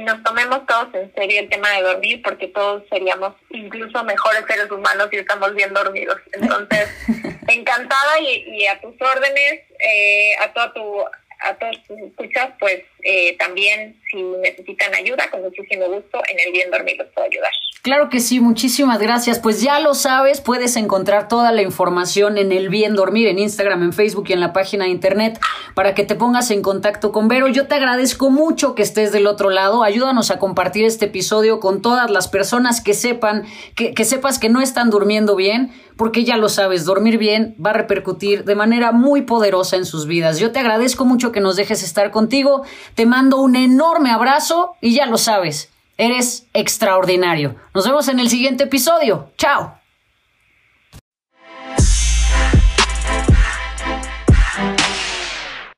nos 0.01 0.23
tomemos 0.23 0.65
todos 0.67 0.95
en 0.95 1.13
serio 1.15 1.41
el 1.41 1.49
tema 1.49 1.71
de 1.71 1.83
dormir, 1.83 2.21
porque 2.23 2.47
todos 2.49 2.85
seríamos 2.91 3.35
incluso 3.51 4.05
mejores 4.05 4.45
seres 4.47 4.71
humanos 4.71 5.09
si 5.11 5.17
estamos 5.17 5.55
bien 5.55 5.73
dormidos. 5.73 6.19
Entonces, 6.35 6.89
encantada 7.49 8.21
y, 8.21 8.67
a 8.67 8.81
tus 8.81 8.95
órdenes, 9.01 9.63
eh, 9.81 10.37
a 10.41 10.53
toda 10.53 10.73
tu 10.75 11.05
a 11.41 11.55
todos 11.55 11.83
tus 11.85 11.99
escuchas, 11.99 12.51
pues 12.61 12.83
eh, 13.11 13.39
también 13.39 13.97
si 14.11 14.23
necesitan 14.23 14.95
ayuda, 14.95 15.31
con 15.31 15.41
muchísimo 15.41 15.87
gusto, 15.87 16.21
en 16.29 16.37
el 16.47 16.53
Bien 16.53 16.71
Dormir 16.71 16.97
los 16.99 17.09
puedo 17.09 17.27
ayudar. 17.27 17.51
Claro 17.81 18.11
que 18.11 18.21
sí, 18.21 18.39
muchísimas 18.39 18.99
gracias. 18.99 19.39
Pues 19.39 19.63
ya 19.63 19.81
lo 19.81 19.95
sabes, 19.95 20.43
puedes 20.43 20.77
encontrar 20.77 21.27
toda 21.27 21.51
la 21.53 21.63
información 21.63 22.37
en 22.37 22.53
el 22.53 22.69
Bien 22.69 22.95
Dormir, 22.95 23.29
en 23.29 23.39
Instagram, 23.39 23.83
en 23.83 23.93
Facebook 23.95 24.27
y 24.29 24.35
en 24.35 24.41
la 24.41 24.53
página 24.53 24.85
de 24.85 24.91
internet 24.91 25.41
para 25.75 25.95
que 25.95 26.05
te 26.05 26.17
pongas 26.17 26.51
en 26.51 26.61
contacto 26.61 27.11
con 27.11 27.29
Vero. 27.29 27.49
Yo 27.49 27.67
te 27.67 27.77
agradezco 27.77 28.29
mucho 28.29 28.75
que 28.75 28.83
estés 28.83 29.11
del 29.11 29.27
otro 29.27 29.49
lado. 29.49 29.85
Ayúdanos 29.85 30.31
a 30.31 30.39
compartir 30.39 30.85
este 30.85 31.07
episodio 31.07 31.61
con 31.61 31.81
todas 31.81 32.11
las 32.11 32.29
personas 32.29 32.83
que 32.83 32.93
sepan, 32.93 33.47
que, 33.75 33.95
que 33.95 34.05
sepas 34.05 34.39
que 34.39 34.51
no 34.51 34.61
están 34.61 34.91
durmiendo 34.91 35.35
bien 35.35 35.73
porque 35.99 36.25
ya 36.25 36.37
lo 36.37 36.49
sabes, 36.49 36.85
dormir 36.85 37.19
bien 37.19 37.57
va 37.65 37.71
a 37.71 37.73
repercutir 37.73 38.45
de 38.45 38.55
manera 38.55 38.93
muy 38.93 39.23
poderosa 39.23 39.77
en 39.77 39.85
sus 39.85 40.07
vidas. 40.07 40.39
Yo 40.39 40.53
te 40.53 40.61
agradezco 40.61 41.05
mucho 41.05 41.33
que 41.33 41.41
nos 41.41 41.57
dejes 41.57 41.83
estar 41.83 42.13
contigo, 42.13 42.63
te 42.99 43.07
mando 43.07 43.37
un 43.37 43.55
enorme 43.55 44.11
abrazo 44.11 44.75
y 44.81 44.93
ya 44.93 45.07
lo 45.07 45.19
sabes, 45.19 45.71
eres 45.99 46.49
extraordinario. 46.53 47.55
Nos 47.73 47.87
vemos 47.87 48.09
en 48.09 48.19
el 48.19 48.29
siguiente 48.29 48.65
episodio. 48.65 49.31
Chao. 49.39 49.78